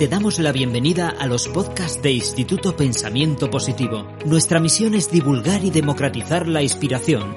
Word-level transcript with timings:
Te 0.00 0.08
damos 0.08 0.38
la 0.38 0.50
bienvenida 0.50 1.10
a 1.10 1.26
los 1.26 1.46
podcasts 1.48 2.00
de 2.00 2.12
Instituto 2.12 2.74
Pensamiento 2.74 3.50
Positivo. 3.50 4.06
Nuestra 4.24 4.58
misión 4.58 4.94
es 4.94 5.10
divulgar 5.10 5.62
y 5.62 5.68
democratizar 5.68 6.48
la 6.48 6.62
inspiración, 6.62 7.36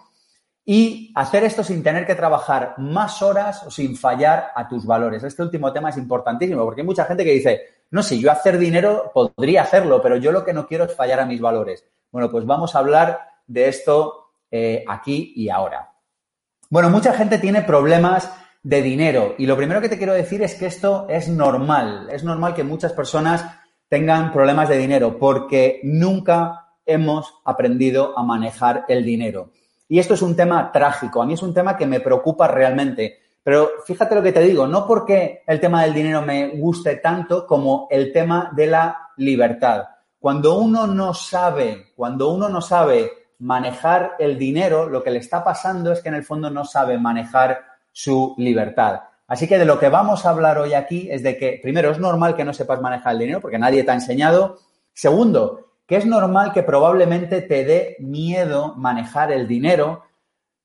y 0.64 1.12
hacer 1.14 1.44
esto 1.44 1.64
sin 1.64 1.82
tener 1.82 2.06
que 2.06 2.14
trabajar 2.14 2.74
más 2.78 3.20
horas 3.22 3.64
o 3.66 3.70
sin 3.70 3.96
fallar 3.96 4.52
a 4.54 4.68
tus 4.68 4.86
valores. 4.86 5.24
Este 5.24 5.42
último 5.42 5.72
tema 5.72 5.90
es 5.90 5.96
importantísimo 5.96 6.64
porque 6.64 6.82
hay 6.82 6.86
mucha 6.86 7.04
gente 7.04 7.24
que 7.24 7.32
dice, 7.32 7.60
no 7.90 8.02
sé, 8.02 8.18
yo 8.18 8.30
hacer 8.30 8.58
dinero 8.58 9.10
podría 9.12 9.62
hacerlo, 9.62 10.00
pero 10.00 10.16
yo 10.16 10.30
lo 10.30 10.44
que 10.44 10.52
no 10.52 10.66
quiero 10.66 10.84
es 10.84 10.94
fallar 10.94 11.20
a 11.20 11.26
mis 11.26 11.40
valores. 11.40 11.84
Bueno, 12.10 12.30
pues 12.30 12.46
vamos 12.46 12.74
a 12.74 12.78
hablar 12.78 13.20
de 13.46 13.68
esto 13.68 14.34
eh, 14.50 14.84
aquí 14.86 15.32
y 15.34 15.48
ahora. 15.48 15.90
Bueno, 16.70 16.90
mucha 16.90 17.12
gente 17.12 17.38
tiene 17.38 17.62
problemas 17.62 18.32
de 18.62 18.80
dinero 18.80 19.34
y 19.38 19.46
lo 19.46 19.56
primero 19.56 19.80
que 19.80 19.88
te 19.88 19.98
quiero 19.98 20.14
decir 20.14 20.42
es 20.42 20.54
que 20.54 20.66
esto 20.66 21.06
es 21.08 21.28
normal. 21.28 22.08
Es 22.12 22.22
normal 22.22 22.54
que 22.54 22.62
muchas 22.62 22.92
personas 22.92 23.44
tengan 23.88 24.32
problemas 24.32 24.68
de 24.68 24.78
dinero 24.78 25.18
porque 25.18 25.80
nunca 25.82 26.76
hemos 26.86 27.34
aprendido 27.44 28.16
a 28.16 28.22
manejar 28.22 28.84
el 28.88 29.04
dinero. 29.04 29.50
Y 29.92 29.98
esto 29.98 30.14
es 30.14 30.22
un 30.22 30.34
tema 30.34 30.72
trágico, 30.72 31.20
a 31.20 31.26
mí 31.26 31.34
es 31.34 31.42
un 31.42 31.52
tema 31.52 31.76
que 31.76 31.84
me 31.84 32.00
preocupa 32.00 32.48
realmente. 32.48 33.18
Pero 33.42 33.72
fíjate 33.84 34.14
lo 34.14 34.22
que 34.22 34.32
te 34.32 34.40
digo, 34.40 34.66
no 34.66 34.86
porque 34.86 35.42
el 35.46 35.60
tema 35.60 35.82
del 35.82 35.92
dinero 35.92 36.22
me 36.22 36.48
guste 36.48 36.96
tanto 36.96 37.46
como 37.46 37.88
el 37.90 38.10
tema 38.10 38.50
de 38.56 38.68
la 38.68 39.10
libertad. 39.18 39.84
Cuando 40.18 40.56
uno 40.56 40.86
no 40.86 41.12
sabe, 41.12 41.92
cuando 41.94 42.30
uno 42.30 42.48
no 42.48 42.62
sabe 42.62 43.34
manejar 43.40 44.14
el 44.18 44.38
dinero, 44.38 44.88
lo 44.88 45.02
que 45.02 45.10
le 45.10 45.18
está 45.18 45.44
pasando 45.44 45.92
es 45.92 46.00
que 46.00 46.08
en 46.08 46.14
el 46.14 46.24
fondo 46.24 46.48
no 46.48 46.64
sabe 46.64 46.96
manejar 46.96 47.62
su 47.92 48.34
libertad. 48.38 49.02
Así 49.26 49.46
que 49.46 49.58
de 49.58 49.66
lo 49.66 49.78
que 49.78 49.90
vamos 49.90 50.24
a 50.24 50.30
hablar 50.30 50.56
hoy 50.56 50.72
aquí 50.72 51.06
es 51.10 51.22
de 51.22 51.36
que, 51.36 51.60
primero, 51.62 51.90
es 51.90 51.98
normal 51.98 52.34
que 52.34 52.46
no 52.46 52.54
sepas 52.54 52.80
manejar 52.80 53.12
el 53.12 53.18
dinero 53.18 53.42
porque 53.42 53.58
nadie 53.58 53.84
te 53.84 53.90
ha 53.90 53.94
enseñado. 53.94 54.56
Segundo, 54.94 55.71
que 55.92 55.98
es 55.98 56.06
normal 56.06 56.54
que 56.54 56.62
probablemente 56.62 57.42
te 57.42 57.66
dé 57.66 57.96
miedo 57.98 58.74
manejar 58.76 59.30
el 59.30 59.46
dinero. 59.46 60.04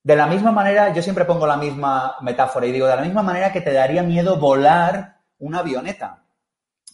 De 0.01 0.15
la 0.15 0.25
misma 0.25 0.53
manera, 0.53 0.93
yo 0.93 1.01
siempre 1.01 1.25
pongo 1.25 1.45
la 1.45 1.57
misma 1.57 2.15
metáfora 2.21 2.65
y 2.65 2.71
digo, 2.71 2.87
de 2.87 2.95
la 2.95 3.01
misma 3.01 3.23
manera 3.23 3.51
que 3.51 3.59
te 3.59 3.73
daría 3.73 4.03
miedo 4.03 4.37
volar 4.37 5.17
una 5.39 5.59
avioneta. 5.59 6.23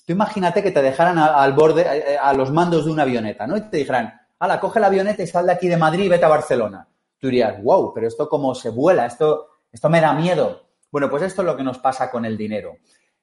Tú 0.04 0.14
imagínate 0.14 0.64
que 0.64 0.72
te 0.72 0.82
dejaran 0.82 1.20
al 1.20 1.54
borde, 1.54 2.18
a 2.20 2.34
los 2.34 2.52
mandos 2.52 2.86
de 2.86 2.92
una 2.92 3.04
avioneta, 3.04 3.46
¿no? 3.46 3.56
Y 3.56 3.62
te 3.70 3.78
dijeran, 3.78 4.20
ala, 4.40 4.60
coge 4.60 4.80
la 4.80 4.88
avioneta 4.88 5.22
y 5.22 5.28
sal 5.28 5.46
de 5.46 5.52
aquí 5.52 5.68
de 5.68 5.78
Madrid 5.78 6.06
y 6.06 6.10
vete 6.10 6.26
a 6.26 6.30
Barcelona. 6.30 6.88
Tú 7.20 7.28
dirías, 7.28 7.62
wow, 7.62 7.94
pero 7.94 8.08
esto 8.08 8.28
cómo 8.28 8.56
se 8.56 8.72
vuela, 8.72 9.06
esto, 9.06 9.50
esto 9.72 9.90
me 9.92 10.02
da 10.02 10.12
miedo. 10.14 10.70
Bueno, 10.92 11.08
pues 11.08 11.22
esto 11.22 11.44
es 11.44 11.46
lo 11.46 11.56
que 11.56 11.62
nos 11.62 11.78
pasa 11.78 12.10
con 12.10 12.26
el 12.26 12.36
dinero. 12.36 12.78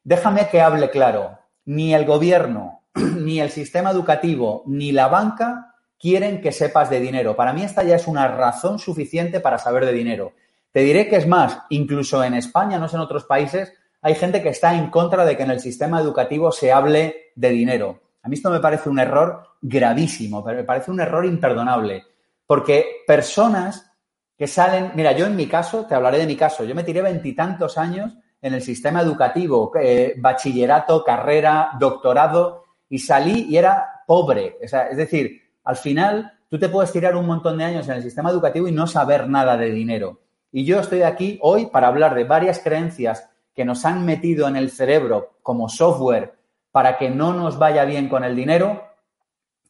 Déjame 0.04 0.48
que 0.48 0.60
hable 0.60 0.88
claro. 0.88 1.36
Ni 1.64 1.94
el 1.94 2.06
gobierno, 2.06 2.79
ni 2.94 3.40
el 3.40 3.50
sistema 3.50 3.90
educativo, 3.90 4.62
ni 4.66 4.92
la 4.92 5.08
banca 5.08 5.74
quieren 5.98 6.40
que 6.40 6.52
sepas 6.52 6.90
de 6.90 7.00
dinero. 7.00 7.36
Para 7.36 7.52
mí 7.52 7.62
esta 7.62 7.82
ya 7.82 7.96
es 7.96 8.06
una 8.06 8.26
razón 8.28 8.78
suficiente 8.78 9.40
para 9.40 9.58
saber 9.58 9.84
de 9.84 9.92
dinero. 9.92 10.32
Te 10.72 10.80
diré 10.80 11.08
que 11.08 11.16
es 11.16 11.26
más, 11.26 11.58
incluso 11.68 12.22
en 12.24 12.34
España, 12.34 12.78
no 12.78 12.88
sé 12.88 12.96
en 12.96 13.02
otros 13.02 13.24
países, 13.24 13.72
hay 14.02 14.14
gente 14.14 14.42
que 14.42 14.48
está 14.48 14.74
en 14.74 14.88
contra 14.88 15.24
de 15.24 15.36
que 15.36 15.42
en 15.42 15.50
el 15.50 15.60
sistema 15.60 16.00
educativo 16.00 16.52
se 16.52 16.72
hable 16.72 17.32
de 17.34 17.50
dinero. 17.50 18.00
A 18.22 18.28
mí 18.28 18.36
esto 18.36 18.50
me 18.50 18.60
parece 18.60 18.88
un 18.88 18.98
error 18.98 19.42
gravísimo, 19.60 20.42
me 20.42 20.64
parece 20.64 20.90
un 20.90 21.00
error 21.00 21.26
imperdonable, 21.26 22.04
porque 22.46 23.02
personas 23.06 23.92
que 24.38 24.46
salen, 24.46 24.92
mira, 24.94 25.12
yo 25.12 25.26
en 25.26 25.36
mi 25.36 25.46
caso, 25.46 25.84
te 25.84 25.94
hablaré 25.94 26.18
de 26.18 26.26
mi 26.26 26.36
caso, 26.36 26.64
yo 26.64 26.74
me 26.74 26.84
tiré 26.84 27.02
veintitantos 27.02 27.76
años 27.76 28.16
en 28.40 28.54
el 28.54 28.62
sistema 28.62 29.02
educativo, 29.02 29.70
eh, 29.78 30.14
bachillerato, 30.16 31.04
carrera, 31.04 31.72
doctorado, 31.78 32.64
y 32.90 32.98
salí 32.98 33.46
y 33.48 33.56
era 33.56 34.02
pobre. 34.06 34.58
Es 34.60 34.96
decir, 34.96 35.40
al 35.64 35.76
final 35.76 36.38
tú 36.50 36.58
te 36.58 36.68
puedes 36.68 36.92
tirar 36.92 37.16
un 37.16 37.24
montón 37.24 37.56
de 37.56 37.64
años 37.64 37.88
en 37.88 37.94
el 37.94 38.02
sistema 38.02 38.30
educativo 38.30 38.68
y 38.68 38.72
no 38.72 38.86
saber 38.86 39.28
nada 39.28 39.56
de 39.56 39.70
dinero. 39.70 40.20
Y 40.52 40.64
yo 40.64 40.80
estoy 40.80 41.02
aquí 41.02 41.38
hoy 41.40 41.66
para 41.66 41.86
hablar 41.86 42.14
de 42.14 42.24
varias 42.24 42.58
creencias 42.58 43.30
que 43.54 43.64
nos 43.64 43.84
han 43.84 44.04
metido 44.04 44.48
en 44.48 44.56
el 44.56 44.70
cerebro 44.70 45.38
como 45.42 45.68
software 45.68 46.34
para 46.72 46.98
que 46.98 47.08
no 47.08 47.32
nos 47.32 47.58
vaya 47.58 47.84
bien 47.84 48.08
con 48.08 48.24
el 48.24 48.34
dinero. 48.34 48.84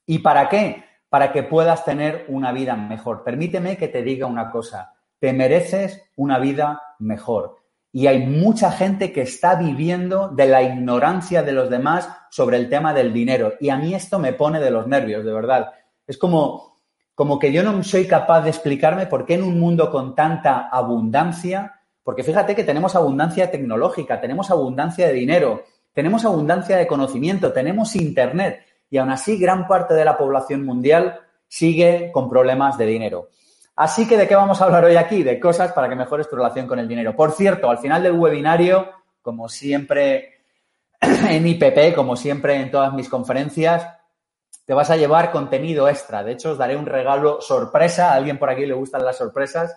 ¿Y 0.06 0.20
para 0.20 0.48
qué? 0.48 0.84
Para 1.10 1.32
que 1.32 1.42
puedas 1.42 1.84
tener 1.84 2.24
una 2.28 2.52
vida 2.52 2.76
mejor. 2.76 3.22
Permíteme 3.22 3.76
que 3.76 3.88
te 3.88 4.02
diga 4.02 4.26
una 4.26 4.50
cosa. 4.50 4.94
Te 5.18 5.34
mereces 5.34 6.02
una 6.16 6.38
vida 6.38 6.80
mejor. 6.98 7.59
Y 7.92 8.06
hay 8.06 8.26
mucha 8.26 8.70
gente 8.70 9.12
que 9.12 9.22
está 9.22 9.56
viviendo 9.56 10.28
de 10.28 10.46
la 10.46 10.62
ignorancia 10.62 11.42
de 11.42 11.52
los 11.52 11.68
demás 11.68 12.08
sobre 12.30 12.56
el 12.56 12.68
tema 12.68 12.94
del 12.94 13.12
dinero. 13.12 13.54
Y 13.60 13.70
a 13.70 13.76
mí 13.76 13.94
esto 13.94 14.18
me 14.18 14.32
pone 14.32 14.60
de 14.60 14.70
los 14.70 14.86
nervios, 14.86 15.24
de 15.24 15.32
verdad. 15.32 15.72
Es 16.06 16.16
como, 16.16 16.76
como 17.14 17.38
que 17.38 17.52
yo 17.52 17.62
no 17.62 17.82
soy 17.82 18.06
capaz 18.06 18.42
de 18.42 18.50
explicarme 18.50 19.06
por 19.06 19.26
qué 19.26 19.34
en 19.34 19.42
un 19.42 19.58
mundo 19.58 19.90
con 19.90 20.14
tanta 20.14 20.68
abundancia, 20.68 21.80
porque 22.02 22.22
fíjate 22.22 22.54
que 22.54 22.64
tenemos 22.64 22.94
abundancia 22.94 23.50
tecnológica, 23.50 24.20
tenemos 24.20 24.50
abundancia 24.50 25.08
de 25.08 25.12
dinero, 25.12 25.64
tenemos 25.92 26.24
abundancia 26.24 26.76
de 26.76 26.86
conocimiento, 26.86 27.52
tenemos 27.52 27.96
Internet, 27.96 28.64
y 28.88 28.98
aún 28.98 29.10
así 29.10 29.36
gran 29.36 29.66
parte 29.66 29.94
de 29.94 30.04
la 30.04 30.16
población 30.16 30.64
mundial 30.64 31.20
sigue 31.46 32.10
con 32.12 32.30
problemas 32.30 32.78
de 32.78 32.86
dinero. 32.86 33.28
Así 33.80 34.06
que, 34.06 34.18
¿de 34.18 34.28
qué 34.28 34.36
vamos 34.36 34.60
a 34.60 34.66
hablar 34.66 34.84
hoy 34.84 34.96
aquí? 34.96 35.22
De 35.22 35.40
cosas 35.40 35.72
para 35.72 35.88
que 35.88 35.94
mejores 35.94 36.28
tu 36.28 36.36
relación 36.36 36.66
con 36.66 36.78
el 36.78 36.86
dinero. 36.86 37.16
Por 37.16 37.32
cierto, 37.32 37.70
al 37.70 37.78
final 37.78 38.02
del 38.02 38.12
webinario, 38.12 38.90
como 39.22 39.48
siempre 39.48 40.42
en 41.00 41.46
IPP, 41.46 41.94
como 41.94 42.14
siempre 42.14 42.56
en 42.56 42.70
todas 42.70 42.92
mis 42.92 43.08
conferencias, 43.08 43.88
te 44.66 44.74
vas 44.74 44.90
a 44.90 44.98
llevar 44.98 45.30
contenido 45.32 45.88
extra. 45.88 46.22
De 46.22 46.32
hecho, 46.32 46.50
os 46.50 46.58
daré 46.58 46.76
un 46.76 46.84
regalo 46.84 47.40
sorpresa. 47.40 48.12
A 48.12 48.16
alguien 48.16 48.38
por 48.38 48.50
aquí 48.50 48.66
le 48.66 48.74
gustan 48.74 49.02
las 49.02 49.16
sorpresas. 49.16 49.74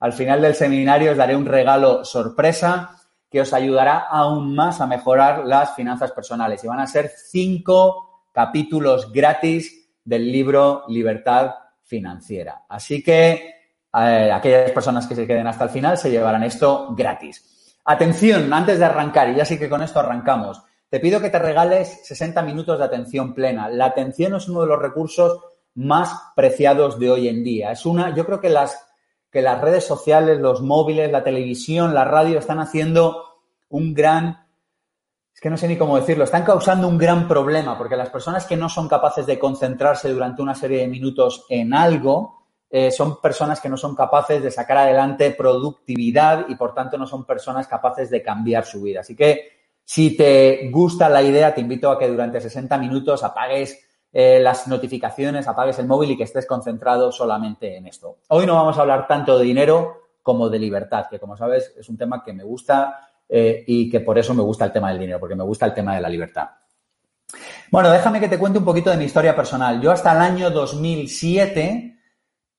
Al 0.00 0.12
final 0.12 0.42
del 0.42 0.56
seminario 0.56 1.12
os 1.12 1.16
daré 1.16 1.36
un 1.36 1.46
regalo 1.46 2.04
sorpresa 2.04 2.98
que 3.30 3.42
os 3.42 3.52
ayudará 3.52 4.08
aún 4.10 4.56
más 4.56 4.80
a 4.80 4.88
mejorar 4.88 5.46
las 5.46 5.72
finanzas 5.76 6.10
personales. 6.10 6.64
Y 6.64 6.66
van 6.66 6.80
a 6.80 6.88
ser 6.88 7.12
cinco 7.14 8.24
capítulos 8.32 9.12
gratis 9.12 9.88
del 10.02 10.32
libro 10.32 10.82
Libertad 10.88 11.54
Financiera. 11.86 12.64
Así 12.68 13.02
que 13.02 13.54
eh, 13.94 14.30
aquellas 14.32 14.72
personas 14.72 15.06
que 15.06 15.14
se 15.14 15.26
queden 15.26 15.46
hasta 15.46 15.64
el 15.64 15.70
final 15.70 15.96
se 15.96 16.10
llevarán 16.10 16.42
esto 16.42 16.94
gratis. 16.94 17.78
Atención, 17.84 18.52
antes 18.52 18.78
de 18.78 18.84
arrancar, 18.84 19.30
y 19.30 19.36
ya 19.36 19.44
sí 19.44 19.58
que 19.58 19.68
con 19.68 19.82
esto 19.82 20.00
arrancamos, 20.00 20.62
te 20.88 21.00
pido 21.00 21.20
que 21.20 21.30
te 21.30 21.38
regales 21.38 22.00
60 22.04 22.42
minutos 22.42 22.78
de 22.78 22.84
atención 22.84 23.34
plena. 23.34 23.68
La 23.68 23.86
atención 23.86 24.34
es 24.34 24.48
uno 24.48 24.62
de 24.62 24.66
los 24.66 24.80
recursos 24.80 25.40
más 25.74 26.32
preciados 26.34 26.98
de 26.98 27.10
hoy 27.10 27.28
en 27.28 27.44
día. 27.44 27.72
Es 27.72 27.86
una, 27.86 28.14
yo 28.14 28.26
creo 28.26 28.40
que 28.40 28.50
las, 28.50 28.86
que 29.30 29.42
las 29.42 29.60
redes 29.60 29.84
sociales, 29.84 30.38
los 30.38 30.62
móviles, 30.62 31.12
la 31.12 31.22
televisión, 31.22 31.94
la 31.94 32.04
radio 32.04 32.38
están 32.38 32.58
haciendo 32.60 33.24
un 33.68 33.94
gran, 33.94 34.45
es 35.36 35.40
que 35.42 35.50
no 35.50 35.58
sé 35.58 35.68
ni 35.68 35.76
cómo 35.76 35.98
decirlo, 35.98 36.24
están 36.24 36.44
causando 36.44 36.88
un 36.88 36.96
gran 36.96 37.28
problema 37.28 37.76
porque 37.76 37.94
las 37.94 38.08
personas 38.08 38.46
que 38.46 38.56
no 38.56 38.70
son 38.70 38.88
capaces 38.88 39.26
de 39.26 39.38
concentrarse 39.38 40.10
durante 40.10 40.40
una 40.40 40.54
serie 40.54 40.78
de 40.78 40.88
minutos 40.88 41.44
en 41.50 41.74
algo, 41.74 42.46
eh, 42.70 42.90
son 42.90 43.20
personas 43.20 43.60
que 43.60 43.68
no 43.68 43.76
son 43.76 43.94
capaces 43.94 44.42
de 44.42 44.50
sacar 44.50 44.78
adelante 44.78 45.32
productividad 45.32 46.46
y 46.48 46.54
por 46.54 46.72
tanto 46.72 46.96
no 46.96 47.06
son 47.06 47.26
personas 47.26 47.68
capaces 47.68 48.08
de 48.08 48.22
cambiar 48.22 48.64
su 48.64 48.80
vida. 48.80 49.00
Así 49.00 49.14
que 49.14 49.50
si 49.84 50.16
te 50.16 50.70
gusta 50.72 51.10
la 51.10 51.22
idea, 51.22 51.54
te 51.54 51.60
invito 51.60 51.90
a 51.90 51.98
que 51.98 52.08
durante 52.08 52.40
60 52.40 52.78
minutos 52.78 53.22
apagues 53.22 53.78
eh, 54.14 54.40
las 54.40 54.66
notificaciones, 54.68 55.46
apagues 55.46 55.78
el 55.78 55.86
móvil 55.86 56.12
y 56.12 56.16
que 56.16 56.24
estés 56.24 56.46
concentrado 56.46 57.12
solamente 57.12 57.76
en 57.76 57.86
esto. 57.86 58.20
Hoy 58.28 58.46
no 58.46 58.54
vamos 58.54 58.78
a 58.78 58.80
hablar 58.80 59.06
tanto 59.06 59.36
de 59.36 59.44
dinero 59.44 60.00
como 60.22 60.48
de 60.48 60.58
libertad, 60.58 61.08
que 61.10 61.20
como 61.20 61.36
sabes 61.36 61.74
es 61.76 61.90
un 61.90 61.98
tema 61.98 62.24
que 62.24 62.32
me 62.32 62.42
gusta 62.42 63.10
eh, 63.28 63.64
y 63.66 63.90
que 63.90 64.00
por 64.00 64.18
eso 64.18 64.34
me 64.34 64.42
gusta 64.42 64.64
el 64.64 64.72
tema 64.72 64.90
del 64.90 64.98
dinero, 64.98 65.20
porque 65.20 65.34
me 65.34 65.44
gusta 65.44 65.66
el 65.66 65.74
tema 65.74 65.94
de 65.94 66.00
la 66.00 66.08
libertad. 66.08 66.48
Bueno, 67.70 67.90
déjame 67.90 68.20
que 68.20 68.28
te 68.28 68.38
cuente 68.38 68.58
un 68.58 68.64
poquito 68.64 68.90
de 68.90 68.96
mi 68.96 69.04
historia 69.04 69.34
personal. 69.34 69.80
Yo 69.80 69.90
hasta 69.90 70.12
el 70.12 70.18
año 70.18 70.50
2007 70.50 71.98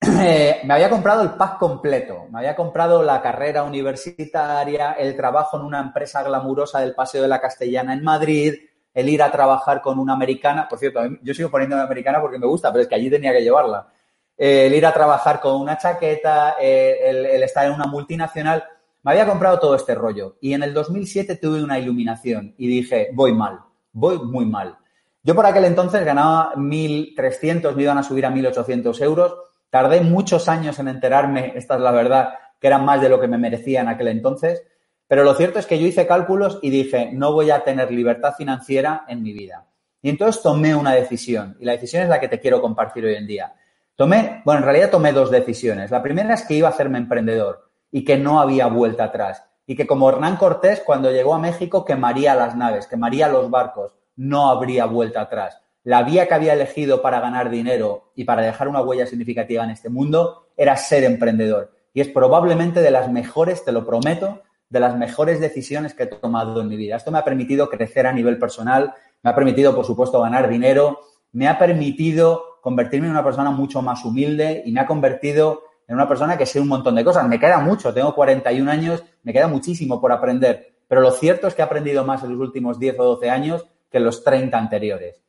eh, 0.00 0.60
me 0.64 0.74
había 0.74 0.90
comprado 0.90 1.22
el 1.22 1.30
pack 1.30 1.58
completo. 1.58 2.26
Me 2.30 2.40
había 2.40 2.54
comprado 2.54 3.02
la 3.02 3.22
carrera 3.22 3.62
universitaria, 3.64 4.92
el 4.92 5.16
trabajo 5.16 5.56
en 5.56 5.64
una 5.64 5.80
empresa 5.80 6.22
glamurosa 6.22 6.80
del 6.80 6.94
Paseo 6.94 7.22
de 7.22 7.28
la 7.28 7.40
Castellana 7.40 7.94
en 7.94 8.04
Madrid, 8.04 8.54
el 8.92 9.08
ir 9.08 9.22
a 9.22 9.32
trabajar 9.32 9.80
con 9.80 9.98
una 9.98 10.12
americana. 10.12 10.68
Por 10.68 10.78
cierto, 10.78 11.00
yo 11.22 11.34
sigo 11.34 11.50
poniéndome 11.50 11.82
americana 11.82 12.20
porque 12.20 12.38
me 12.38 12.46
gusta, 12.46 12.70
pero 12.70 12.82
es 12.82 12.88
que 12.88 12.94
allí 12.94 13.10
tenía 13.10 13.32
que 13.32 13.42
llevarla. 13.42 13.88
Eh, 14.36 14.66
el 14.66 14.74
ir 14.74 14.86
a 14.86 14.92
trabajar 14.92 15.40
con 15.40 15.60
una 15.60 15.78
chaqueta, 15.78 16.50
el, 16.60 17.42
estar 17.42 17.66
en 17.66 17.72
una 17.72 17.86
multinacional. 17.86 18.62
Me 19.08 19.14
había 19.14 19.26
comprado 19.26 19.58
todo 19.58 19.74
este 19.74 19.94
rollo. 19.94 20.36
Y 20.38 20.52
en 20.52 20.62
el 20.62 20.74
2007 20.74 21.36
tuve 21.36 21.64
una 21.64 21.78
iluminación 21.78 22.54
y 22.58 22.68
dije, 22.68 23.08
voy 23.14 23.32
mal, 23.32 23.60
voy 23.90 24.18
muy 24.18 24.44
mal. 24.44 24.76
Yo 25.22 25.34
por 25.34 25.46
aquel 25.46 25.64
entonces 25.64 26.04
ganaba 26.04 26.52
1.300, 26.56 27.74
me 27.74 27.84
iban 27.84 27.96
a 27.96 28.02
subir 28.02 28.26
a 28.26 28.30
1.800 28.30 29.02
euros 29.02 29.34
Tardé 29.70 30.02
muchos 30.02 30.46
años 30.50 30.78
en 30.78 30.88
enterarme, 30.88 31.54
esta 31.56 31.76
es 31.76 31.80
la 31.80 31.90
verdad, 31.90 32.34
que 32.60 32.66
eran 32.66 32.84
más 32.84 33.00
de 33.00 33.08
lo 33.08 33.18
que 33.18 33.28
me 33.28 33.38
merecía 33.38 33.80
en 33.80 33.88
aquel 33.88 34.08
entonces, 34.08 34.62
pero 35.06 35.24
lo 35.24 35.34
cierto 35.34 35.58
es 35.58 35.64
que 35.64 35.78
yo 35.78 35.86
hice 35.86 36.06
cálculos 36.06 36.58
y 36.60 36.68
dije, 36.68 37.10
no 37.12 37.32
voy 37.32 37.50
a 37.50 37.64
tener 37.64 37.90
libertad 37.90 38.34
financiera 38.36 39.04
en 39.08 39.22
mi 39.22 39.32
vida. 39.32 39.66
Y 40.02 40.10
entonces 40.10 40.42
tomé 40.42 40.74
una 40.74 40.92
decisión, 40.92 41.56
y 41.60 41.64
la 41.64 41.72
decisión 41.72 42.02
es 42.02 42.08
la 42.08 42.20
que 42.20 42.28
te 42.28 42.40
quiero 42.40 42.60
compartir 42.60 43.04
hoy 43.04 43.14
en 43.14 43.26
día. 43.26 43.54
Tomé, 43.96 44.42
bueno, 44.44 44.60
en 44.60 44.64
realidad 44.64 44.90
tomé 44.90 45.12
dos 45.12 45.30
decisiones. 45.30 45.90
La 45.90 46.02
primera 46.02 46.34
es 46.34 46.42
que 46.42 46.54
iba 46.54 46.68
a 46.68 46.72
hacerme 46.72 46.98
emprendedor 46.98 47.67
y 47.90 48.04
que 48.04 48.18
no 48.18 48.40
había 48.40 48.66
vuelta 48.66 49.04
atrás. 49.04 49.44
Y 49.66 49.76
que 49.76 49.86
como 49.86 50.08
Hernán 50.08 50.36
Cortés, 50.36 50.82
cuando 50.84 51.10
llegó 51.10 51.34
a 51.34 51.38
México, 51.38 51.84
quemaría 51.84 52.34
las 52.34 52.56
naves, 52.56 52.86
quemaría 52.86 53.28
los 53.28 53.50
barcos, 53.50 53.94
no 54.16 54.50
habría 54.50 54.86
vuelta 54.86 55.20
atrás 55.20 55.60
la 55.88 56.02
vía 56.02 56.28
que 56.28 56.34
había 56.34 56.52
elegido 56.52 57.00
para 57.00 57.18
ganar 57.18 57.48
dinero 57.48 58.12
y 58.14 58.24
para 58.24 58.42
dejar 58.42 58.68
una 58.68 58.82
huella 58.82 59.06
significativa 59.06 59.64
en 59.64 59.70
este 59.70 59.88
mundo 59.88 60.48
era 60.54 60.76
ser 60.76 61.02
emprendedor. 61.02 61.72
Y 61.94 62.02
es 62.02 62.08
probablemente 62.08 62.82
de 62.82 62.90
las 62.90 63.10
mejores, 63.10 63.64
te 63.64 63.72
lo 63.72 63.86
prometo, 63.86 64.42
de 64.68 64.80
las 64.80 64.98
mejores 64.98 65.40
decisiones 65.40 65.94
que 65.94 66.02
he 66.02 66.06
tomado 66.06 66.60
en 66.60 66.68
mi 66.68 66.76
vida. 66.76 66.96
Esto 66.96 67.10
me 67.10 67.16
ha 67.16 67.24
permitido 67.24 67.70
crecer 67.70 68.06
a 68.06 68.12
nivel 68.12 68.38
personal, 68.38 68.92
me 69.22 69.30
ha 69.30 69.34
permitido, 69.34 69.74
por 69.74 69.86
supuesto, 69.86 70.20
ganar 70.20 70.50
dinero, 70.50 71.00
me 71.32 71.48
ha 71.48 71.58
permitido 71.58 72.58
convertirme 72.60 73.06
en 73.06 73.12
una 73.12 73.24
persona 73.24 73.50
mucho 73.50 73.80
más 73.80 74.04
humilde 74.04 74.62
y 74.66 74.72
me 74.72 74.80
ha 74.80 74.86
convertido 74.86 75.62
en 75.88 75.94
una 75.94 76.06
persona 76.06 76.36
que 76.36 76.46
sé 76.46 76.60
un 76.60 76.68
montón 76.68 76.94
de 76.94 77.04
cosas. 77.04 77.26
Me 77.26 77.40
queda 77.40 77.58
mucho, 77.58 77.92
tengo 77.92 78.14
41 78.14 78.70
años, 78.70 79.02
me 79.22 79.32
queda 79.32 79.48
muchísimo 79.48 80.00
por 80.00 80.12
aprender, 80.12 80.74
pero 80.86 81.00
lo 81.00 81.10
cierto 81.10 81.48
es 81.48 81.54
que 81.54 81.62
he 81.62 81.64
aprendido 81.64 82.04
más 82.04 82.22
en 82.22 82.30
los 82.30 82.40
últimos 82.40 82.78
10 82.78 83.00
o 83.00 83.04
12 83.04 83.30
años 83.30 83.66
que 83.90 83.98
en 83.98 84.04
los 84.04 84.22
30 84.22 84.56
anteriores. 84.56 85.22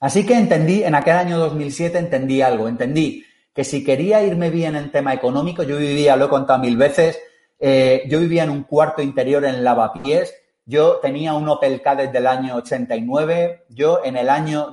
Así 0.00 0.26
que 0.26 0.34
entendí, 0.34 0.82
en 0.82 0.94
aquel 0.94 1.16
año 1.16 1.38
2007 1.38 1.98
entendí 1.98 2.42
algo, 2.42 2.68
entendí 2.68 3.24
que 3.54 3.64
si 3.64 3.82
quería 3.82 4.22
irme 4.22 4.50
bien 4.50 4.76
en 4.76 4.92
tema 4.92 5.14
económico, 5.14 5.62
yo 5.62 5.78
vivía, 5.78 6.16
lo 6.16 6.26
he 6.26 6.28
contado 6.28 6.60
mil 6.60 6.76
veces, 6.76 7.18
eh, 7.58 8.04
yo 8.08 8.20
vivía 8.20 8.44
en 8.44 8.50
un 8.50 8.64
cuarto 8.64 9.02
interior 9.02 9.44
en 9.44 9.64
Lavapiés, 9.64 10.34
yo 10.64 10.98
tenía 11.02 11.34
un 11.34 11.48
Opel 11.48 11.82
Kadett 11.82 12.12
del 12.12 12.26
año 12.26 12.54
89, 12.56 13.64
yo 13.70 14.04
en 14.04 14.16
el 14.16 14.28
año 14.28 14.70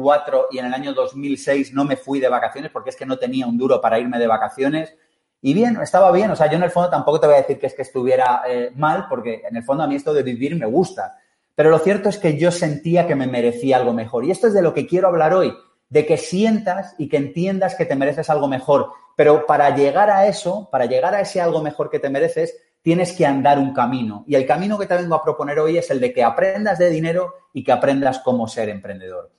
2004 0.00 0.48
y 0.50 0.58
en 0.58 0.66
el 0.66 0.74
año 0.74 0.92
2006 0.92 1.72
no 1.72 1.84
me 1.84 1.96
fui 1.96 2.20
de 2.20 2.28
vacaciones 2.28 2.70
porque 2.70 2.90
es 2.90 2.96
que 2.96 3.06
no 3.06 3.18
tenía 3.18 3.46
un 3.46 3.58
duro 3.58 3.80
para 3.80 3.98
irme 3.98 4.18
de 4.18 4.26
vacaciones. 4.26 4.94
Y 5.42 5.54
bien, 5.54 5.78
estaba 5.82 6.12
bien, 6.12 6.30
o 6.30 6.36
sea, 6.36 6.50
yo 6.50 6.56
en 6.56 6.64
el 6.64 6.70
fondo 6.70 6.90
tampoco 6.90 7.20
te 7.20 7.26
voy 7.26 7.36
a 7.36 7.40
decir 7.40 7.58
que 7.58 7.66
es 7.66 7.74
que 7.74 7.82
estuviera 7.82 8.42
eh, 8.46 8.72
mal, 8.76 9.06
porque 9.08 9.42
en 9.48 9.56
el 9.56 9.62
fondo 9.62 9.82
a 9.82 9.86
mí 9.86 9.94
esto 9.94 10.12
de 10.12 10.22
vivir 10.22 10.54
me 10.56 10.66
gusta. 10.66 11.18
Pero 11.54 11.70
lo 11.70 11.78
cierto 11.78 12.08
es 12.08 12.18
que 12.18 12.36
yo 12.38 12.50
sentía 12.50 13.06
que 13.06 13.14
me 13.14 13.26
merecía 13.26 13.76
algo 13.76 13.92
mejor. 13.92 14.24
Y 14.24 14.30
esto 14.30 14.48
es 14.48 14.54
de 14.54 14.62
lo 14.62 14.74
que 14.74 14.86
quiero 14.86 15.08
hablar 15.08 15.32
hoy, 15.32 15.54
de 15.88 16.06
que 16.06 16.16
sientas 16.16 16.94
y 16.98 17.08
que 17.08 17.16
entiendas 17.16 17.74
que 17.74 17.86
te 17.86 17.96
mereces 17.96 18.28
algo 18.28 18.48
mejor. 18.48 18.92
Pero 19.16 19.46
para 19.46 19.74
llegar 19.74 20.10
a 20.10 20.26
eso, 20.26 20.68
para 20.70 20.86
llegar 20.86 21.14
a 21.14 21.20
ese 21.20 21.40
algo 21.40 21.62
mejor 21.62 21.90
que 21.90 21.98
te 21.98 22.10
mereces, 22.10 22.54
tienes 22.82 23.12
que 23.12 23.26
andar 23.26 23.58
un 23.58 23.72
camino. 23.72 24.24
Y 24.26 24.34
el 24.34 24.46
camino 24.46 24.78
que 24.78 24.86
te 24.86 24.96
vengo 24.96 25.14
a 25.14 25.22
proponer 25.22 25.58
hoy 25.58 25.78
es 25.78 25.90
el 25.90 26.00
de 26.00 26.12
que 26.12 26.22
aprendas 26.22 26.78
de 26.78 26.90
dinero 26.90 27.34
y 27.52 27.64
que 27.64 27.72
aprendas 27.72 28.20
cómo 28.20 28.46
ser 28.46 28.68
emprendedor. 28.68 29.30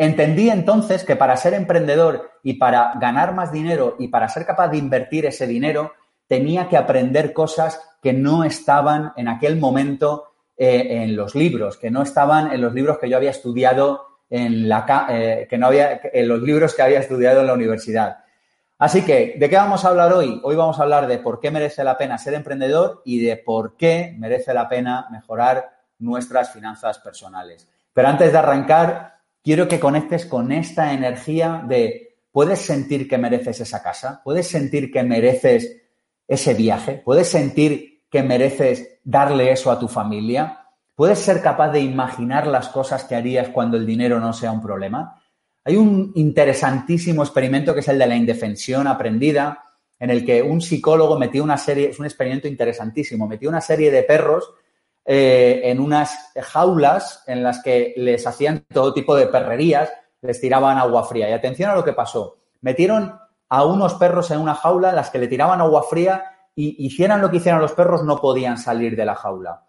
Entendí 0.00 0.48
entonces 0.48 1.02
que 1.02 1.16
para 1.16 1.36
ser 1.36 1.54
emprendedor 1.54 2.30
y 2.44 2.54
para 2.54 2.92
ganar 3.00 3.34
más 3.34 3.50
dinero 3.50 3.96
y 3.98 4.06
para 4.08 4.28
ser 4.28 4.46
capaz 4.46 4.68
de 4.68 4.78
invertir 4.78 5.26
ese 5.26 5.48
dinero, 5.48 5.92
tenía 6.28 6.68
que 6.68 6.76
aprender 6.76 7.32
cosas 7.32 7.82
que 8.00 8.12
no 8.12 8.44
estaban 8.44 9.12
en 9.16 9.26
aquel 9.26 9.56
momento 9.56 10.28
eh, 10.56 11.02
en 11.02 11.16
los 11.16 11.34
libros, 11.34 11.76
que 11.76 11.90
no 11.90 12.02
estaban 12.02 12.52
en 12.52 12.60
los 12.60 12.72
libros 12.72 12.98
que 12.98 13.10
yo 13.10 13.16
había 13.16 13.30
estudiado 13.30 14.06
en 14.30 14.68
la 14.68 15.06
eh, 15.10 15.46
que 15.50 15.58
no 15.58 15.66
había 15.66 16.00
en 16.12 16.28
los 16.28 16.42
libros 16.42 16.74
que 16.74 16.82
había 16.82 17.00
estudiado 17.00 17.40
en 17.40 17.48
la 17.48 17.54
universidad. 17.54 18.18
Así 18.78 19.04
que, 19.04 19.34
¿de 19.36 19.50
qué 19.50 19.56
vamos 19.56 19.84
a 19.84 19.88
hablar 19.88 20.12
hoy? 20.12 20.40
Hoy 20.44 20.54
vamos 20.54 20.78
a 20.78 20.84
hablar 20.84 21.08
de 21.08 21.18
por 21.18 21.40
qué 21.40 21.50
merece 21.50 21.82
la 21.82 21.98
pena 21.98 22.18
ser 22.18 22.34
emprendedor 22.34 23.02
y 23.04 23.24
de 23.24 23.36
por 23.36 23.76
qué 23.76 24.14
merece 24.16 24.54
la 24.54 24.68
pena 24.68 25.08
mejorar 25.10 25.70
nuestras 25.98 26.52
finanzas 26.52 27.00
personales. 27.00 27.68
Pero 27.92 28.06
antes 28.06 28.30
de 28.30 28.38
arrancar, 28.38 29.17
quiero 29.42 29.68
que 29.68 29.80
conectes 29.80 30.26
con 30.26 30.52
esta 30.52 30.92
energía 30.92 31.64
de 31.66 32.16
puedes 32.32 32.60
sentir 32.60 33.08
que 33.08 33.18
mereces 33.18 33.60
esa 33.60 33.82
casa, 33.82 34.20
puedes 34.24 34.46
sentir 34.46 34.90
que 34.92 35.02
mereces 35.02 35.82
ese 36.26 36.54
viaje, 36.54 37.02
puedes 37.04 37.28
sentir 37.28 38.02
que 38.10 38.22
mereces 38.22 39.00
darle 39.04 39.52
eso 39.52 39.70
a 39.70 39.78
tu 39.78 39.88
familia? 39.88 40.66
¿Puedes 40.94 41.18
ser 41.18 41.40
capaz 41.42 41.70
de 41.70 41.80
imaginar 41.80 42.46
las 42.46 42.68
cosas 42.68 43.04
que 43.04 43.14
harías 43.14 43.48
cuando 43.48 43.76
el 43.76 43.86
dinero 43.86 44.18
no 44.20 44.32
sea 44.32 44.52
un 44.52 44.62
problema? 44.62 45.22
Hay 45.64 45.76
un 45.76 46.12
interesantísimo 46.14 47.22
experimento 47.22 47.74
que 47.74 47.80
es 47.80 47.88
el 47.88 47.98
de 47.98 48.06
la 48.06 48.16
indefensión 48.16 48.86
aprendida, 48.86 49.64
en 49.98 50.10
el 50.10 50.24
que 50.24 50.42
un 50.42 50.60
psicólogo 50.60 51.18
metió 51.18 51.42
una 51.42 51.56
serie, 51.56 51.90
es 51.90 51.98
un 51.98 52.06
experimento 52.06 52.48
interesantísimo, 52.48 53.26
metió 53.26 53.48
una 53.48 53.60
serie 53.60 53.90
de 53.90 54.02
perros 54.02 54.50
eh, 55.10 55.62
en 55.64 55.80
unas 55.80 56.32
jaulas 56.36 57.24
en 57.26 57.42
las 57.42 57.62
que 57.62 57.94
les 57.96 58.26
hacían 58.26 58.66
todo 58.70 58.92
tipo 58.92 59.16
de 59.16 59.26
perrerías, 59.26 59.90
les 60.20 60.38
tiraban 60.38 60.76
agua 60.76 61.02
fría. 61.04 61.30
Y 61.30 61.32
atención 61.32 61.70
a 61.70 61.74
lo 61.74 61.82
que 61.82 61.94
pasó. 61.94 62.36
Metieron 62.60 63.18
a 63.48 63.64
unos 63.64 63.94
perros 63.94 64.30
en 64.32 64.38
una 64.38 64.54
jaula 64.54 64.90
en 64.90 64.96
las 64.96 65.08
que 65.08 65.18
le 65.18 65.26
tiraban 65.26 65.62
agua 65.62 65.84
fría 65.88 66.24
y 66.54 66.84
hicieran 66.84 67.22
lo 67.22 67.30
que 67.30 67.38
hicieran 67.38 67.62
los 67.62 67.72
perros, 67.72 68.04
no 68.04 68.20
podían 68.20 68.58
salir 68.58 68.96
de 68.96 69.06
la 69.06 69.14
jaula. 69.14 69.64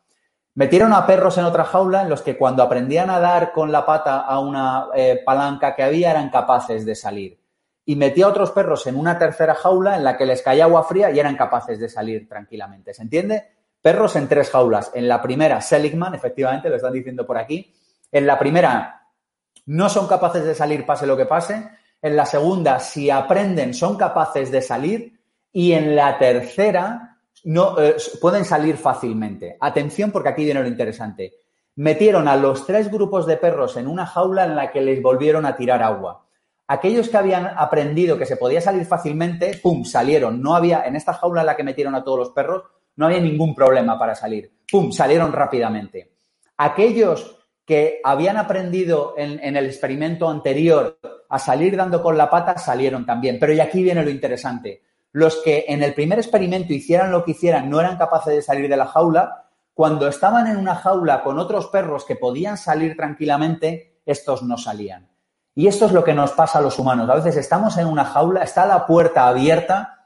Metieron 0.55 0.91
a 0.91 1.07
perros 1.07 1.37
en 1.37 1.45
otra 1.45 1.63
jaula 1.63 2.01
en 2.01 2.09
los 2.09 2.21
que 2.21 2.37
cuando 2.37 2.61
aprendían 2.61 3.09
a 3.09 3.21
dar 3.21 3.53
con 3.53 3.71
la 3.71 3.85
pata 3.85 4.19
a 4.19 4.41
una 4.41 4.87
eh, 4.93 5.21
palanca 5.25 5.73
que 5.73 5.83
había 5.83 6.11
eran 6.11 6.29
capaces 6.31 6.85
de 6.85 6.95
salir. 6.95 7.39
Y 7.85 7.95
metía 7.95 8.25
a 8.25 8.29
otros 8.29 8.51
perros 8.51 8.85
en 8.87 8.97
una 8.97 9.17
tercera 9.17 9.55
jaula 9.55 9.95
en 9.95 10.03
la 10.03 10.17
que 10.17 10.25
les 10.25 10.41
caía 10.41 10.65
agua 10.65 10.83
fría 10.83 11.11
y 11.11 11.19
eran 11.19 11.37
capaces 11.37 11.79
de 11.79 11.87
salir 11.87 12.27
tranquilamente. 12.27 12.93
¿Se 12.93 13.03
entiende? 13.03 13.58
Perros 13.81 14.15
en 14.15 14.27
tres 14.27 14.49
jaulas. 14.49 14.91
En 14.93 15.07
la 15.07 15.21
primera, 15.21 15.61
Seligman, 15.61 16.13
efectivamente, 16.13 16.69
lo 16.69 16.75
están 16.75 16.93
diciendo 16.93 17.25
por 17.25 17.37
aquí. 17.37 17.73
En 18.11 18.27
la 18.27 18.37
primera, 18.37 19.07
no 19.65 19.89
son 19.89 20.07
capaces 20.07 20.43
de 20.43 20.55
salir 20.55 20.85
pase 20.85 21.07
lo 21.07 21.15
que 21.15 21.25
pase. 21.25 21.69
En 22.01 22.15
la 22.15 22.25
segunda, 22.25 22.79
si 22.79 23.09
aprenden, 23.09 23.73
son 23.73 23.97
capaces 23.97 24.51
de 24.51 24.61
salir. 24.61 25.19
y 25.51 25.71
en 25.71 25.95
la 25.95 26.19
tercera 26.19 27.17
no, 27.43 27.79
eh, 27.79 27.95
pueden 28.21 28.45
salir 28.45 28.77
fácilmente. 28.77 29.57
Atención 29.59 30.11
porque 30.11 30.29
aquí 30.29 30.45
viene 30.45 30.61
lo 30.61 30.67
interesante. 30.67 31.33
Metieron 31.75 32.27
a 32.27 32.35
los 32.35 32.65
tres 32.65 32.91
grupos 32.91 33.25
de 33.25 33.37
perros 33.37 33.77
en 33.77 33.87
una 33.87 34.05
jaula 34.05 34.45
en 34.45 34.55
la 34.55 34.71
que 34.71 34.81
les 34.81 35.01
volvieron 35.01 35.45
a 35.45 35.55
tirar 35.55 35.81
agua. 35.81 36.25
Aquellos 36.67 37.09
que 37.09 37.17
habían 37.17 37.47
aprendido 37.47 38.17
que 38.17 38.25
se 38.25 38.37
podía 38.37 38.61
salir 38.61 38.85
fácilmente, 38.85 39.59
¡pum!, 39.61 39.85
salieron. 39.85 40.41
No 40.41 40.55
había, 40.55 40.83
en 40.85 40.95
esta 40.95 41.13
jaula 41.13 41.41
en 41.41 41.47
la 41.47 41.55
que 41.55 41.63
metieron 41.63 41.95
a 41.95 42.03
todos 42.03 42.19
los 42.19 42.29
perros, 42.29 42.63
no 42.99 43.05
había 43.05 43.21
ningún 43.21 43.55
problema 43.55 43.97
para 43.97 44.13
salir. 44.13 44.51
¡Pum!, 44.69 44.91
salieron 44.91 45.31
rápidamente. 45.31 46.11
Aquellos 46.57 47.37
que 47.65 48.01
habían 48.03 48.35
aprendido 48.35 49.13
en, 49.15 49.55
el 49.55 49.65
experimento 49.65 50.27
anterior 50.27 50.99
a 51.29 51.39
salir 51.39 51.77
dando 51.77 52.03
con 52.03 52.17
la 52.17 52.29
pata, 52.29 52.57
salieron 52.57 53.05
también. 53.05 53.37
Pero 53.39 53.53
y 53.53 53.61
aquí 53.61 53.83
viene 53.83 54.03
lo 54.03 54.09
interesante. 54.09 54.81
Los 55.13 55.37
que 55.37 55.63
en 55.69 55.81
el 55.81 55.93
primer 55.93 56.19
experimento 56.19 56.73
hicieran 56.73 57.09
lo 57.09 57.23
que 57.23 57.31
hicieran, 57.31 57.69
no 57.69 57.79
eran 57.79 57.97
capaces 57.97 58.35
de 58.35 58.41
salir 58.41 58.69
de 58.69 58.75
la 58.75 58.87
jaula, 58.87 59.45
cuando 59.73 60.05
estaban 60.09 60.47
en 60.47 60.57
una 60.57 60.75
jaula 60.75 61.23
con 61.23 61.39
otros 61.39 61.67
perros 61.67 62.03
que 62.03 62.17
podían 62.17 62.57
salir 62.57 62.97
tranquilamente, 62.97 64.01
estos 64.05 64.43
no 64.43 64.57
salían. 64.57 65.07
Y 65.55 65.67
esto 65.67 65.85
es 65.85 65.93
lo 65.93 66.03
que 66.03 66.13
nos 66.13 66.33
pasa 66.33 66.59
a 66.59 66.61
los 66.61 66.77
humanos. 66.77 67.09
A 67.09 67.15
veces 67.15 67.37
estamos 67.37 67.77
en 67.77 67.87
una 67.87 68.03
jaula, 68.03 68.43
está 68.43 68.65
la 68.65 68.85
puerta 68.85 69.29
abierta 69.29 69.98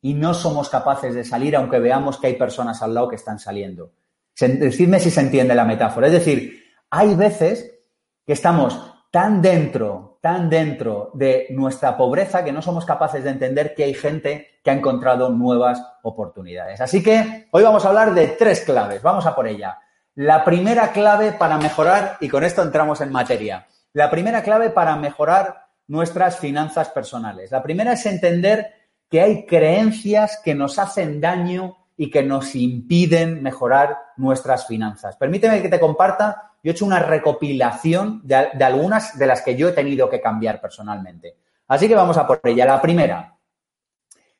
y 0.00 0.14
no 0.14 0.34
somos 0.34 0.68
capaces 0.68 1.14
de 1.14 1.24
salir 1.24 1.56
aunque 1.56 1.78
veamos 1.78 2.18
que 2.18 2.28
hay 2.28 2.34
personas 2.34 2.82
al 2.82 2.94
lado 2.94 3.08
que 3.08 3.16
están 3.16 3.38
saliendo. 3.38 3.92
Decidme 4.36 5.00
si 5.00 5.10
se 5.10 5.20
entiende 5.20 5.54
la 5.54 5.64
metáfora. 5.64 6.06
Es 6.06 6.12
decir, 6.12 6.62
hay 6.90 7.14
veces 7.14 7.78
que 8.24 8.32
estamos 8.32 8.94
tan 9.10 9.42
dentro, 9.42 10.18
tan 10.20 10.48
dentro 10.48 11.10
de 11.14 11.46
nuestra 11.50 11.96
pobreza 11.96 12.44
que 12.44 12.52
no 12.52 12.62
somos 12.62 12.84
capaces 12.84 13.24
de 13.24 13.30
entender 13.30 13.74
que 13.74 13.84
hay 13.84 13.94
gente 13.94 14.60
que 14.62 14.70
ha 14.70 14.74
encontrado 14.74 15.30
nuevas 15.30 15.82
oportunidades. 16.02 16.80
Así 16.80 17.02
que 17.02 17.48
hoy 17.50 17.62
vamos 17.62 17.84
a 17.84 17.88
hablar 17.88 18.14
de 18.14 18.28
tres 18.28 18.60
claves. 18.60 19.02
Vamos 19.02 19.26
a 19.26 19.34
por 19.34 19.48
ella. 19.48 19.78
La 20.14 20.44
primera 20.44 20.92
clave 20.92 21.32
para 21.32 21.58
mejorar, 21.58 22.16
y 22.20 22.28
con 22.28 22.44
esto 22.44 22.62
entramos 22.62 23.00
en 23.00 23.12
materia, 23.12 23.66
la 23.92 24.10
primera 24.10 24.42
clave 24.42 24.70
para 24.70 24.96
mejorar 24.96 25.68
nuestras 25.86 26.38
finanzas 26.38 26.90
personales. 26.90 27.50
La 27.50 27.62
primera 27.62 27.92
es 27.92 28.04
entender 28.04 28.72
que 29.10 29.20
hay 29.20 29.46
creencias 29.46 30.40
que 30.44 30.54
nos 30.54 30.78
hacen 30.78 31.20
daño 31.20 31.76
y 31.96 32.10
que 32.10 32.22
nos 32.22 32.54
impiden 32.54 33.42
mejorar 33.42 33.96
nuestras 34.16 34.66
finanzas. 34.66 35.16
Permíteme 35.16 35.62
que 35.62 35.68
te 35.68 35.80
comparta, 35.80 36.52
yo 36.62 36.70
he 36.70 36.74
hecho 36.74 36.86
una 36.86 37.00
recopilación 37.00 38.20
de, 38.22 38.48
de, 38.54 38.64
algunas 38.64 39.18
de 39.18 39.26
las 39.26 39.42
que 39.42 39.56
yo 39.56 39.68
he 39.68 39.72
tenido 39.72 40.08
que 40.08 40.20
cambiar 40.20 40.60
personalmente. 40.60 41.36
Así 41.66 41.88
que 41.88 41.94
vamos 41.94 42.16
a 42.16 42.26
por 42.26 42.40
ella. 42.44 42.66
La 42.66 42.80
primera, 42.80 43.36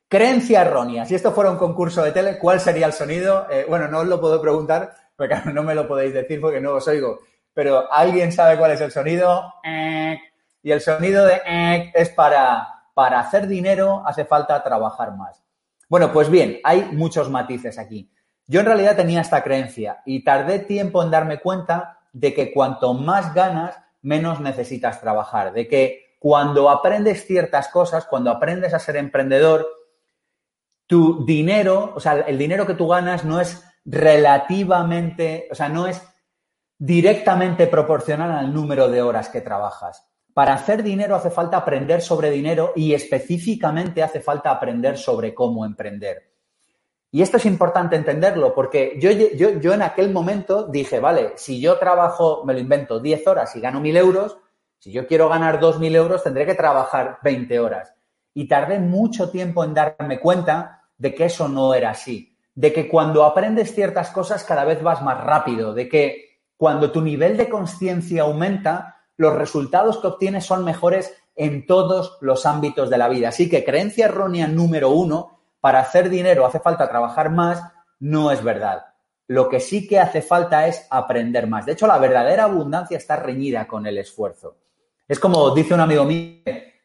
creencia 0.09 0.63
errónea. 0.63 1.05
Si 1.05 1.15
esto 1.15 1.33
fuera 1.33 1.51
un 1.51 1.59
concurso 1.59 2.03
de 2.03 2.13
tele, 2.13 2.39
¿cuál 2.39 2.61
sería 2.61 2.87
el 2.87 2.93
sonido? 2.93 3.47
Eh, 3.51 3.67
bueno, 3.69 3.89
no 3.89 4.01
os 4.01 4.07
lo 4.07 4.21
puedo 4.21 4.41
preguntar, 4.41 4.95
porque 5.17 5.35
no 5.53 5.63
me 5.63 5.75
lo 5.75 5.89
podéis 5.89 6.15
decir 6.15 6.41
porque 6.41 6.61
no 6.61 6.75
os 6.75 6.87
oigo 6.89 7.21
pero 7.59 7.93
¿alguien 7.93 8.31
sabe 8.31 8.57
cuál 8.57 8.71
es 8.71 8.81
el 8.81 8.93
sonido? 8.93 9.53
Y 10.63 10.71
el 10.71 10.81
sonido 10.81 11.27
de 11.27 11.41
es 11.93 12.09
para, 12.11 12.78
para 12.99 13.21
hacer 13.21 13.47
dinero 13.47 14.03
hace 14.05 14.25
falta 14.25 14.61
trabajar 14.65 15.17
más. 15.17 15.41
Bueno, 15.89 16.13
pues 16.13 16.29
bien, 16.29 16.59
hay 16.65 16.83
muchos 16.91 17.31
matices 17.31 17.79
aquí. 17.79 18.11
Yo 18.49 18.59
en 18.59 18.67
realidad 18.67 18.97
tenía 18.97 19.21
esta 19.21 19.45
creencia 19.45 20.03
y 20.05 20.25
tardé 20.25 20.59
tiempo 20.59 21.01
en 21.01 21.13
darme 21.13 21.39
cuenta 21.39 22.01
de 22.13 22.35
que 22.35 22.53
cuanto 22.53 22.95
más 22.95 23.33
ganas, 23.35 23.79
menos 24.03 24.41
necesitas 24.41 25.01
trabajar. 25.01 25.53
De 25.53 25.69
que 25.69 26.17
cuando 26.19 26.69
aprendes 26.69 27.25
ciertas 27.25 27.69
cosas, 27.69 28.05
cuando 28.05 28.33
aprendes 28.33 28.75
a 28.75 28.81
ser 28.81 28.97
emprendedor, 28.97 29.65
tu 30.89 31.25
dinero, 31.25 31.93
o 31.95 32.01
sea, 32.01 32.15
el 32.15 32.37
dinero 32.37 32.67
que 32.67 32.75
tú 32.75 32.89
ganas 32.89 33.25
no 33.25 33.41
es 33.41 33.65
relativamente, 33.85 35.47
o 35.53 35.55
sea, 35.55 35.69
no 35.69 35.87
es 35.87 36.03
directamente 36.77 37.69
proporcional 37.69 38.33
al 38.33 38.53
número 38.53 38.89
de 38.89 39.03
horas 39.03 39.29
que 39.29 39.41
trabajas. 39.41 40.05
Para 40.39 40.55
hacer 40.55 40.85
dinero 40.85 41.17
hace 41.17 41.31
falta 41.31 41.57
aprender 41.57 42.01
sobre 42.01 42.31
dinero 42.31 42.73
y 42.77 42.95
específicamente 42.95 44.05
hace 44.05 44.21
falta 44.21 44.53
aprender 44.53 44.97
sobre 44.97 45.35
cómo 45.35 45.67
emprender. 45.67 46.31
Y 47.11 47.23
esto 47.23 47.39
es 47.39 47.47
importante 47.47 47.97
entenderlo 47.97 48.55
porque 48.55 48.97
yo, 49.01 49.11
yo, 49.11 49.59
yo 49.59 49.75
en 49.75 49.83
aquel 49.83 50.13
momento 50.13 50.69
dije, 50.69 51.01
vale, 51.01 51.33
si 51.35 51.61
yo 51.61 51.77
trabajo, 51.77 52.45
me 52.45 52.53
lo 52.53 52.61
invento, 52.61 53.01
10 53.01 53.27
horas 53.27 53.57
y 53.57 53.61
gano 53.61 53.81
1.000 53.81 53.97
euros, 53.97 54.39
si 54.79 54.93
yo 54.93 55.09
quiero 55.09 55.29
ganar 55.29 55.59
2.000 55.59 55.97
euros 55.97 56.23
tendré 56.23 56.47
que 56.47 56.55
trabajar 56.55 57.19
20 57.25 57.59
horas. 57.59 57.93
Y 58.33 58.47
tardé 58.47 58.79
mucho 58.79 59.33
tiempo 59.33 59.65
en 59.65 59.75
darme 59.75 60.21
cuenta 60.21 60.85
de 60.97 61.17
que 61.17 61.25
eso 61.25 61.49
no 61.49 61.75
era 61.75 61.91
así, 61.91 62.37
de 62.55 62.73
que 62.73 62.89
cuando 62.89 63.25
aprendes 63.25 63.75
ciertas 63.75 64.11
cosas 64.11 64.45
cada 64.45 64.65
vez 64.65 64.85
vas 64.85 65.03
más 65.03 65.19
rápido, 65.21 65.75
de 65.75 65.89
que 65.89 66.39
cuando 66.57 66.93
tu 66.93 67.03
nivel 67.03 67.37
de 67.37 67.49
conciencia 67.49 68.23
aumenta, 68.23 68.98
los 69.19 69.35
resultados 69.35 69.99
que 69.99 70.07
obtienes 70.07 70.47
son 70.47 70.65
mejores 70.65 71.13
en 71.37 71.67
todos 71.67 72.17
los 72.21 72.47
ámbitos 72.47 72.89
de 72.89 72.99
la 72.99 73.09
vida. 73.09 73.29
Así 73.29 73.51
que 73.51 73.65
creencia 73.65 74.07
errónea 74.07 74.47
número 74.47 74.91
uno, 74.91 75.41
para 75.61 75.81
hacer 75.81 76.09
dinero 76.09 76.47
hace 76.47 76.61
falta 76.61 76.89
trabajar 76.89 77.31
más, 77.31 77.63
no 77.99 78.31
es 78.31 78.43
verdad. 78.43 78.87
Lo 79.27 79.49
que 79.49 79.61
sí 79.61 79.87
que 79.87 79.99
hace 79.99 80.23
falta 80.23 80.67
es 80.69 80.87
aprender 80.89 81.49
más. 81.49 81.67
De 81.67 81.73
hecho, 81.73 81.87
la 81.87 81.99
verdadera 81.99 82.45
abundancia 82.45 82.97
está 82.97 83.17
reñida 83.17 83.67
con 83.67 83.87
el 83.87 83.99
esfuerzo. 83.99 84.57
Es 85.07 85.19
como 85.19 85.51
dice 85.51 85.75
un 85.75 85.81
amigo 85.81 86.05
mío, 86.05 86.43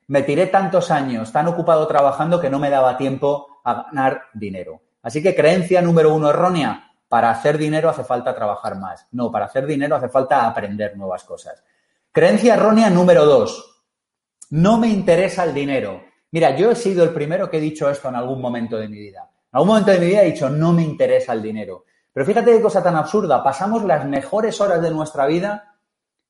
me 0.08 0.24
tiré 0.24 0.48
tantos 0.48 0.92
años 0.92 1.32
tan 1.32 1.48
ocupado 1.48 1.88
trabajando 1.88 2.42
que 2.42 2.50
no 2.50 2.60
me 2.60 2.70
daba 2.70 2.98
tiempo 2.98 3.62
a 3.64 3.84
ganar 3.84 4.24
dinero. 4.34 4.82
Así 5.04 5.22
que 5.22 5.36
creencia 5.36 5.82
número 5.82 6.14
uno 6.14 6.30
errónea, 6.30 6.92
para 7.08 7.30
hacer 7.30 7.60
dinero 7.60 7.90
hace 7.90 8.04
falta 8.04 8.34
trabajar 8.34 8.76
más. 8.76 9.08
No, 9.12 9.32
para 9.32 9.46
hacer 9.46 9.68
dinero 9.68 9.96
hace 9.96 10.10
falta 10.10 10.48
aprender 10.48 10.98
nuevas 10.98 11.24
cosas. 11.24 11.64
Creencia 12.16 12.54
errónea 12.54 12.92
número 12.92 13.26
dos. 13.26 13.88
No 14.52 14.78
me 14.78 14.88
interesa 14.88 15.46
el 15.46 15.52
dinero. 15.52 16.04
Mira, 16.30 16.56
yo 16.56 16.70
he 16.70 16.76
sido 16.76 17.04
el 17.04 17.10
primero 17.10 17.50
que 17.50 17.58
he 17.58 17.60
dicho 17.60 17.90
esto 17.90 18.08
en 18.08 18.16
algún 18.16 18.40
momento 18.40 18.78
de 18.78 18.88
mi 18.88 19.00
vida. 19.00 19.32
En 19.52 19.58
algún 19.58 19.70
momento 19.70 19.90
de 19.90 19.98
mi 19.98 20.06
vida 20.06 20.22
he 20.22 20.32
dicho, 20.32 20.48
no 20.48 20.74
me 20.74 20.84
interesa 20.84 21.34
el 21.34 21.42
dinero. 21.42 21.86
Pero 22.14 22.24
fíjate 22.24 22.52
qué 22.52 22.62
cosa 22.62 22.84
tan 22.84 22.96
absurda. 22.96 23.44
Pasamos 23.44 23.84
las 23.84 24.06
mejores 24.06 24.62
horas 24.62 24.80
de 24.84 24.92
nuestra 24.92 25.26
vida 25.26 25.76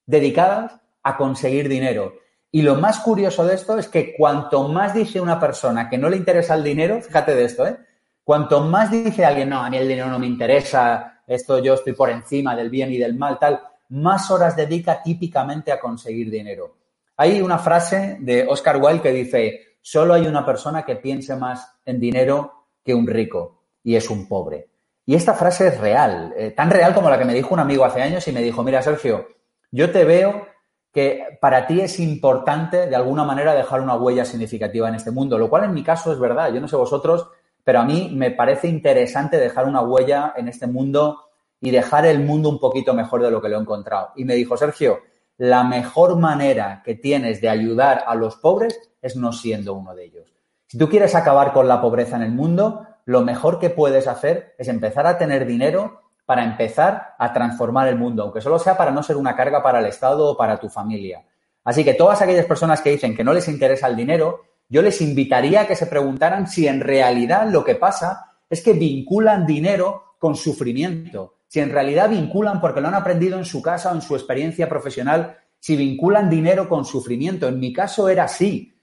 dedicadas 0.06 0.80
a 1.04 1.18
conseguir 1.18 1.68
dinero. 1.68 2.14
Y 2.50 2.62
lo 2.62 2.76
más 2.76 3.00
curioso 3.00 3.44
de 3.46 3.56
esto 3.56 3.78
es 3.78 3.90
que 3.90 4.16
cuanto 4.16 4.70
más 4.70 4.94
dice 4.94 5.20
una 5.20 5.38
persona 5.38 5.90
que 5.90 5.98
no 5.98 6.08
le 6.08 6.16
interesa 6.16 6.56
el 6.56 6.64
dinero, 6.64 7.02
fíjate 7.02 7.36
de 7.36 7.44
esto, 7.44 7.68
¿eh? 7.68 7.78
Cuanto 8.24 8.62
más 8.62 8.90
dice 8.90 9.26
alguien, 9.26 9.50
no, 9.50 9.60
a 9.62 9.70
mí 9.70 9.76
el 9.76 9.90
dinero 9.90 10.08
no 10.08 10.18
me 10.18 10.28
interesa, 10.28 11.24
esto 11.28 11.60
yo 11.60 11.74
estoy 11.74 11.92
por 11.92 12.10
encima 12.10 12.56
del 12.56 12.70
bien 12.70 12.90
y 12.90 12.98
del 12.98 13.16
mal, 13.16 13.38
tal, 13.38 13.60
más 13.94 14.32
horas 14.32 14.56
dedica 14.56 15.04
típicamente 15.04 15.72
a 15.72 15.80
conseguir 15.80 16.32
dinero. 16.32 16.78
Hay 17.16 17.42
una 17.42 17.60
frase 17.60 18.18
de 18.22 18.46
Oscar 18.48 18.78
Wilde 18.78 19.02
que 19.02 19.12
dice, 19.12 19.60
solo 19.82 20.16
hay 20.16 20.26
una 20.26 20.44
persona 20.44 20.84
que 20.84 20.96
piense 20.96 21.36
más 21.36 21.76
en 21.86 22.00
dinero 22.00 22.66
que 22.84 22.96
un 22.96 23.06
rico, 23.06 23.62
y 23.84 23.96
es 23.96 24.10
un 24.10 24.28
pobre. 24.28 24.70
Y 25.06 25.14
esta 25.14 25.36
frase 25.36 25.68
es 25.68 25.80
real, 25.80 26.34
eh, 26.36 26.52
tan 26.52 26.72
real 26.72 26.96
como 26.96 27.10
la 27.10 27.20
que 27.20 27.26
me 27.26 27.36
dijo 27.36 27.54
un 27.54 27.60
amigo 27.60 27.86
hace 27.86 28.02
años 28.02 28.28
y 28.28 28.32
me 28.32 28.42
dijo, 28.42 28.64
mira, 28.64 28.82
Sergio, 28.82 29.28
yo 29.70 29.92
te 29.92 30.06
veo 30.06 30.48
que 30.92 31.38
para 31.40 31.68
ti 31.68 31.82
es 31.82 32.00
importante 32.00 32.88
de 32.88 32.96
alguna 32.96 33.24
manera 33.24 33.54
dejar 33.54 33.82
una 33.82 33.96
huella 33.96 34.26
significativa 34.26 34.90
en 34.90 34.96
este 34.96 35.12
mundo, 35.12 35.38
lo 35.38 35.50
cual 35.50 35.66
en 35.66 35.74
mi 35.74 35.84
caso 35.84 36.12
es 36.12 36.20
verdad. 36.20 36.52
Yo 36.52 36.62
no 36.62 36.68
sé 36.68 36.76
vosotros, 36.76 37.28
pero 37.64 37.80
a 37.80 37.86
mí 37.86 38.12
me 38.16 38.32
parece 38.32 38.68
interesante 38.68 39.38
dejar 39.38 39.68
una 39.68 39.82
huella 39.82 40.34
en 40.36 40.48
este 40.48 40.66
mundo 40.66 41.20
y 41.64 41.72
dejar 41.72 42.06
el 42.06 42.20
mundo 42.20 42.50
un 42.50 42.60
poquito 42.60 42.94
mejor 42.94 43.24
de 43.24 43.32
lo 43.32 43.42
que 43.42 43.48
lo 43.48 43.58
he 43.58 43.62
encontrado. 43.62 44.10
Y 44.18 44.26
me 44.26 44.36
dijo, 44.36 44.58
Sergio, 44.58 45.00
la 45.38 45.64
mejor 45.64 46.20
manera 46.20 46.82
que 46.84 46.96
tienes 46.96 47.40
de 47.40 47.48
ayudar 47.48 48.04
a 48.06 48.16
los 48.16 48.36
pobres 48.36 48.78
es 49.02 49.16
no 49.16 49.32
siendo 49.32 49.74
uno 49.74 49.96
de 49.96 50.04
ellos. 50.04 50.34
Si 50.68 50.78
tú 50.78 50.90
quieres 50.90 51.16
acabar 51.16 51.54
con 51.54 51.70
la 51.70 51.80
pobreza 51.80 52.18
en 52.18 52.24
el 52.24 52.34
mundo, 52.34 52.86
lo 53.06 53.22
mejor 53.22 53.60
que 53.60 53.70
puedes 53.70 54.08
hacer 54.08 54.56
es 54.58 54.68
empezar 54.68 55.08
a 55.08 55.18
tener 55.18 55.46
dinero 55.46 56.02
para 56.26 56.44
empezar 56.44 57.16
a 57.18 57.32
transformar 57.32 57.88
el 57.88 57.98
mundo, 57.98 58.24
aunque 58.24 58.42
solo 58.42 58.60
sea 58.60 58.76
para 58.76 58.92
no 58.92 59.02
ser 59.02 59.16
una 59.16 59.34
carga 59.34 59.64
para 59.64 59.80
el 59.80 59.86
Estado 59.86 60.30
o 60.30 60.36
para 60.36 60.60
tu 60.60 60.68
familia. 60.68 61.24
Así 61.64 61.86
que 61.86 61.94
todas 61.94 62.22
aquellas 62.22 62.46
personas 62.46 62.82
que 62.82 62.92
dicen 62.92 63.16
que 63.16 63.24
no 63.24 63.34
les 63.34 63.48
interesa 63.48 63.88
el 63.88 63.96
dinero, 63.96 64.42
yo 64.68 64.82
les 64.82 65.00
invitaría 65.00 65.62
a 65.62 65.68
que 65.68 65.78
se 65.78 65.88
preguntaran 65.88 66.46
si 66.46 66.68
en 66.68 66.82
realidad 66.82 67.48
lo 67.50 67.64
que 67.64 67.76
pasa 67.76 68.34
es 68.50 68.62
que 68.62 68.74
vinculan 68.74 69.46
dinero 69.46 70.16
con 70.20 70.36
sufrimiento, 70.36 71.36
si 71.54 71.60
en 71.60 71.70
realidad 71.70 72.10
vinculan 72.10 72.60
porque 72.60 72.82
lo 72.82 72.88
han 72.88 72.96
aprendido 72.96 73.38
en 73.38 73.46
su 73.46 73.62
casa 73.62 73.92
o 73.92 73.94
en 73.94 74.02
su 74.02 74.16
experiencia 74.16 74.68
profesional, 74.68 75.38
si 75.60 75.76
vinculan 75.76 76.28
dinero 76.28 76.68
con 76.68 76.84
sufrimiento. 76.84 77.48
En 77.48 77.60
mi 77.60 77.72
caso 77.72 78.10
era 78.10 78.24
así. 78.24 78.76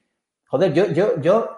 Joder, 0.46 0.72
yo, 0.72 0.86
yo, 0.92 1.20
yo, 1.20 1.48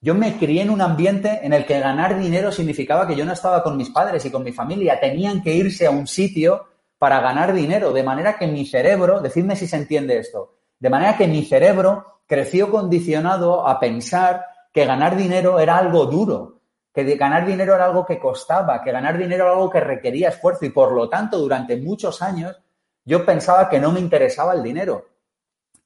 yo 0.00 0.14
me 0.16 0.36
crié 0.36 0.62
en 0.62 0.70
un 0.70 0.80
ambiente 0.80 1.38
en 1.44 1.52
el 1.52 1.64
que 1.64 1.78
ganar 1.78 2.18
dinero 2.18 2.50
significaba 2.50 3.06
que 3.06 3.14
yo 3.14 3.24
no 3.24 3.34
estaba 3.34 3.62
con 3.62 3.76
mis 3.76 3.90
padres 3.90 4.24
y 4.24 4.32
con 4.32 4.42
mi 4.42 4.50
familia. 4.50 4.98
Tenían 4.98 5.40
que 5.44 5.54
irse 5.54 5.86
a 5.86 5.92
un 5.92 6.08
sitio 6.08 6.66
para 6.98 7.20
ganar 7.20 7.52
dinero, 7.52 7.92
de 7.92 8.02
manera 8.02 8.36
que 8.36 8.48
mi 8.48 8.66
cerebro, 8.66 9.20
decidme 9.20 9.54
si 9.54 9.68
se 9.68 9.76
entiende 9.76 10.18
esto, 10.18 10.56
de 10.76 10.90
manera 10.90 11.16
que 11.16 11.28
mi 11.28 11.44
cerebro 11.44 12.18
creció 12.26 12.68
condicionado 12.68 13.64
a 13.64 13.78
pensar 13.78 14.44
que 14.72 14.86
ganar 14.86 15.16
dinero 15.16 15.60
era 15.60 15.78
algo 15.78 16.06
duro, 16.06 16.53
que 16.94 17.16
ganar 17.16 17.44
dinero 17.44 17.74
era 17.74 17.86
algo 17.86 18.06
que 18.06 18.20
costaba, 18.20 18.80
que 18.80 18.92
ganar 18.92 19.18
dinero 19.18 19.44
era 19.44 19.52
algo 19.54 19.68
que 19.68 19.80
requería 19.80 20.28
esfuerzo 20.28 20.64
y 20.64 20.70
por 20.70 20.92
lo 20.92 21.08
tanto 21.08 21.38
durante 21.38 21.76
muchos 21.76 22.22
años 22.22 22.56
yo 23.04 23.26
pensaba 23.26 23.68
que 23.68 23.80
no 23.80 23.90
me 23.90 23.98
interesaba 23.98 24.54
el 24.54 24.62
dinero. 24.62 25.08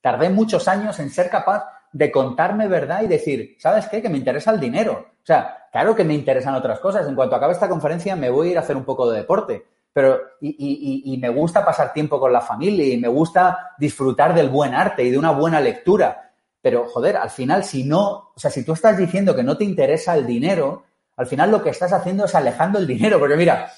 Tardé 0.02 0.28
muchos 0.28 0.68
años 0.68 0.98
en 1.00 1.10
ser 1.10 1.30
capaz 1.30 1.64
de 1.92 2.12
contarme 2.12 2.68
verdad 2.68 3.02
y 3.02 3.06
decir, 3.06 3.56
¿sabes 3.58 3.88
qué? 3.88 4.02
Que 4.02 4.10
me 4.10 4.18
interesa 4.18 4.50
el 4.50 4.60
dinero. 4.60 5.06
O 5.22 5.26
sea, 5.26 5.68
claro 5.72 5.96
que 5.96 6.04
me 6.04 6.14
interesan 6.14 6.54
otras 6.54 6.78
cosas. 6.78 7.08
En 7.08 7.14
cuanto 7.14 7.34
acabe 7.34 7.54
esta 7.54 7.68
conferencia 7.68 8.14
me 8.14 8.30
voy 8.30 8.48
a 8.48 8.50
ir 8.52 8.58
a 8.58 8.60
hacer 8.60 8.76
un 8.76 8.84
poco 8.84 9.10
de 9.10 9.18
deporte. 9.18 9.64
Pero, 9.92 10.20
y, 10.40 11.18
me 11.20 11.30
gusta 11.30 11.64
pasar 11.64 11.92
tiempo 11.92 12.20
con 12.20 12.32
la 12.32 12.42
familia 12.42 12.86
y 12.86 12.98
me 12.98 13.08
gusta 13.08 13.72
disfrutar 13.78 14.34
del 14.34 14.50
buen 14.50 14.74
arte 14.74 15.02
y 15.02 15.10
de 15.10 15.18
una 15.18 15.32
buena 15.32 15.60
lectura. 15.60 16.32
Pero, 16.60 16.86
joder, 16.86 17.16
al 17.16 17.30
final, 17.30 17.64
si 17.64 17.82
no, 17.82 18.32
o 18.34 18.38
sea, 18.38 18.50
si 18.50 18.64
tú 18.64 18.74
estás 18.74 18.96
diciendo 18.96 19.34
que 19.34 19.42
no 19.42 19.56
te 19.56 19.64
interesa 19.64 20.14
el 20.14 20.26
dinero, 20.26 20.84
al 21.18 21.26
final 21.26 21.50
lo 21.50 21.62
que 21.62 21.70
estás 21.70 21.92
haciendo 21.92 22.24
es 22.24 22.34
alejando 22.34 22.78
el 22.78 22.86
dinero. 22.86 23.18
Porque 23.18 23.36
mira, 23.36 23.70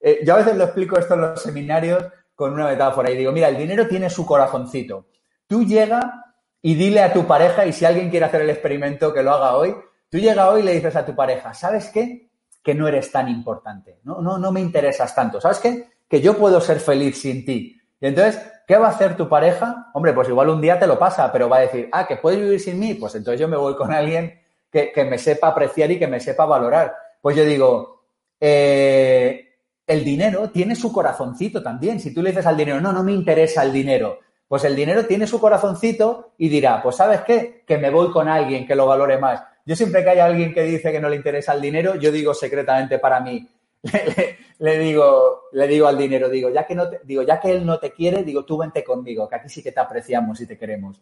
eh, 0.00 0.20
yo 0.24 0.34
a 0.34 0.38
veces 0.38 0.56
lo 0.56 0.64
explico 0.64 0.98
esto 0.98 1.14
en 1.14 1.20
los 1.20 1.40
seminarios 1.40 2.04
con 2.34 2.52
una 2.52 2.66
metáfora 2.66 3.10
y 3.10 3.16
digo, 3.16 3.32
mira, 3.32 3.48
el 3.48 3.56
dinero 3.56 3.86
tiene 3.86 4.10
su 4.10 4.26
corazoncito. 4.26 5.06
Tú 5.46 5.64
llega 5.64 6.24
y 6.62 6.74
dile 6.74 7.02
a 7.02 7.12
tu 7.12 7.26
pareja, 7.26 7.64
y 7.64 7.72
si 7.72 7.84
alguien 7.84 8.10
quiere 8.10 8.26
hacer 8.26 8.42
el 8.42 8.50
experimento, 8.50 9.14
que 9.14 9.22
lo 9.22 9.32
haga 9.32 9.56
hoy, 9.56 9.74
tú 10.10 10.18
llega 10.18 10.50
hoy 10.50 10.60
y 10.60 10.64
le 10.64 10.74
dices 10.74 10.94
a 10.96 11.06
tu 11.06 11.14
pareja, 11.14 11.54
¿sabes 11.54 11.88
qué? 11.88 12.30
Que 12.62 12.74
no 12.74 12.86
eres 12.86 13.10
tan 13.10 13.28
importante, 13.28 14.00
no, 14.04 14.20
no, 14.20 14.36
no 14.36 14.52
me 14.52 14.60
interesas 14.60 15.14
tanto, 15.14 15.40
¿sabes 15.40 15.58
qué? 15.58 15.88
Que 16.08 16.20
yo 16.20 16.36
puedo 16.36 16.60
ser 16.60 16.80
feliz 16.80 17.20
sin 17.20 17.44
ti. 17.46 17.80
Y 18.00 18.06
entonces, 18.06 18.42
¿qué 18.66 18.76
va 18.76 18.88
a 18.88 18.90
hacer 18.90 19.16
tu 19.16 19.28
pareja? 19.28 19.90
Hombre, 19.94 20.12
pues 20.12 20.28
igual 20.28 20.50
un 20.50 20.60
día 20.60 20.78
te 20.78 20.86
lo 20.86 20.98
pasa, 20.98 21.32
pero 21.32 21.48
va 21.48 21.58
a 21.58 21.60
decir, 21.60 21.88
ah, 21.92 22.06
que 22.06 22.16
puedes 22.16 22.40
vivir 22.40 22.60
sin 22.60 22.78
mí, 22.78 22.94
pues 22.94 23.14
entonces 23.14 23.40
yo 23.40 23.48
me 23.48 23.56
voy 23.56 23.74
con 23.76 23.92
alguien 23.92 24.40
que, 24.70 25.04
me 25.04 25.18
sepa 25.18 25.48
apreciar 25.48 25.90
y 25.90 25.98
que 25.98 26.06
me 26.06 26.20
sepa 26.20 26.46
valorar. 26.46 26.94
Pues 27.20 27.36
yo 27.36 27.44
digo, 27.44 28.04
eh, 28.38 29.48
el 29.86 30.04
dinero 30.04 30.50
tiene 30.50 30.74
su 30.74 30.92
corazoncito 30.92 31.62
también. 31.62 32.00
Si 32.00 32.14
tú 32.14 32.22
le 32.22 32.30
dices 32.30 32.46
al 32.46 32.56
dinero, 32.56 32.80
no, 32.80 32.92
no 32.92 33.02
me 33.02 33.12
interesa 33.12 33.62
el 33.62 33.72
dinero, 33.72 34.20
pues 34.46 34.64
el 34.64 34.74
dinero 34.74 35.06
tiene 35.06 35.26
su 35.26 35.40
corazoncito 35.40 36.32
y 36.38 36.48
dirá, 36.48 36.82
pues 36.82 36.96
sabes 36.96 37.20
qué, 37.22 37.62
que 37.66 37.78
me 37.78 37.90
voy 37.90 38.10
con 38.10 38.28
alguien 38.28 38.66
que 38.66 38.74
lo 38.74 38.86
valore 38.86 39.18
más. 39.18 39.42
Yo 39.64 39.76
siempre 39.76 40.02
que 40.02 40.10
hay 40.10 40.18
alguien 40.18 40.52
que 40.52 40.62
dice 40.62 40.90
que 40.90 41.00
no 41.00 41.08
le 41.08 41.16
interesa 41.16 41.52
el 41.52 41.60
dinero, 41.60 41.94
yo 41.96 42.10
digo 42.10 42.34
secretamente 42.34 42.98
para 42.98 43.20
mí, 43.20 43.46
le, 44.58 44.78
digo, 44.78 45.42
le 45.52 45.66
digo 45.66 45.86
al 45.86 45.96
dinero, 45.96 46.28
digo, 46.28 46.50
ya 46.50 46.66
que 46.66 46.74
no 46.74 46.90
digo, 47.04 47.22
ya 47.22 47.40
que 47.40 47.50
él 47.52 47.64
no 47.64 47.78
te 47.78 47.92
quiere, 47.92 48.24
digo, 48.24 48.44
tú 48.44 48.58
vente 48.58 48.82
conmigo, 48.84 49.28
que 49.28 49.36
aquí 49.36 49.48
sí 49.48 49.62
que 49.62 49.72
te 49.72 49.80
apreciamos 49.80 50.40
y 50.40 50.46
te 50.46 50.58
queremos. 50.58 51.00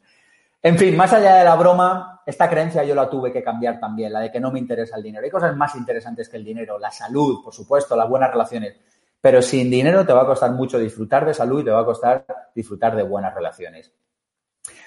En 0.60 0.76
fin, 0.76 0.96
más 0.96 1.12
allá 1.12 1.36
de 1.36 1.44
la 1.44 1.54
broma, 1.54 2.22
esta 2.26 2.50
creencia 2.50 2.82
yo 2.84 2.94
la 2.94 3.08
tuve 3.08 3.32
que 3.32 3.42
cambiar 3.42 3.78
también, 3.78 4.12
la 4.12 4.20
de 4.20 4.32
que 4.32 4.40
no 4.40 4.50
me 4.50 4.58
interesa 4.58 4.96
el 4.96 5.02
dinero. 5.02 5.24
Hay 5.24 5.30
cosas 5.30 5.56
más 5.56 5.76
interesantes 5.76 6.28
que 6.28 6.36
el 6.36 6.44
dinero, 6.44 6.78
la 6.78 6.90
salud, 6.90 7.42
por 7.44 7.54
supuesto, 7.54 7.94
las 7.96 8.08
buenas 8.08 8.30
relaciones. 8.30 8.76
Pero 9.20 9.40
sin 9.40 9.70
dinero 9.70 10.04
te 10.04 10.12
va 10.12 10.22
a 10.22 10.26
costar 10.26 10.52
mucho 10.52 10.78
disfrutar 10.78 11.24
de 11.24 11.34
salud 11.34 11.60
y 11.60 11.64
te 11.64 11.70
va 11.70 11.80
a 11.80 11.84
costar 11.84 12.26
disfrutar 12.54 12.96
de 12.96 13.02
buenas 13.02 13.34
relaciones. 13.34 13.92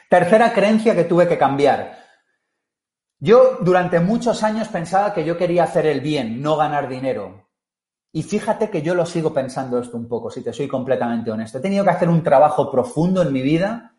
Tercera 0.09 0.51
creencia 0.51 0.93
que 0.93 1.05
tuve 1.05 1.27
que 1.27 1.37
cambiar. 1.37 1.97
Yo 3.19 3.57
durante 3.61 3.99
muchos 3.99 4.43
años 4.43 4.67
pensaba 4.67 5.13
que 5.13 5.23
yo 5.23 5.37
quería 5.37 5.63
hacer 5.63 5.85
el 5.85 6.01
bien, 6.01 6.41
no 6.41 6.57
ganar 6.57 6.89
dinero. 6.89 7.47
Y 8.11 8.23
fíjate 8.23 8.69
que 8.69 8.81
yo 8.81 8.93
lo 8.93 9.05
sigo 9.05 9.33
pensando 9.33 9.79
esto 9.79 9.95
un 9.95 10.07
poco, 10.07 10.29
si 10.29 10.43
te 10.43 10.51
soy 10.51 10.67
completamente 10.67 11.31
honesto. 11.31 11.59
He 11.59 11.61
tenido 11.61 11.83
que 11.83 11.91
hacer 11.91 12.09
un 12.09 12.23
trabajo 12.23 12.69
profundo 12.69 13.21
en 13.21 13.31
mi 13.31 13.41
vida. 13.41 13.90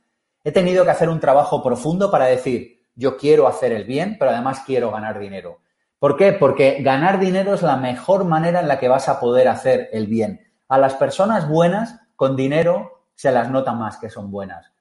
He 0.44 0.52
tenido 0.52 0.84
que 0.84 0.90
hacer 0.90 1.08
un 1.08 1.20
trabajo 1.20 1.62
profundo 1.62 2.10
para 2.10 2.26
decir, 2.26 2.82
yo 2.94 3.16
quiero 3.16 3.46
hacer 3.46 3.72
el 3.72 3.84
bien, 3.84 4.16
pero 4.18 4.30
además 4.30 4.62
quiero 4.66 4.90
ganar 4.90 5.18
dinero. 5.18 5.60
¿Por 5.98 6.16
qué? 6.16 6.32
Porque 6.32 6.82
ganar 6.82 7.20
dinero 7.20 7.54
es 7.54 7.62
la 7.62 7.76
mejor 7.76 8.24
manera 8.24 8.60
en 8.60 8.68
la 8.68 8.80
que 8.80 8.88
vas 8.88 9.08
a 9.08 9.20
poder 9.20 9.46
hacer 9.48 9.88
el 9.92 10.08
bien. 10.08 10.40
A 10.68 10.78
las 10.78 10.94
personas 10.94 11.48
buenas 11.48 12.00
con 12.16 12.34
dinero 12.34 13.06
se 13.14 13.30
las 13.30 13.50
nota 13.50 13.72
más 13.72 13.98
que 13.98 14.10
son 14.10 14.30
buenas. 14.30 14.72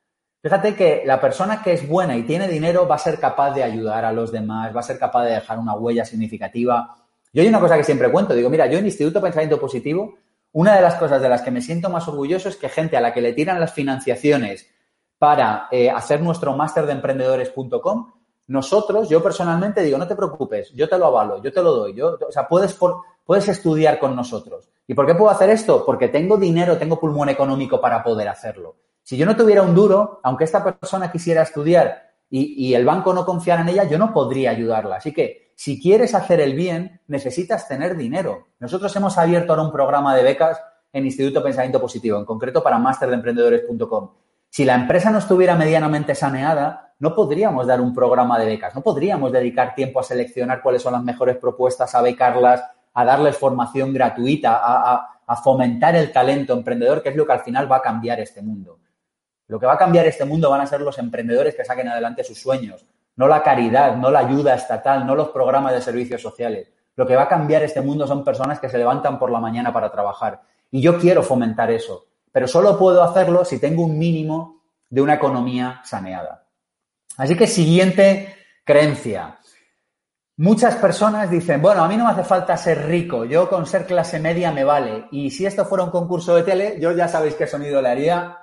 Fíjate 0.41 0.73
que 0.73 1.03
la 1.05 1.21
persona 1.21 1.61
que 1.61 1.73
es 1.73 1.87
buena 1.87 2.17
y 2.17 2.23
tiene 2.23 2.47
dinero 2.47 2.87
va 2.87 2.95
a 2.95 2.99
ser 2.99 3.19
capaz 3.19 3.53
de 3.53 3.61
ayudar 3.61 4.03
a 4.03 4.11
los 4.11 4.31
demás, 4.31 4.75
va 4.75 4.79
a 4.79 4.83
ser 4.83 4.97
capaz 4.97 5.25
de 5.25 5.33
dejar 5.33 5.59
una 5.59 5.75
huella 5.75 6.03
significativa. 6.03 6.95
Yo 7.31 7.43
hay 7.43 7.47
una 7.47 7.59
cosa 7.59 7.77
que 7.77 7.83
siempre 7.83 8.11
cuento, 8.11 8.33
digo, 8.33 8.49
mira, 8.49 8.65
yo 8.65 8.79
en 8.79 8.85
Instituto 8.85 9.21
Pensamiento 9.21 9.59
Positivo, 9.59 10.15
una 10.53 10.75
de 10.75 10.81
las 10.81 10.95
cosas 10.95 11.21
de 11.21 11.29
las 11.29 11.43
que 11.43 11.51
me 11.51 11.61
siento 11.61 11.91
más 11.91 12.07
orgulloso 12.07 12.49
es 12.49 12.55
que 12.55 12.69
gente 12.69 12.97
a 12.97 13.01
la 13.01 13.13
que 13.13 13.21
le 13.21 13.33
tiran 13.33 13.59
las 13.59 13.73
financiaciones 13.73 14.67
para 15.21 15.67
eh, 15.69 15.87
hacer 15.87 16.19
nuestro 16.19 16.57
máster 16.57 16.87
de 16.87 16.93
emprendedores.com, 16.93 18.11
nosotros, 18.47 19.07
yo 19.07 19.21
personalmente 19.21 19.83
digo, 19.83 19.99
no 19.99 20.07
te 20.07 20.15
preocupes, 20.15 20.71
yo 20.73 20.89
te 20.89 20.97
lo 20.97 21.05
avalo, 21.05 21.43
yo 21.43 21.53
te 21.53 21.61
lo 21.61 21.73
doy, 21.75 21.93
yo, 21.93 22.17
o 22.27 22.31
sea, 22.31 22.47
puedes, 22.47 22.75
puedes 23.23 23.47
estudiar 23.47 23.99
con 23.99 24.15
nosotros. 24.15 24.67
¿Y 24.87 24.95
por 24.95 25.05
qué 25.05 25.13
puedo 25.13 25.29
hacer 25.29 25.51
esto? 25.51 25.85
Porque 25.85 26.07
tengo 26.07 26.37
dinero, 26.37 26.75
tengo 26.75 26.99
pulmón 26.99 27.29
económico 27.29 27.79
para 27.79 28.03
poder 28.03 28.29
hacerlo. 28.29 28.77
Si 29.03 29.15
yo 29.15 29.27
no 29.27 29.35
tuviera 29.35 29.61
un 29.61 29.75
duro, 29.75 30.21
aunque 30.23 30.45
esta 30.45 30.63
persona 30.63 31.11
quisiera 31.11 31.43
estudiar 31.43 32.01
y, 32.27 32.73
el 32.73 32.83
banco 32.83 33.13
no 33.13 33.23
confiara 33.23 33.61
en 33.61 33.69
ella, 33.69 33.83
yo 33.83 33.99
no 33.99 34.11
podría 34.11 34.49
ayudarla. 34.49 34.95
Así 34.95 35.13
que 35.13 35.51
si 35.55 35.79
quieres 35.79 36.15
hacer 36.15 36.39
el 36.39 36.55
bien, 36.55 36.99
necesitas 37.05 37.67
tener 37.67 37.95
dinero. 37.95 38.47
Nosotros 38.57 38.95
hemos 38.95 39.19
abierto 39.19 39.53
ahora 39.53 39.65
un 39.65 39.71
programa 39.71 40.15
de 40.15 40.23
becas 40.23 40.59
en 40.91 41.05
Instituto 41.05 41.43
Pensamiento 41.43 41.79
Positivo, 41.79 42.17
en 42.17 42.25
concreto 42.25 42.63
para 42.63 42.79
masterdeemprendedores.com. 42.79 44.09
Si 44.51 44.65
la 44.65 44.75
empresa 44.75 45.11
no 45.11 45.19
estuviera 45.19 45.55
medianamente 45.55 46.13
saneada, 46.13 46.93
no 46.99 47.15
podríamos 47.15 47.67
dar 47.67 47.79
un 47.79 47.95
programa 47.95 48.37
de 48.37 48.47
becas, 48.47 48.75
no 48.75 48.81
podríamos 48.81 49.31
dedicar 49.31 49.73
tiempo 49.75 50.01
a 50.01 50.03
seleccionar 50.03 50.61
cuáles 50.61 50.81
son 50.81 50.91
las 50.91 51.01
mejores 51.01 51.37
propuestas, 51.37 51.95
a 51.95 52.01
becarlas, 52.01 52.61
a 52.93 53.05
darles 53.05 53.37
formación 53.37 53.93
gratuita, 53.93 54.59
a, 54.61 55.07
fomentar 55.41 55.95
el 55.95 56.11
talento 56.11 56.51
emprendedor, 56.51 57.01
que 57.01 57.07
es 57.07 57.15
lo 57.15 57.25
que 57.25 57.31
al 57.31 57.39
final 57.39 57.71
va 57.71 57.77
a 57.77 57.81
cambiar 57.81 58.19
este 58.19 58.41
mundo. 58.41 58.77
Lo 59.47 59.57
que 59.57 59.65
va 59.65 59.75
a 59.75 59.77
cambiar 59.77 60.05
este 60.05 60.25
mundo 60.25 60.49
van 60.49 60.59
a 60.59 60.67
ser 60.67 60.81
los 60.81 60.97
emprendedores 60.99 61.55
que 61.55 61.63
saquen 61.63 61.87
adelante 61.87 62.25
sus 62.25 62.41
sueños, 62.41 62.85
no 63.15 63.29
la 63.29 63.41
caridad, 63.41 63.95
no 63.95 64.11
la 64.11 64.19
ayuda 64.19 64.53
estatal, 64.53 65.07
no 65.07 65.15
los 65.15 65.29
programas 65.29 65.71
de 65.71 65.81
servicios 65.81 66.21
sociales. 66.21 66.67
Lo 66.97 67.07
que 67.07 67.15
va 67.15 67.23
a 67.23 67.29
cambiar 67.29 67.63
este 67.63 67.79
mundo 67.79 68.05
son 68.05 68.25
personas 68.25 68.59
que 68.59 68.67
se 68.67 68.77
levantan 68.77 69.17
por 69.17 69.31
la 69.31 69.39
mañana 69.39 69.71
para 69.71 69.89
trabajar. 69.89 70.41
Y 70.69 70.81
yo 70.81 70.99
quiero 70.99 71.23
fomentar 71.23 71.71
eso 71.71 72.10
pero 72.31 72.47
solo 72.47 72.77
puedo 72.77 73.03
hacerlo 73.03 73.45
si 73.45 73.59
tengo 73.59 73.83
un 73.83 73.97
mínimo 73.97 74.61
de 74.89 75.01
una 75.01 75.15
economía 75.15 75.81
saneada. 75.83 76.47
Así 77.17 77.35
que 77.35 77.47
siguiente 77.47 78.35
creencia. 78.63 79.39
Muchas 80.37 80.75
personas 80.75 81.29
dicen, 81.29 81.61
bueno, 81.61 81.83
a 81.83 81.87
mí 81.87 81.97
no 81.97 82.05
me 82.05 82.11
hace 82.11 82.23
falta 82.23 82.57
ser 82.57 82.87
rico, 82.87 83.25
yo 83.25 83.47
con 83.47 83.65
ser 83.65 83.85
clase 83.85 84.19
media 84.19 84.51
me 84.51 84.63
vale. 84.63 85.05
Y 85.11 85.29
si 85.29 85.45
esto 85.45 85.65
fuera 85.65 85.83
un 85.83 85.91
concurso 85.91 86.35
de 86.35 86.43
tele, 86.43 86.77
yo 86.79 86.91
ya 86.93 87.07
sabéis 87.07 87.35
qué 87.35 87.45
sonido 87.45 87.81
le 87.81 87.89
haría. 87.89 88.39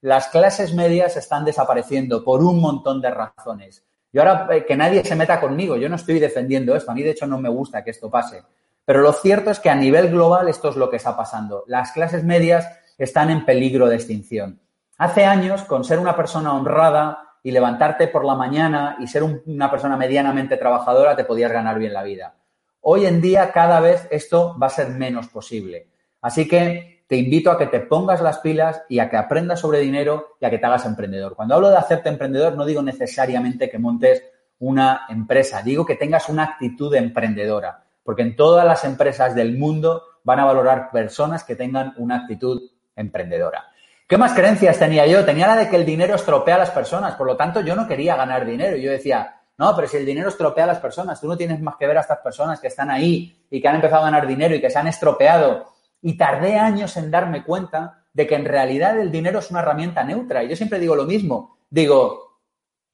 Las 0.00 0.28
clases 0.28 0.74
medias 0.74 1.16
están 1.16 1.44
desapareciendo 1.44 2.22
por 2.22 2.42
un 2.42 2.60
montón 2.60 3.00
de 3.00 3.10
razones. 3.10 3.84
Y 4.12 4.18
ahora 4.18 4.48
eh, 4.50 4.64
que 4.64 4.76
nadie 4.76 5.04
se 5.04 5.16
meta 5.16 5.40
conmigo, 5.40 5.76
yo 5.76 5.88
no 5.88 5.96
estoy 5.96 6.18
defendiendo 6.18 6.74
esto, 6.74 6.90
a 6.90 6.94
mí 6.94 7.02
de 7.02 7.10
hecho 7.10 7.26
no 7.26 7.38
me 7.38 7.48
gusta 7.48 7.82
que 7.82 7.90
esto 7.90 8.10
pase. 8.10 8.42
Pero 8.88 9.02
lo 9.02 9.12
cierto 9.12 9.50
es 9.50 9.60
que 9.60 9.68
a 9.68 9.74
nivel 9.74 10.08
global 10.08 10.48
esto 10.48 10.70
es 10.70 10.76
lo 10.76 10.88
que 10.88 10.96
está 10.96 11.14
pasando. 11.14 11.62
Las 11.66 11.92
clases 11.92 12.24
medias 12.24 12.66
están 12.96 13.28
en 13.28 13.44
peligro 13.44 13.86
de 13.86 13.96
extinción. 13.96 14.62
Hace 14.96 15.26
años, 15.26 15.64
con 15.64 15.84
ser 15.84 15.98
una 15.98 16.16
persona 16.16 16.54
honrada 16.54 17.34
y 17.42 17.50
levantarte 17.50 18.08
por 18.08 18.24
la 18.24 18.34
mañana 18.34 18.96
y 18.98 19.06
ser 19.06 19.24
una 19.24 19.70
persona 19.70 19.98
medianamente 19.98 20.56
trabajadora, 20.56 21.16
te 21.16 21.24
podías 21.24 21.52
ganar 21.52 21.78
bien 21.78 21.92
la 21.92 22.02
vida. 22.02 22.36
Hoy 22.80 23.04
en 23.04 23.20
día, 23.20 23.52
cada 23.52 23.78
vez 23.80 24.08
esto 24.10 24.56
va 24.58 24.68
a 24.68 24.70
ser 24.70 24.88
menos 24.88 25.28
posible. 25.28 25.90
Así 26.22 26.48
que 26.48 27.04
te 27.06 27.16
invito 27.16 27.50
a 27.50 27.58
que 27.58 27.66
te 27.66 27.80
pongas 27.80 28.22
las 28.22 28.38
pilas 28.38 28.84
y 28.88 29.00
a 29.00 29.10
que 29.10 29.18
aprendas 29.18 29.60
sobre 29.60 29.80
dinero 29.80 30.38
y 30.40 30.46
a 30.46 30.50
que 30.50 30.56
te 30.56 30.64
hagas 30.64 30.86
emprendedor. 30.86 31.36
Cuando 31.36 31.56
hablo 31.56 31.68
de 31.68 31.76
hacerte 31.76 32.08
emprendedor, 32.08 32.56
no 32.56 32.64
digo 32.64 32.80
necesariamente 32.80 33.68
que 33.68 33.78
montes 33.78 34.24
una 34.60 35.02
empresa, 35.10 35.60
digo 35.60 35.84
que 35.84 35.96
tengas 35.96 36.30
una 36.30 36.44
actitud 36.44 36.94
emprendedora 36.94 37.84
porque 38.08 38.22
en 38.22 38.36
todas 38.36 38.64
las 38.64 38.86
empresas 38.86 39.34
del 39.34 39.58
mundo 39.58 40.02
van 40.24 40.40
a 40.40 40.46
valorar 40.46 40.90
personas 40.90 41.44
que 41.44 41.56
tengan 41.56 41.92
una 41.98 42.16
actitud 42.16 42.58
emprendedora. 42.96 43.66
¿Qué 44.06 44.16
más 44.16 44.32
creencias 44.32 44.78
tenía 44.78 45.06
yo? 45.06 45.26
Tenía 45.26 45.46
la 45.46 45.56
de 45.56 45.68
que 45.68 45.76
el 45.76 45.84
dinero 45.84 46.14
estropea 46.14 46.54
a 46.54 46.60
las 46.60 46.70
personas, 46.70 47.16
por 47.16 47.26
lo 47.26 47.36
tanto 47.36 47.60
yo 47.60 47.76
no 47.76 47.86
quería 47.86 48.16
ganar 48.16 48.46
dinero. 48.46 48.78
Yo 48.78 48.90
decía, 48.90 49.42
no, 49.58 49.76
pero 49.76 49.86
si 49.86 49.98
el 49.98 50.06
dinero 50.06 50.30
estropea 50.30 50.64
a 50.64 50.68
las 50.68 50.78
personas, 50.78 51.20
tú 51.20 51.28
no 51.28 51.36
tienes 51.36 51.60
más 51.60 51.76
que 51.76 51.86
ver 51.86 51.98
a 51.98 52.00
estas 52.00 52.20
personas 52.20 52.58
que 52.60 52.68
están 52.68 52.88
ahí 52.88 53.44
y 53.50 53.60
que 53.60 53.68
han 53.68 53.74
empezado 53.74 54.00
a 54.00 54.10
ganar 54.10 54.26
dinero 54.26 54.54
y 54.54 54.60
que 54.62 54.70
se 54.70 54.78
han 54.78 54.86
estropeado. 54.86 55.66
Y 56.00 56.16
tardé 56.16 56.56
años 56.56 56.96
en 56.96 57.10
darme 57.10 57.44
cuenta 57.44 58.06
de 58.14 58.26
que 58.26 58.36
en 58.36 58.46
realidad 58.46 58.98
el 58.98 59.12
dinero 59.12 59.40
es 59.40 59.50
una 59.50 59.60
herramienta 59.60 60.02
neutra. 60.02 60.42
Y 60.42 60.48
yo 60.48 60.56
siempre 60.56 60.78
digo 60.78 60.96
lo 60.96 61.04
mismo. 61.04 61.58
Digo, 61.68 62.38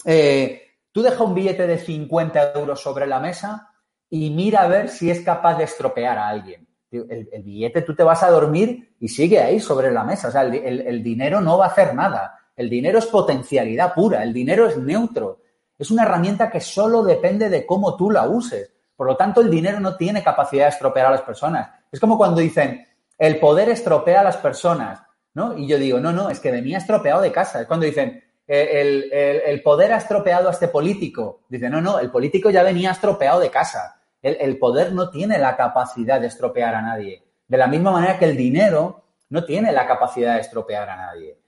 eh, 0.04 0.72
tú 0.90 1.02
deja 1.02 1.22
un 1.22 1.36
billete 1.36 1.68
de 1.68 1.78
50 1.78 2.54
euros 2.54 2.82
sobre 2.82 3.06
la 3.06 3.20
mesa 3.20 3.70
y 4.14 4.30
mira 4.30 4.62
a 4.62 4.68
ver 4.68 4.90
si 4.90 5.10
es 5.10 5.22
capaz 5.22 5.58
de 5.58 5.64
estropear 5.64 6.16
a 6.18 6.28
alguien. 6.28 6.68
El, 6.92 7.42
billete 7.42 7.82
tú 7.82 7.96
te 7.96 8.04
vas 8.04 8.22
a 8.22 8.30
dormir 8.30 8.94
y 9.00 9.08
sigue 9.08 9.40
ahí 9.40 9.58
sobre 9.58 9.90
la 9.90 10.04
mesa. 10.04 10.28
O 10.28 10.30
sea, 10.30 10.42
el, 10.42 11.02
dinero 11.02 11.40
no 11.40 11.58
va 11.58 11.64
a 11.64 11.68
hacer 11.70 11.96
nada. 11.96 12.38
El 12.54 12.70
dinero 12.70 13.00
es 13.00 13.06
potencialidad 13.06 13.92
pura, 13.92 14.22
el 14.22 14.32
dinero 14.32 14.68
es 14.68 14.78
neutro. 14.78 15.40
Es 15.76 15.90
una 15.90 16.04
herramienta 16.04 16.48
que 16.48 16.60
solo 16.60 17.02
depende 17.02 17.48
de 17.48 17.66
cómo 17.66 17.96
tú 17.96 18.08
la 18.08 18.28
uses. 18.28 18.70
Por 18.94 19.08
lo 19.08 19.16
tanto, 19.16 19.40
el 19.40 19.50
dinero 19.50 19.80
no 19.80 19.96
tiene 19.96 20.22
capacidad 20.22 20.66
de 20.66 20.70
estropear 20.70 21.06
a 21.06 21.10
las 21.10 21.22
personas. 21.22 21.70
Es 21.90 21.98
como 21.98 22.16
cuando 22.16 22.40
dicen, 22.40 22.86
el 23.18 23.40
poder 23.40 23.68
estropea 23.68 24.20
a 24.20 24.24
las 24.24 24.36
personas, 24.36 25.02
¿no? 25.32 25.58
Y 25.58 25.66
yo 25.66 25.76
digo, 25.76 25.98
no, 25.98 26.12
no, 26.12 26.30
es 26.30 26.38
que 26.38 26.52
venía 26.52 26.78
estropeado 26.78 27.20
de 27.20 27.32
casa. 27.32 27.62
Es 27.62 27.66
cuando 27.66 27.84
dicen, 27.84 28.22
el, 28.46 29.12
el, 29.12 29.60
poder 29.60 29.92
ha 29.92 29.96
estropeado 29.96 30.48
a 30.48 30.52
este 30.52 30.68
político. 30.68 31.40
Dice, 31.48 31.68
no, 31.68 31.80
no, 31.80 31.98
el 31.98 32.12
político 32.12 32.50
ya 32.50 32.62
venía 32.62 32.92
estropeado 32.92 33.40
de 33.40 33.50
casa. 33.50 34.02
El, 34.24 34.58
poder 34.58 34.92
no 34.92 35.10
tiene 35.10 35.38
la 35.38 35.54
capacidad 35.54 36.18
de 36.18 36.28
estropear 36.28 36.74
a 36.74 36.80
nadie. 36.80 37.22
De 37.46 37.58
la 37.58 37.66
misma 37.66 37.92
manera 37.92 38.18
que 38.18 38.24
el 38.24 38.36
dinero 38.38 39.04
no 39.28 39.44
tiene 39.44 39.70
la 39.70 39.86
capacidad 39.86 40.34
de 40.34 40.40
estropear 40.40 40.88
a 40.88 40.96
nadie. 40.96 41.38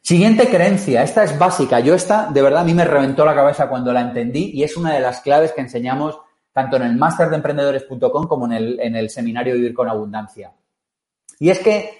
Siguiente 0.00 0.48
creencia, 0.48 1.02
esta 1.02 1.24
es 1.24 1.36
básica. 1.36 1.80
Yo 1.80 1.92
esta, 1.92 2.30
de 2.30 2.40
verdad, 2.40 2.60
a 2.60 2.64
mí 2.64 2.72
me 2.72 2.84
reventó 2.84 3.24
la 3.24 3.34
cabeza 3.34 3.68
cuando 3.68 3.92
la 3.92 4.02
entendí 4.02 4.52
y 4.54 4.62
es 4.62 4.76
una 4.76 4.94
de 4.94 5.00
las 5.00 5.20
claves 5.22 5.52
que 5.52 5.60
enseñamos 5.60 6.20
tanto 6.52 6.76
en 6.76 6.82
el 6.82 6.94
máster 6.94 7.30
de 7.30 7.36
emprendedores.com 7.36 8.28
como 8.28 8.46
en 8.46 8.52
el, 8.52 8.80
en 8.80 8.94
el 8.94 9.10
seminario 9.10 9.54
Vivir 9.54 9.74
con 9.74 9.88
Abundancia. 9.88 10.52
Y 11.40 11.50
es 11.50 11.58
que 11.58 11.90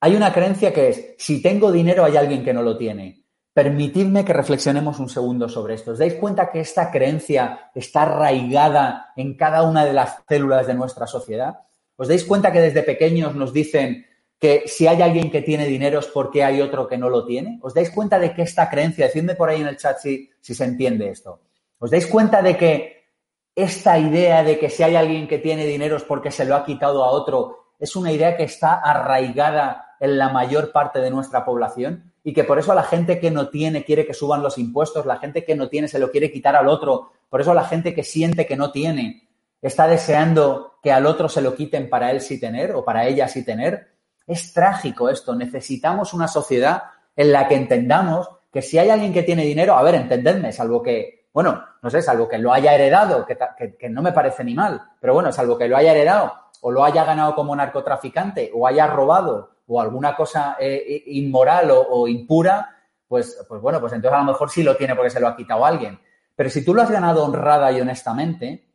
hay 0.00 0.16
una 0.16 0.32
creencia 0.32 0.72
que 0.72 0.88
es, 0.88 1.14
si 1.16 1.40
tengo 1.40 1.70
dinero 1.70 2.04
hay 2.04 2.16
alguien 2.16 2.44
que 2.44 2.52
no 2.52 2.62
lo 2.62 2.76
tiene. 2.76 3.25
Permitidme 3.56 4.22
que 4.22 4.34
reflexionemos 4.34 4.98
un 4.98 5.08
segundo 5.08 5.48
sobre 5.48 5.72
esto. 5.76 5.92
¿Os 5.92 5.98
dais 5.98 6.12
cuenta 6.20 6.52
que 6.52 6.60
esta 6.60 6.90
creencia 6.90 7.70
está 7.74 8.02
arraigada 8.02 9.14
en 9.16 9.34
cada 9.34 9.62
una 9.62 9.82
de 9.86 9.94
las 9.94 10.18
células 10.28 10.66
de 10.66 10.74
nuestra 10.74 11.06
sociedad? 11.06 11.60
¿Os 11.96 12.06
dais 12.06 12.22
cuenta 12.24 12.52
que 12.52 12.60
desde 12.60 12.82
pequeños 12.82 13.34
nos 13.34 13.54
dicen 13.54 14.04
que 14.38 14.64
si 14.66 14.86
hay 14.86 15.00
alguien 15.00 15.30
que 15.30 15.40
tiene 15.40 15.64
dinero 15.64 16.00
es 16.00 16.06
porque 16.06 16.44
hay 16.44 16.60
otro 16.60 16.86
que 16.86 16.98
no 16.98 17.08
lo 17.08 17.24
tiene? 17.24 17.58
¿Os 17.62 17.72
dais 17.72 17.90
cuenta 17.90 18.18
de 18.18 18.34
que 18.34 18.42
esta 18.42 18.68
creencia, 18.68 19.06
decidme 19.06 19.36
por 19.36 19.48
ahí 19.48 19.62
en 19.62 19.68
el 19.68 19.78
chat 19.78 19.96
si, 20.00 20.28
si 20.38 20.54
se 20.54 20.64
entiende 20.64 21.08
esto, 21.08 21.40
¿os 21.78 21.90
dais 21.90 22.06
cuenta 22.08 22.42
de 22.42 22.58
que 22.58 23.06
esta 23.54 23.98
idea 23.98 24.42
de 24.42 24.58
que 24.58 24.68
si 24.68 24.82
hay 24.82 24.96
alguien 24.96 25.26
que 25.26 25.38
tiene 25.38 25.64
dinero 25.64 25.96
es 25.96 26.04
porque 26.04 26.30
se 26.30 26.44
lo 26.44 26.56
ha 26.56 26.66
quitado 26.66 27.02
a 27.02 27.10
otro 27.10 27.72
es 27.78 27.96
una 27.96 28.12
idea 28.12 28.36
que 28.36 28.44
está 28.44 28.74
arraigada 28.74 29.96
en 29.98 30.18
la 30.18 30.28
mayor 30.28 30.72
parte 30.72 31.00
de 31.00 31.10
nuestra 31.10 31.46
población 31.46 32.12
y 32.26 32.32
que 32.32 32.42
por 32.42 32.58
eso 32.58 32.74
la 32.74 32.82
gente 32.82 33.20
que 33.20 33.30
no 33.30 33.50
tiene 33.50 33.84
quiere 33.84 34.04
que 34.04 34.12
suban 34.12 34.42
los 34.42 34.58
impuestos, 34.58 35.06
la 35.06 35.18
gente 35.18 35.44
que 35.44 35.54
no 35.54 35.68
tiene 35.68 35.86
se 35.86 36.00
lo 36.00 36.10
quiere 36.10 36.32
quitar 36.32 36.56
al 36.56 36.66
otro, 36.66 37.12
por 37.30 37.40
eso 37.40 37.54
la 37.54 37.62
gente 37.62 37.94
que 37.94 38.02
siente 38.02 38.46
que 38.46 38.56
no 38.56 38.72
tiene 38.72 39.28
está 39.62 39.86
deseando 39.86 40.74
que 40.82 40.90
al 40.90 41.06
otro 41.06 41.28
se 41.28 41.40
lo 41.40 41.54
quiten 41.54 41.88
para 41.88 42.10
él 42.10 42.20
sí 42.20 42.40
tener 42.40 42.74
o 42.74 42.84
para 42.84 43.06
ella 43.06 43.28
sí 43.28 43.44
tener. 43.44 43.92
Es 44.26 44.52
trágico 44.52 45.08
esto. 45.08 45.36
Necesitamos 45.36 46.14
una 46.14 46.26
sociedad 46.26 46.82
en 47.14 47.30
la 47.30 47.46
que 47.46 47.54
entendamos 47.54 48.28
que 48.52 48.60
si 48.60 48.76
hay 48.76 48.90
alguien 48.90 49.12
que 49.12 49.22
tiene 49.22 49.44
dinero, 49.44 49.76
a 49.76 49.82
ver, 49.84 49.94
entendedme, 49.94 50.50
salvo 50.50 50.82
que, 50.82 51.28
bueno, 51.32 51.64
no 51.80 51.90
sé, 51.90 52.02
salvo 52.02 52.28
que 52.28 52.38
lo 52.38 52.52
haya 52.52 52.74
heredado, 52.74 53.24
que, 53.24 53.76
que 53.76 53.88
no 53.88 54.02
me 54.02 54.10
parece 54.10 54.42
ni 54.42 54.52
mal, 54.52 54.82
pero 55.00 55.14
bueno, 55.14 55.30
salvo 55.30 55.56
que 55.56 55.68
lo 55.68 55.76
haya 55.76 55.92
heredado 55.92 56.32
o 56.60 56.72
lo 56.72 56.82
haya 56.82 57.04
ganado 57.04 57.36
como 57.36 57.54
narcotraficante 57.54 58.50
o 58.52 58.66
haya 58.66 58.88
robado 58.88 59.55
o 59.66 59.80
alguna 59.80 60.14
cosa 60.14 60.56
eh, 60.60 61.02
inmoral 61.06 61.70
o, 61.72 62.06
impura, 62.06 62.74
pues, 63.08 63.44
pues 63.48 63.60
bueno, 63.60 63.80
pues 63.80 63.92
entonces 63.92 64.16
a 64.16 64.22
lo 64.22 64.32
mejor 64.32 64.50
sí 64.50 64.62
lo 64.62 64.76
tiene 64.76 64.94
porque 64.94 65.10
se 65.10 65.20
lo 65.20 65.28
ha 65.28 65.36
quitado 65.36 65.64
alguien. 65.64 65.98
Pero 66.34 66.50
si 66.50 66.64
tú 66.64 66.74
lo 66.74 66.82
has 66.82 66.90
ganado 66.90 67.24
honrada 67.24 67.72
y 67.72 67.80
honestamente, 67.80 68.66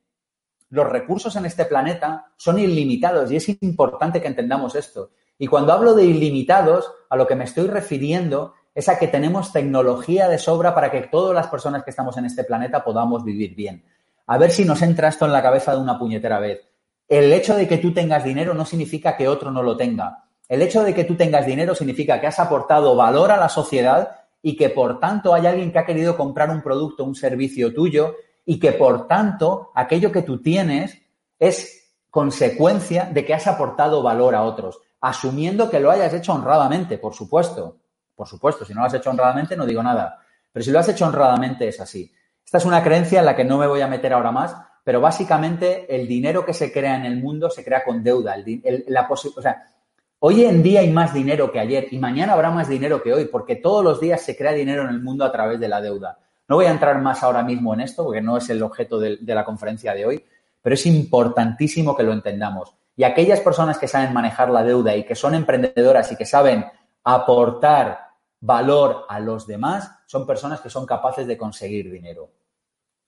los 0.70 0.90
recursos 0.90 1.36
en 1.36 1.46
este 1.46 1.66
planeta 1.66 2.32
son 2.38 2.58
ilimitados 2.58 3.32
y 3.32 3.36
es 3.36 3.50
importante 3.62 4.22
que 4.22 4.28
entendamos 4.28 4.76
esto. 4.76 5.12
Y 5.38 5.48
cuando 5.48 5.74
hablo 5.74 5.94
de 5.94 6.06
ilimitados, 6.06 6.92
a 7.10 7.16
lo 7.16 7.28
que 7.28 7.36
me 7.36 7.44
estoy 7.44 7.68
refiriendo 7.68 8.54
es 8.74 8.88
a 8.90 8.98
que 8.98 9.08
tenemos 9.08 9.52
tecnología 9.52 10.28
de 10.28 10.38
sobra 10.38 10.74
para 10.74 10.92
que 10.92 11.02
todas 11.02 11.36
las 11.36 11.48
personas 11.48 11.84
que 11.84 11.90
estamos 11.90 12.18
en 12.18 12.26
este 12.26 12.44
planeta 12.44 12.84
podamos 12.84 13.24
vivir 13.24 13.56
bien. 13.56 13.84
A 14.28 14.38
ver 14.38 14.52
si 14.52 14.64
nos 14.66 14.82
entra 14.82 15.10
esto 15.10 15.26
en 15.26 15.34
la 15.34 15.42
cabeza 15.42 15.74
de 15.74 15.82
una 15.82 16.00
puñetera 16.00 16.40
vez. 16.40 16.62
El 17.08 17.34
hecho 17.34 17.56
de 17.56 17.68
que 17.68 17.78
tú 17.78 17.94
tengas 17.94 18.24
dinero 18.24 18.54
no 18.54 18.66
significa 18.66 19.18
que 19.18 19.28
otro 19.28 19.52
no 19.52 19.62
lo 19.62 19.76
tenga. 19.76 20.26
El 20.52 20.62
hecho 20.62 20.84
de 20.84 20.94
que 20.94 21.06
tú 21.06 21.16
tengas 21.16 21.46
dinero 21.46 21.74
significa 21.74 22.20
que 22.20 22.28
has 22.28 22.38
aportado 22.38 22.94
valor 22.94 23.32
a 23.32 23.38
la 23.38 23.48
sociedad 23.48 24.18
y 24.42 24.58
que 24.58 24.70
por 24.70 25.00
tanto 25.00 25.34
hay 25.34 25.48
alguien 25.48 25.72
que 25.72 25.80
ha 25.80 25.86
querido 25.86 26.18
comprar 26.18 26.50
un 26.50 26.62
producto, 26.62 27.06
un 27.06 27.16
servicio 27.16 27.74
tuyo 27.74 28.18
y 28.46 28.60
que 28.60 28.74
por 28.74 29.08
tanto 29.08 29.72
aquello 29.74 30.12
que 30.12 30.24
tú 30.24 30.42
tienes 30.42 31.02
es 31.40 31.96
consecuencia 32.10 33.06
de 33.06 33.24
que 33.24 33.34
has 33.34 33.48
aportado 33.48 34.04
valor 34.04 34.36
a 34.36 34.44
otros, 34.44 34.82
asumiendo 35.00 35.70
que 35.70 35.80
lo 35.80 35.90
hayas 35.90 36.14
hecho 36.14 36.34
honradamente, 36.34 36.98
por 36.98 37.14
supuesto. 37.14 37.78
Por 38.14 38.28
supuesto, 38.28 38.66
si 38.66 38.74
no 38.74 38.82
lo 38.82 38.88
has 38.88 38.94
hecho 38.94 39.10
honradamente 39.10 39.56
no 39.56 39.66
digo 39.66 39.82
nada. 39.82 40.20
Pero 40.52 40.66
si 40.66 40.72
lo 40.72 40.80
has 40.80 40.90
hecho 40.90 41.06
honradamente 41.06 41.70
es 41.70 41.80
así. 41.80 42.12
Esta 42.44 42.58
es 42.58 42.66
una 42.66 42.84
creencia 42.84 43.20
en 43.20 43.26
la 43.26 43.38
que 43.38 43.46
no 43.46 43.58
me 43.58 43.68
voy 43.68 43.80
a 43.80 43.88
meter 43.88 44.12
ahora 44.12 44.34
más, 44.34 44.54
pero 44.84 45.00
básicamente 45.00 45.96
el 45.96 46.10
dinero 46.10 46.44
que 46.46 46.54
se 46.54 46.74
crea 46.74 46.98
en 46.98 47.06
el 47.06 47.16
mundo 47.16 47.50
se 47.50 47.64
crea 47.64 47.86
con 47.86 48.04
deuda. 48.04 48.36
o 48.36 49.42
sea, 49.42 49.71
hoy 50.24 50.46
en 50.46 50.64
día 50.64 50.82
hay 50.82 50.92
más 50.92 51.14
dinero 51.14 51.52
que 51.52 51.60
ayer 51.60 51.88
y 51.92 51.98
mañana 51.98 52.34
habrá 52.34 52.52
más 52.52 52.70
dinero 52.70 53.02
que 53.02 53.14
hoy, 53.14 53.26
porque 53.26 53.56
todos 53.56 53.84
los 53.84 54.00
días 54.00 54.22
se 54.22 54.36
crea 54.38 54.54
dinero 54.54 54.84
en 54.84 54.90
el 54.90 55.02
mundo 55.02 55.26
a 55.26 55.32
través 55.32 55.60
de 55.60 55.68
la 55.68 55.82
deuda. 55.82 56.20
No 56.48 56.56
voy 56.56 56.66
a 56.66 56.72
entrar 56.72 57.02
más 57.02 57.24
ahora 57.24 57.44
mismo 57.44 57.74
en 57.74 57.82
esto, 57.82 58.04
porque 58.04 58.22
no 58.22 58.38
es 58.38 58.50
el 58.50 58.62
objeto 58.62 59.00
de, 59.00 59.18
de 59.18 59.36
la 59.36 59.46
conferencia 59.46 59.94
de 59.94 60.06
hoy, 60.06 60.26
pero 60.62 60.74
es 60.74 60.86
importantísimo 60.86 61.96
que 61.96 62.04
lo 62.04 62.14
entendamos. 62.14 62.74
Y 62.96 63.04
aquellas 63.04 63.40
personas 63.40 63.78
que 63.78 63.88
saben 63.88 64.14
manejar 64.14 64.50
la 64.50 64.64
deuda 64.64 64.96
y 64.96 65.04
que 65.04 65.16
son 65.16 65.34
emprendedoras 65.34 66.12
y 66.12 66.16
que 66.16 66.26
saben 66.26 66.66
aportar 67.04 68.12
valor 68.42 69.06
a 69.08 69.20
los 69.20 69.48
demás, 69.48 69.92
son 70.06 70.28
personas 70.28 70.62
que 70.62 70.70
son 70.70 70.86
capaces 70.86 71.26
de 71.26 71.38
conseguir 71.38 71.92
dinero. 71.92 72.32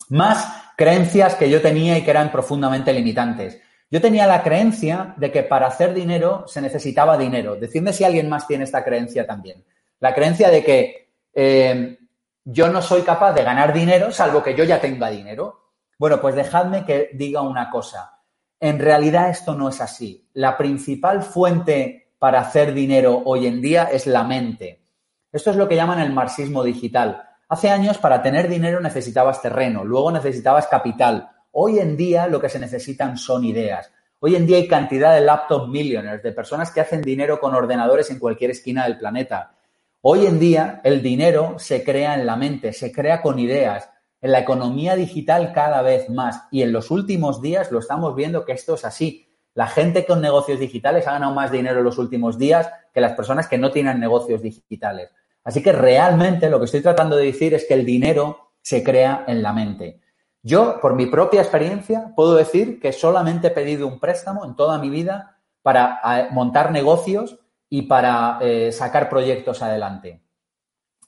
Más 0.09 0.47
creencias 0.77 1.35
que 1.35 1.49
yo 1.49 1.61
tenía 1.61 1.97
y 1.97 2.03
que 2.03 2.11
eran 2.11 2.31
profundamente 2.31 2.93
limitantes. 2.93 3.59
Yo 3.93 4.01
tenía 4.01 4.25
la 4.25 4.41
creencia 4.41 5.13
de 5.17 5.31
que 5.31 5.43
para 5.43 5.67
hacer 5.67 5.93
dinero 5.93 6.45
se 6.47 6.61
necesitaba 6.61 7.15
dinero. 7.15 7.57
Decidme 7.57 7.93
si 7.93 8.03
alguien 8.03 8.27
más 8.27 8.47
tiene 8.47 8.63
esta 8.63 8.83
creencia 8.83 9.27
también. 9.27 9.63
La 9.99 10.15
creencia 10.15 10.49
de 10.49 10.63
que 10.63 11.11
eh, 11.31 11.99
yo 12.43 12.69
no 12.69 12.81
soy 12.81 13.03
capaz 13.03 13.33
de 13.33 13.43
ganar 13.43 13.71
dinero 13.71 14.11
salvo 14.11 14.41
que 14.41 14.55
yo 14.55 14.63
ya 14.63 14.81
tenga 14.81 15.11
dinero. 15.11 15.73
Bueno, 15.99 16.19
pues 16.19 16.33
dejadme 16.33 16.85
que 16.85 17.11
diga 17.13 17.41
una 17.41 17.69
cosa. 17.69 18.19
En 18.59 18.79
realidad 18.79 19.29
esto 19.29 19.53
no 19.53 19.69
es 19.69 19.79
así. 19.79 20.27
La 20.33 20.57
principal 20.57 21.21
fuente 21.21 22.15
para 22.17 22.39
hacer 22.41 22.73
dinero 22.73 23.21
hoy 23.25 23.45
en 23.45 23.61
día 23.61 23.83
es 23.83 24.07
la 24.07 24.23
mente. 24.23 24.87
Esto 25.31 25.51
es 25.51 25.55
lo 25.55 25.67
que 25.67 25.75
llaman 25.75 25.99
el 25.99 26.11
marxismo 26.11 26.63
digital. 26.63 27.29
Hace 27.47 27.69
años 27.69 27.99
para 27.99 28.23
tener 28.23 28.49
dinero 28.49 28.79
necesitabas 28.79 29.39
terreno, 29.39 29.85
luego 29.85 30.11
necesitabas 30.11 30.65
capital. 30.65 31.29
Hoy 31.55 31.77
en 31.77 31.95
día 31.95 32.25
lo 32.25 32.41
que 32.41 32.49
se 32.49 32.57
necesitan 32.57 33.15
son 33.15 33.45
ideas. 33.45 33.91
Hoy 34.19 34.35
en 34.35 34.47
día 34.47 34.57
hay 34.57 34.67
cantidad 34.67 35.13
de 35.13 35.21
laptop 35.21 35.67
millionaires, 35.67 36.23
de 36.23 36.31
personas 36.31 36.71
que 36.71 36.81
hacen 36.81 37.03
dinero 37.03 37.39
con 37.39 37.53
ordenadores 37.53 38.09
en 38.09 38.17
cualquier 38.17 38.49
esquina 38.49 38.85
del 38.85 38.97
planeta. 38.97 39.53
Hoy 40.01 40.25
en 40.25 40.39
día 40.39 40.81
el 40.83 41.03
dinero 41.03 41.59
se 41.59 41.83
crea 41.83 42.15
en 42.15 42.25
la 42.25 42.35
mente, 42.37 42.73
se 42.73 42.91
crea 42.91 43.21
con 43.21 43.37
ideas. 43.37 43.87
En 44.19 44.31
la 44.31 44.39
economía 44.39 44.95
digital 44.95 45.51
cada 45.53 45.83
vez 45.83 46.09
más. 46.09 46.41
Y 46.49 46.63
en 46.63 46.71
los 46.71 46.89
últimos 46.89 47.39
días 47.39 47.71
lo 47.71 47.77
estamos 47.77 48.15
viendo 48.15 48.45
que 48.45 48.53
esto 48.53 48.73
es 48.73 48.83
así. 48.83 49.27
La 49.53 49.67
gente 49.67 50.07
con 50.07 50.21
negocios 50.21 50.59
digitales 50.59 51.05
ha 51.05 51.11
ganado 51.11 51.35
más 51.35 51.51
dinero 51.51 51.77
en 51.79 51.85
los 51.85 51.99
últimos 51.99 52.39
días 52.39 52.67
que 52.91 52.99
las 52.99 53.13
personas 53.13 53.47
que 53.47 53.59
no 53.59 53.69
tienen 53.69 53.99
negocios 53.99 54.41
digitales. 54.41 55.11
Así 55.43 55.61
que 55.61 55.71
realmente 55.71 56.49
lo 56.49 56.57
que 56.57 56.65
estoy 56.65 56.81
tratando 56.81 57.15
de 57.15 57.25
decir 57.25 57.53
es 57.53 57.65
que 57.67 57.75
el 57.75 57.85
dinero 57.85 58.53
se 58.59 58.83
crea 58.83 59.23
en 59.27 59.43
la 59.43 59.53
mente. 59.53 59.99
Yo, 60.45 60.81
por 60.81 60.93
mi 60.93 61.05
propia 61.05 61.41
experiencia, 61.41 62.11
puedo 62.17 62.35
decir 62.35 62.81
que 62.81 62.91
solamente 62.91 63.47
he 63.47 63.51
pedido 63.51 63.87
un 63.87 63.99
préstamo 63.99 64.43
en 64.43 64.57
toda 64.57 64.77
mi 64.77 64.89
vida 64.89 65.37
para 65.61 66.01
eh, 66.03 66.27
montar 66.31 66.71
negocios 66.71 67.39
y 67.69 67.83
para 67.83 68.39
eh, 68.41 68.73
sacar 68.73 69.09
proyectos 69.09 69.61
adelante. 69.61 70.21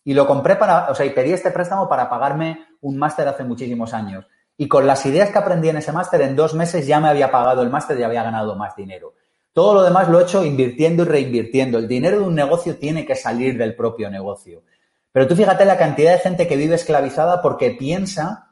Y 0.06 0.14
lo 0.14 0.26
compré 0.26 0.56
para, 0.56 0.90
o 0.90 0.96
sea, 0.96 1.06
y 1.06 1.10
pedí 1.10 1.34
este 1.34 1.52
préstamo 1.52 1.90
para 1.90 2.10
pagarme 2.10 2.66
un 2.82 2.98
máster 2.98 3.28
hace 3.28 3.44
muchísimos 3.44 3.94
años. 3.94 4.26
Y 4.56 4.70
con 4.70 4.88
las 4.88 5.06
ideas 5.06 5.32
que 5.32 5.38
aprendí 5.38 5.68
en 5.68 5.78
ese 5.78 5.92
máster, 5.92 6.22
en 6.22 6.38
dos 6.38 6.54
meses 6.54 6.88
ya 6.88 7.02
me 7.02 7.10
había 7.10 7.30
pagado 7.30 7.62
el 7.62 7.70
máster 7.70 8.00
y 8.00 8.04
había 8.04 8.24
ganado 8.24 8.56
más 8.56 8.74
dinero. 8.76 9.16
Todo 9.52 9.74
lo 9.74 9.84
demás 9.84 10.08
lo 10.08 10.20
he 10.20 10.24
hecho 10.24 10.46
invirtiendo 10.46 11.04
y 11.04 11.08
reinvirtiendo. 11.08 11.78
El 11.78 11.90
dinero 11.90 12.20
de 12.20 12.26
un 12.26 12.36
negocio 12.36 12.78
tiene 12.78 13.06
que 13.06 13.16
salir 13.16 13.58
del 13.58 13.76
propio 13.76 14.10
negocio. 14.10 14.64
Pero 15.12 15.28
tú 15.28 15.36
fíjate 15.36 15.66
la 15.66 15.78
cantidad 15.78 16.14
de 16.14 16.20
gente 16.20 16.48
que 16.48 16.56
vive 16.56 16.76
esclavizada 16.76 17.42
porque 17.42 17.72
piensa 17.72 18.45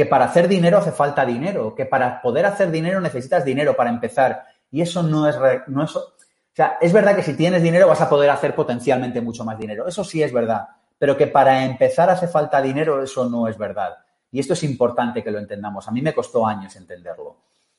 que 0.00 0.06
para 0.06 0.24
hacer 0.24 0.48
dinero 0.48 0.78
hace 0.78 0.92
falta 0.92 1.26
dinero, 1.26 1.74
que 1.74 1.84
para 1.84 2.22
poder 2.22 2.46
hacer 2.46 2.70
dinero 2.70 3.02
necesitas 3.02 3.44
dinero 3.44 3.76
para 3.76 3.90
empezar. 3.90 4.46
Y 4.70 4.80
eso 4.80 5.02
no 5.02 5.28
es, 5.28 5.36
no 5.66 5.82
o 5.82 5.88
sea, 6.54 6.78
es 6.80 6.90
verdad 6.90 7.14
que 7.14 7.22
si 7.22 7.34
tienes 7.34 7.62
dinero 7.62 7.86
vas 7.86 8.00
a 8.00 8.08
poder 8.08 8.30
hacer 8.30 8.54
potencialmente 8.54 9.20
mucho 9.20 9.44
más 9.44 9.58
dinero. 9.58 9.86
Eso 9.86 10.02
sí 10.02 10.22
es 10.22 10.32
verdad. 10.32 10.68
Pero 10.96 11.18
que 11.18 11.26
para 11.26 11.66
empezar 11.66 12.08
hace 12.08 12.28
falta 12.28 12.62
dinero, 12.62 13.02
eso 13.02 13.28
no 13.28 13.46
es 13.46 13.58
verdad. 13.58 13.98
Y 14.32 14.40
esto 14.40 14.54
es 14.54 14.62
importante 14.62 15.22
que 15.22 15.30
lo 15.30 15.38
entendamos. 15.38 15.86
A 15.86 15.90
mí 15.90 16.00
me 16.00 16.14
costó 16.14 16.46
años 16.46 16.74
entenderlo. 16.76 17.36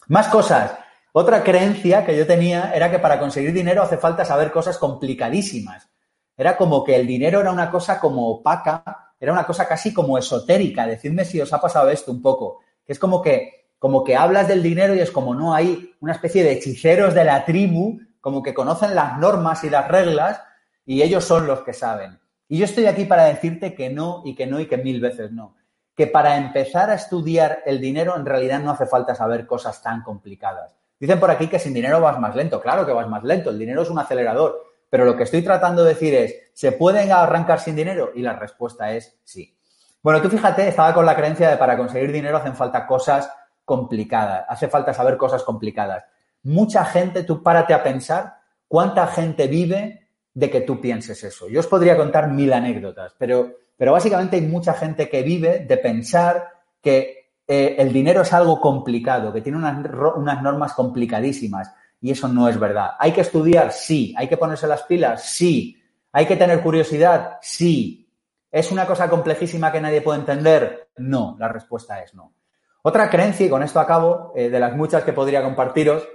Más 0.09 0.27
cosas. 0.27 0.75
Otra 1.13 1.41
creencia 1.43 2.05
que 2.05 2.15
yo 2.15 2.27
tenía 2.27 2.71
era 2.75 2.91
que 2.91 2.99
para 2.99 3.17
conseguir 3.17 3.51
dinero 3.51 3.81
hace 3.81 3.97
falta 3.97 4.25
saber 4.25 4.51
cosas 4.51 4.77
complicadísimas. 4.77 5.89
Era 6.37 6.55
como 6.55 6.83
que 6.83 6.95
el 6.95 7.07
dinero 7.07 7.41
era 7.41 7.51
una 7.51 7.71
cosa 7.71 7.99
como 7.99 8.29
opaca, 8.29 9.10
era 9.21 9.31
una 9.31 9.45
cosa 9.45 9.67
casi 9.67 9.93
como 9.93 10.17
esotérica. 10.17 10.87
Decidme 10.87 11.25
si 11.25 11.39
os 11.39 11.53
ha 11.53 11.61
pasado 11.61 11.91
esto 11.91 12.11
un 12.11 12.23
poco. 12.23 12.61
Que 12.83 12.93
es 12.93 12.99
como 12.99 13.21
que, 13.21 13.67
como 13.77 14.03
que 14.03 14.15
hablas 14.15 14.47
del 14.47 14.63
dinero 14.63 14.95
y 14.95 14.99
es 14.99 15.11
como 15.11 15.35
no 15.35 15.53
hay 15.53 15.93
una 15.99 16.13
especie 16.13 16.43
de 16.43 16.53
hechiceros 16.53 17.13
de 17.13 17.23
la 17.23 17.45
tribu, 17.45 17.99
como 18.19 18.41
que 18.41 18.55
conocen 18.55 18.95
las 18.95 19.19
normas 19.19 19.63
y 19.63 19.69
las 19.69 19.87
reglas 19.87 20.41
y 20.87 21.03
ellos 21.03 21.23
son 21.23 21.45
los 21.45 21.61
que 21.61 21.73
saben. 21.73 22.19
Y 22.47 22.57
yo 22.57 22.65
estoy 22.65 22.87
aquí 22.87 23.05
para 23.05 23.25
decirte 23.25 23.75
que 23.75 23.91
no 23.91 24.23
y 24.25 24.35
que 24.35 24.47
no 24.47 24.59
y 24.59 24.65
que 24.65 24.77
mil 24.77 24.99
veces 24.99 25.31
no. 25.31 25.55
Que 25.95 26.07
para 26.07 26.37
empezar 26.37 26.89
a 26.89 26.95
estudiar 26.95 27.59
el 27.67 27.79
dinero 27.79 28.15
en 28.17 28.25
realidad 28.25 28.59
no 28.59 28.71
hace 28.71 28.87
falta 28.87 29.13
saber 29.13 29.45
cosas 29.45 29.83
tan 29.83 30.01
complicadas. 30.01 30.75
Dicen 30.99 31.19
por 31.19 31.29
aquí 31.29 31.47
que 31.47 31.59
sin 31.59 31.75
dinero 31.75 32.01
vas 32.01 32.19
más 32.19 32.35
lento. 32.35 32.59
Claro 32.59 32.87
que 32.87 32.91
vas 32.91 33.07
más 33.07 33.23
lento. 33.23 33.51
El 33.51 33.59
dinero 33.59 33.83
es 33.83 33.89
un 33.91 33.99
acelerador. 33.99 34.70
Pero 34.91 35.05
lo 35.05 35.15
que 35.15 35.23
estoy 35.23 35.41
tratando 35.41 35.85
de 35.85 35.93
decir 35.93 36.13
es, 36.13 36.35
¿se 36.53 36.73
pueden 36.73 37.13
arrancar 37.13 37.61
sin 37.61 37.77
dinero? 37.77 38.11
Y 38.13 38.21
la 38.21 38.33
respuesta 38.33 38.91
es 38.91 39.17
sí. 39.23 39.55
Bueno, 40.03 40.21
tú 40.21 40.29
fíjate, 40.29 40.67
estaba 40.67 40.93
con 40.93 41.05
la 41.05 41.15
creencia 41.15 41.49
de 41.49 41.55
para 41.55 41.77
conseguir 41.77 42.11
dinero 42.11 42.35
hacen 42.35 42.55
falta 42.55 42.85
cosas 42.85 43.31
complicadas, 43.63 44.43
hace 44.49 44.67
falta 44.67 44.93
saber 44.93 45.15
cosas 45.15 45.43
complicadas. 45.43 46.03
Mucha 46.43 46.83
gente, 46.83 47.23
tú 47.23 47.41
párate 47.41 47.73
a 47.73 47.81
pensar 47.81 48.35
cuánta 48.67 49.07
gente 49.07 49.47
vive 49.47 50.09
de 50.33 50.49
que 50.49 50.59
tú 50.59 50.81
pienses 50.81 51.23
eso. 51.23 51.47
Yo 51.47 51.61
os 51.61 51.67
podría 51.67 51.95
contar 51.95 52.29
mil 52.29 52.51
anécdotas, 52.51 53.15
pero, 53.17 53.59
pero 53.77 53.93
básicamente 53.93 54.35
hay 54.35 54.41
mucha 54.41 54.73
gente 54.73 55.07
que 55.07 55.23
vive 55.23 55.59
de 55.59 55.77
pensar 55.77 56.49
que 56.81 57.31
eh, 57.47 57.75
el 57.77 57.93
dinero 57.93 58.23
es 58.23 58.33
algo 58.33 58.59
complicado, 58.59 59.31
que 59.31 59.39
tiene 59.39 59.57
unas, 59.57 59.85
unas 60.17 60.41
normas 60.41 60.73
complicadísimas, 60.73 61.71
y 62.01 62.11
eso 62.11 62.27
no 62.27 62.49
es 62.49 62.59
verdad. 62.59 62.91
¿Hay 62.99 63.11
que 63.11 63.21
estudiar? 63.21 63.71
Sí. 63.71 64.13
¿Hay 64.17 64.27
que 64.27 64.37
ponerse 64.37 64.67
las 64.67 64.83
pilas? 64.83 65.23
Sí. 65.23 65.79
¿Hay 66.11 66.25
que 66.25 66.35
tener 66.35 66.61
curiosidad? 66.61 67.37
Sí. 67.41 68.11
¿Es 68.51 68.71
una 68.71 68.87
cosa 68.87 69.07
complejísima 69.07 69.71
que 69.71 69.79
nadie 69.79 70.01
puede 70.01 70.19
entender? 70.19 70.89
No. 70.97 71.37
La 71.39 71.47
respuesta 71.47 72.01
es 72.01 72.13
no. 72.15 72.33
Otra 72.81 73.07
creencia, 73.09 73.45
y 73.45 73.49
con 73.49 73.61
esto 73.61 73.79
acabo, 73.79 74.33
eh, 74.35 74.49
de 74.49 74.59
las 74.59 74.75
muchas 74.75 75.03
que 75.03 75.13
podría 75.13 75.43
compartiros, 75.43 76.07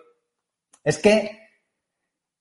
es 0.83 0.99
que 0.99 1.38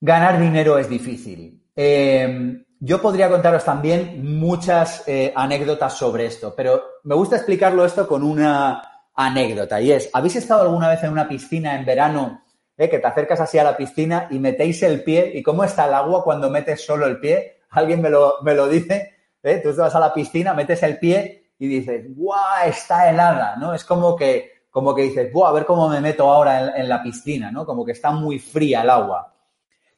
ganar 0.01 0.39
dinero 0.39 0.79
es 0.79 0.89
difícil. 0.89 1.63
Eh, 1.75 2.65
yo 2.79 3.01
podría 3.01 3.29
contaros 3.29 3.63
también 3.63 4.23
muchas 4.37 5.03
eh, 5.07 5.31
anécdotas 5.35 5.93
sobre 5.93 6.25
esto, 6.25 6.53
pero 6.55 6.83
me 7.03 7.15
gusta 7.15 7.35
explicarlo 7.35 7.85
esto 7.85 8.07
con 8.07 8.23
una 8.23 8.81
anécdota 9.13 9.79
y 9.79 9.91
es, 9.91 10.09
¿habéis 10.11 10.35
estado 10.35 10.63
alguna 10.63 10.89
vez 10.89 11.01
en 11.03 11.11
una 11.11 11.27
piscina 11.27 11.75
en 11.75 11.85
verano 11.85 12.44
¿eh? 12.77 12.89
que 12.89 12.99
te 12.99 13.07
acercas 13.07 13.39
así 13.39 13.57
a 13.57 13.63
la 13.63 13.77
piscina 13.77 14.27
y 14.29 14.39
metéis 14.39 14.83
el 14.83 15.03
pie. 15.03 15.31
¿Y 15.35 15.43
cómo 15.43 15.63
está 15.63 15.87
el 15.87 15.93
agua 15.93 16.23
cuando 16.23 16.49
metes 16.49 16.85
solo 16.85 17.05
el 17.05 17.19
pie? 17.19 17.61
Alguien 17.69 18.01
me 18.01 18.09
lo, 18.09 18.35
me 18.41 18.53
lo 18.53 18.67
dice. 18.67 19.15
¿eh? 19.43 19.61
Tú 19.63 19.73
vas 19.75 19.95
a 19.95 19.99
la 19.99 20.13
piscina, 20.13 20.53
metes 20.53 20.81
el 20.83 20.97
pie 20.99 21.51
y 21.57 21.67
dices, 21.67 22.05
¡guau! 22.15 22.67
Está 22.67 23.09
helada, 23.09 23.55
¿no? 23.57 23.73
Es 23.73 23.83
como 23.83 24.15
que, 24.15 24.65
como 24.69 24.93
que 24.93 25.03
dices, 25.03 25.31
¡buah! 25.31 25.49
A 25.49 25.53
ver 25.53 25.65
cómo 25.65 25.87
me 25.87 26.01
meto 26.01 26.29
ahora 26.29 26.77
en, 26.77 26.89
la 26.89 27.01
piscina, 27.01 27.51
¿no? 27.51 27.65
Como 27.65 27.85
que 27.85 27.93
está 27.93 28.11
muy 28.11 28.39
fría 28.39 28.81
el 28.81 28.89
agua. 28.89 29.33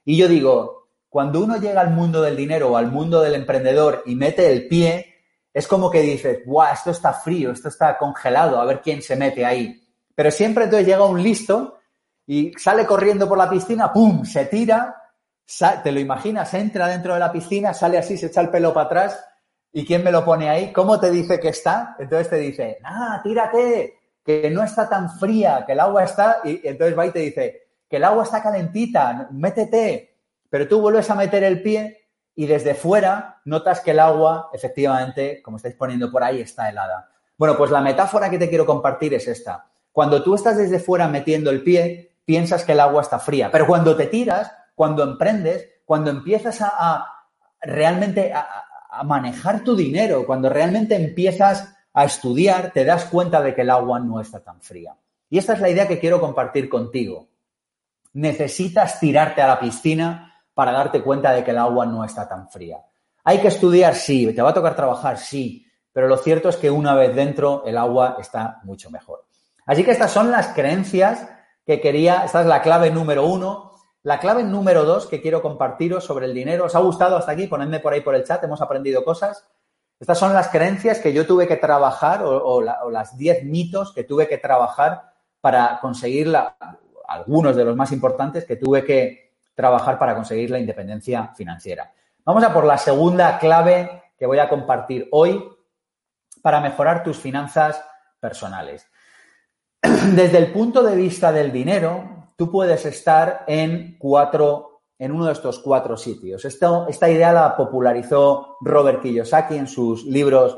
Y 0.06 0.18
yo 0.18 0.28
digo, 0.28 0.90
cuando 1.10 1.42
uno 1.42 1.58
llega 1.58 1.82
al 1.82 1.92
mundo 1.92 2.22
del 2.22 2.36
dinero 2.36 2.72
o 2.72 2.78
al 2.78 2.92
mundo 2.92 3.22
del 3.22 3.36
emprendedor 3.36 4.04
y 4.06 4.16
mete 4.16 4.52
el 4.52 4.68
pie, 4.68 5.16
es 5.54 5.68
como 5.68 5.90
que 5.90 6.02
dices, 6.02 6.42
¡guau! 6.46 6.72
Esto 6.74 6.92
está 6.92 7.14
frío, 7.14 7.52
esto 7.52 7.70
está 7.70 7.98
congelado, 7.98 8.62
a 8.62 8.66
ver 8.66 8.82
quién 8.82 9.02
se 9.02 9.16
mete 9.16 9.44
ahí. 9.46 9.84
Pero 10.14 10.32
siempre 10.32 10.66
entonces 10.66 10.88
llega 10.88 11.06
un 11.06 11.22
listo 11.22 11.78
y 12.28 12.52
sale 12.58 12.86
corriendo 12.86 13.28
por 13.28 13.38
la 13.38 13.50
piscina, 13.50 13.92
¡pum! 13.92 14.26
Se 14.26 14.46
tira, 14.46 15.02
te 15.82 15.92
lo 15.94 16.00
imaginas, 16.00 16.54
entra 16.54 16.88
dentro 16.88 17.14
de 17.14 17.22
la 17.22 17.32
piscina, 17.32 17.74
sale 17.74 17.98
así, 17.98 18.18
se 18.18 18.28
echa 18.28 18.42
el 18.42 18.50
pelo 18.50 18.74
para 18.74 18.86
atrás. 18.86 19.26
¿Y 19.72 19.86
quién 19.86 20.04
me 20.04 20.12
lo 20.12 20.26
pone 20.26 20.50
ahí? 20.50 20.74
¿Cómo 20.74 21.00
te 21.00 21.10
dice 21.10 21.40
que 21.40 21.50
está? 21.50 21.96
Entonces 21.98 22.30
te 22.30 22.36
dice, 22.38 22.80
ah, 22.84 23.22
tírate, 23.24 23.94
que 24.26 24.50
no 24.50 24.64
está 24.64 24.90
tan 24.90 25.10
fría, 25.10 25.64
que 25.66 25.72
el 25.72 25.80
agua 25.80 26.04
está. 26.04 26.42
Y 26.44 26.68
entonces 26.68 26.98
va 26.98 27.06
y 27.06 27.12
te 27.12 27.20
dice, 27.20 27.68
que 27.90 27.96
el 27.96 28.04
agua 28.04 28.24
está 28.24 28.44
calentita, 28.44 29.30
métete. 29.32 30.18
Pero 30.50 30.68
tú 30.68 30.82
vuelves 30.82 31.10
a 31.10 31.16
meter 31.16 31.44
el 31.44 31.62
pie 31.62 32.10
y 32.36 32.46
desde 32.46 32.76
fuera 32.76 33.42
notas 33.46 33.80
que 33.80 33.92
el 33.92 34.00
agua, 34.00 34.50
efectivamente, 34.52 35.42
como 35.42 35.58
estáis 35.58 35.76
poniendo 35.76 36.12
por 36.12 36.24
ahí, 36.24 36.42
está 36.42 36.70
helada. 36.70 37.10
Bueno, 37.38 37.56
pues 37.56 37.72
la 37.72 37.82
metáfora 37.82 38.30
que 38.30 38.40
te 38.40 38.50
quiero 38.50 38.66
compartir 38.66 39.14
es 39.14 39.28
esta. 39.28 39.70
Cuando 39.94 40.22
tú 40.22 40.36
estás 40.36 40.58
desde 40.58 40.80
fuera 40.80 41.08
metiendo 41.08 41.50
el 41.50 41.64
pie, 41.64 42.12
piensas 42.28 42.66
que 42.66 42.74
el 42.74 42.82
agua 42.82 43.04
está 43.04 43.20
fría. 43.20 43.50
Pero 43.50 43.66
cuando 43.66 43.96
te 43.96 44.08
tiras, 44.08 44.52
cuando 44.76 45.02
emprendes, 45.02 45.66
cuando 45.86 46.12
empiezas 46.12 46.62
a, 46.62 47.06
realmente 47.62 48.34
a, 48.34 48.46
a 48.90 49.04
manejar 49.04 49.64
tu 49.64 49.78
dinero, 49.78 50.26
cuando 50.26 50.50
realmente 50.50 50.96
empiezas 50.96 51.74
a 51.94 52.04
estudiar, 52.04 52.72
te 52.74 52.84
das 52.84 53.06
cuenta 53.06 53.42
de 53.42 53.56
que 53.56 53.62
el 53.62 53.70
agua 53.70 54.02
no 54.02 54.20
está 54.20 54.42
tan 54.42 54.62
fría. 54.62 54.94
Y 55.30 55.38
esta 55.38 55.54
es 55.54 55.62
la 55.62 55.70
idea 55.70 55.88
que 55.88 56.00
quiero 56.00 56.20
compartir 56.20 56.68
contigo. 56.68 57.30
Necesitas 58.12 59.00
tirarte 59.00 59.42
a 59.42 59.48
la 59.48 59.60
piscina 59.62 60.44
para 60.54 60.74
darte 60.74 61.02
cuenta 61.02 61.32
de 61.32 61.46
que 61.46 61.52
el 61.52 61.60
agua 61.60 61.86
no 61.86 62.04
está 62.04 62.28
tan 62.28 62.50
fría. 62.50 62.80
Hay 63.24 63.40
que 63.40 63.48
estudiar, 63.48 63.96
sí, 63.96 64.34
te 64.34 64.42
va 64.42 64.50
a 64.50 64.54
tocar 64.54 64.76
trabajar, 64.76 65.18
sí, 65.18 65.66
pero 65.94 66.10
lo 66.10 66.18
cierto 66.18 66.50
es 66.50 66.58
que 66.58 66.70
una 66.70 66.94
vez 66.94 67.16
dentro 67.16 67.64
el 67.66 67.78
agua 67.78 68.18
está 68.20 68.60
mucho 68.64 68.92
mejor. 68.92 69.26
Así 69.66 69.86
que 69.86 69.92
estas 69.92 70.12
son 70.12 70.30
las 70.30 70.50
creencias 70.50 71.26
que 71.68 71.82
quería, 71.82 72.24
esta 72.24 72.40
es 72.40 72.48
la 72.48 72.62
clave 72.62 72.90
número 72.92 73.26
uno. 73.26 73.74
La 74.02 74.20
clave 74.20 74.46
número 74.46 74.86
dos 74.86 75.06
que 75.06 75.22
quiero 75.22 75.42
compartiros 75.42 76.06
sobre 76.06 76.26
el 76.26 76.34
dinero. 76.34 76.64
¿Os 76.64 76.76
ha 76.76 76.80
gustado 76.80 77.18
hasta 77.18 77.34
aquí? 77.34 77.46
Ponedme 77.46 77.82
por 77.82 77.92
ahí 77.92 78.00
por 78.00 78.16
el 78.16 78.24
chat, 78.24 78.42
hemos 78.46 78.62
aprendido 78.62 79.04
cosas. 79.04 79.46
Estas 80.00 80.18
son 80.18 80.34
las 80.34 80.48
creencias 80.48 81.00
que 81.00 81.12
yo 81.12 81.28
tuve 81.28 81.46
que 81.46 81.58
trabajar 81.58 82.24
o, 82.24 82.62
las 82.62 83.18
diez 83.18 83.44
mitos 83.44 83.92
que 83.92 84.06
tuve 84.06 84.30
que 84.30 84.38
trabajar 84.38 85.12
para 85.42 85.80
conseguir 85.82 86.34
algunos 87.10 87.56
de 87.58 87.66
los 87.66 87.76
más 87.76 87.92
importantes 87.92 88.46
que 88.46 88.56
tuve 88.56 88.86
que 88.86 89.34
trabajar 89.54 90.00
para 90.00 90.16
conseguir 90.16 90.52
la 90.52 90.60
independencia 90.60 91.34
financiera. 91.36 91.92
Vamos 92.24 92.44
a 92.46 92.54
por 92.54 92.64
la 92.64 92.78
segunda 92.78 93.38
clave 93.40 94.04
que 94.18 94.26
voy 94.26 94.40
a 94.40 94.48
compartir 94.48 95.10
hoy 95.12 95.44
para 96.42 96.62
mejorar 96.62 97.04
tus 97.04 97.18
finanzas 97.18 97.84
personales. 98.22 98.88
desde 100.16 100.38
el 100.38 100.52
punto 100.52 100.84
de 100.84 100.96
vista 100.96 101.32
del 101.32 101.52
dinero, 101.52 102.32
tú 102.36 102.52
puedes 102.52 102.86
estar 102.86 103.44
en 103.48 103.98
cuatro, 103.98 104.82
en 104.98 105.12
uno 105.12 105.26
de 105.26 105.34
estos 105.34 105.60
cuatro 105.60 105.98
sitios. 105.98 106.44
esta 106.46 107.10
idea 107.10 107.34
la 107.34 107.56
popularizó 107.56 108.58
Robert 108.62 109.02
Kiyosaki 109.02 109.56
en 109.56 109.68
sus 109.68 110.06
libros, 110.06 110.58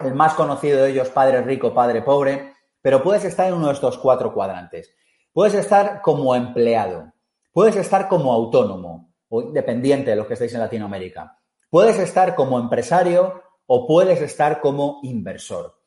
el 0.00 0.14
más 0.14 0.34
conocido 0.34 0.82
de 0.82 0.90
ellos, 0.90 1.08
Padre 1.10 1.42
Rico, 1.42 1.74
Padre 1.74 2.02
Pobre, 2.02 2.54
pero 2.80 3.02
puedes 3.02 3.24
estar 3.24 3.48
en 3.48 3.54
uno 3.54 3.68
de 3.68 3.74
estos 3.74 3.98
cuatro 3.98 4.32
cuadrantes. 4.32 4.94
Puedes 5.32 5.54
estar 5.54 6.02
como 6.02 6.34
empleado, 6.34 7.12
puedes 7.52 7.76
estar 7.76 8.08
como 8.08 8.32
autónomo 8.32 9.14
o 9.28 9.42
independiente 9.42 10.10
de 10.10 10.16
los 10.16 10.26
que 10.26 10.34
estáis 10.34 10.52
en 10.54 10.60
Latinoamérica, 10.60 11.38
puedes 11.70 11.98
estar 11.98 12.34
como 12.34 12.58
empresario 12.58 13.42
o 13.66 13.86
puedes 13.86 14.20
estar 14.20 14.60
como 14.60 15.00
inversor. 15.02 15.81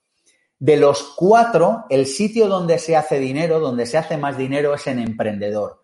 De 0.66 0.78
los 0.78 1.14
cuatro, 1.16 1.86
el 1.92 2.08
sitio 2.08 2.48
donde 2.48 2.80
se 2.80 2.96
hace 2.96 3.20
dinero, 3.20 3.60
donde 3.60 3.86
se 3.86 4.00
hace 4.00 4.18
más 4.18 4.36
dinero 4.36 4.74
es 4.74 4.88
en 4.88 4.98
emprendedor 4.98 5.84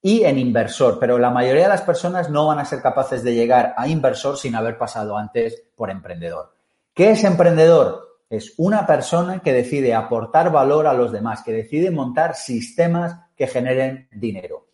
y 0.00 0.22
en 0.22 0.38
inversor, 0.38 1.00
pero 1.00 1.18
la 1.18 1.30
mayoría 1.30 1.64
de 1.64 1.70
las 1.70 1.82
personas 1.82 2.30
no 2.30 2.46
van 2.46 2.60
a 2.60 2.64
ser 2.64 2.80
capaces 2.80 3.24
de 3.24 3.34
llegar 3.34 3.74
a 3.76 3.88
inversor 3.88 4.38
sin 4.38 4.54
haber 4.54 4.78
pasado 4.78 5.16
antes 5.16 5.64
por 5.74 5.90
emprendedor. 5.90 6.54
¿Qué 6.94 7.10
es 7.10 7.24
emprendedor? 7.24 8.20
Es 8.30 8.54
una 8.58 8.86
persona 8.86 9.40
que 9.40 9.52
decide 9.52 9.96
aportar 9.96 10.52
valor 10.52 10.86
a 10.86 10.94
los 10.94 11.10
demás, 11.10 11.42
que 11.42 11.50
decide 11.50 11.90
montar 11.90 12.36
sistemas 12.36 13.16
que 13.34 13.48
generen 13.48 14.08
dinero. 14.12 14.68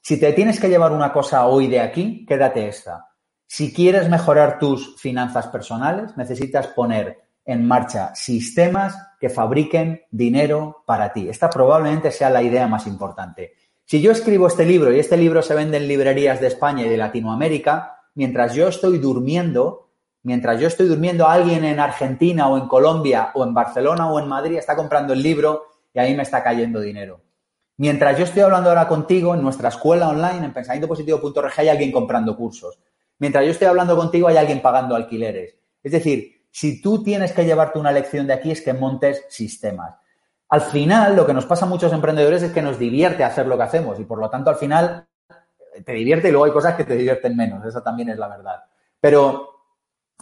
Si 0.00 0.18
te 0.18 0.32
tienes 0.32 0.58
que 0.58 0.70
llevar 0.70 0.92
una 0.92 1.12
cosa 1.12 1.46
hoy 1.46 1.66
de 1.66 1.80
aquí, 1.80 2.24
quédate 2.24 2.66
esta. 2.66 3.10
Si 3.46 3.70
quieres 3.70 4.08
mejorar 4.08 4.58
tus 4.58 4.98
finanzas 4.98 5.46
personales, 5.48 6.16
necesitas 6.16 6.68
poner 6.68 7.27
en 7.48 7.66
marcha 7.66 8.14
sistemas 8.14 8.94
que 9.18 9.30
fabriquen 9.30 10.02
dinero 10.10 10.84
para 10.86 11.14
ti. 11.14 11.30
Esta 11.30 11.48
probablemente 11.48 12.12
sea 12.12 12.28
la 12.28 12.42
idea 12.42 12.66
más 12.66 12.86
importante. 12.86 13.54
Si 13.86 14.02
yo 14.02 14.12
escribo 14.12 14.46
este 14.46 14.66
libro 14.66 14.92
y 14.92 14.98
este 14.98 15.16
libro 15.16 15.40
se 15.40 15.54
vende 15.54 15.78
en 15.78 15.88
librerías 15.88 16.42
de 16.42 16.48
España 16.48 16.84
y 16.84 16.90
de 16.90 16.98
Latinoamérica, 16.98 18.02
mientras 18.14 18.54
yo 18.54 18.68
estoy 18.68 18.98
durmiendo, 18.98 19.88
mientras 20.24 20.60
yo 20.60 20.68
estoy 20.68 20.88
durmiendo, 20.88 21.26
alguien 21.26 21.64
en 21.64 21.80
Argentina 21.80 22.50
o 22.50 22.58
en 22.58 22.68
Colombia 22.68 23.30
o 23.32 23.44
en 23.44 23.54
Barcelona 23.54 24.10
o 24.10 24.20
en 24.20 24.28
Madrid 24.28 24.58
está 24.58 24.76
comprando 24.76 25.14
el 25.14 25.22
libro 25.22 25.68
y 25.94 26.00
ahí 26.00 26.14
me 26.14 26.24
está 26.24 26.42
cayendo 26.42 26.82
dinero. 26.82 27.22
Mientras 27.78 28.18
yo 28.18 28.24
estoy 28.24 28.42
hablando 28.42 28.68
ahora 28.68 28.88
contigo 28.88 29.34
en 29.34 29.40
nuestra 29.40 29.70
escuela 29.70 30.10
online, 30.10 30.44
en 30.44 30.52
pensamientopositivo.org, 30.52 31.52
hay 31.56 31.68
alguien 31.68 31.92
comprando 31.92 32.36
cursos. 32.36 32.78
Mientras 33.18 33.42
yo 33.46 33.52
estoy 33.52 33.68
hablando 33.68 33.96
contigo, 33.96 34.28
hay 34.28 34.36
alguien 34.36 34.60
pagando 34.60 34.94
alquileres. 34.94 35.56
Es 35.82 35.92
decir, 35.92 36.37
si 36.58 36.82
tú 36.82 37.04
tienes 37.04 37.30
que 37.30 37.44
llevarte 37.44 37.78
una 37.78 37.92
lección 37.92 38.26
de 38.26 38.32
aquí 38.32 38.50
es 38.50 38.60
que 38.60 38.72
montes 38.72 39.24
sistemas. 39.28 39.94
Al 40.48 40.60
final, 40.60 41.14
lo 41.14 41.24
que 41.24 41.32
nos 41.32 41.46
pasa 41.46 41.66
a 41.66 41.68
muchos 41.68 41.92
emprendedores 41.92 42.42
es 42.42 42.50
que 42.50 42.62
nos 42.62 42.80
divierte 42.80 43.22
hacer 43.22 43.46
lo 43.46 43.56
que 43.56 43.62
hacemos 43.62 44.00
y 44.00 44.04
por 44.04 44.18
lo 44.18 44.28
tanto 44.28 44.50
al 44.50 44.56
final 44.56 45.06
te 45.84 45.92
divierte 45.92 46.26
y 46.26 46.30
luego 46.32 46.46
hay 46.46 46.50
cosas 46.50 46.74
que 46.74 46.82
te 46.82 46.96
divierten 46.96 47.36
menos. 47.36 47.64
Esa 47.64 47.84
también 47.84 48.08
es 48.08 48.18
la 48.18 48.26
verdad. 48.26 48.64
Pero 49.00 49.58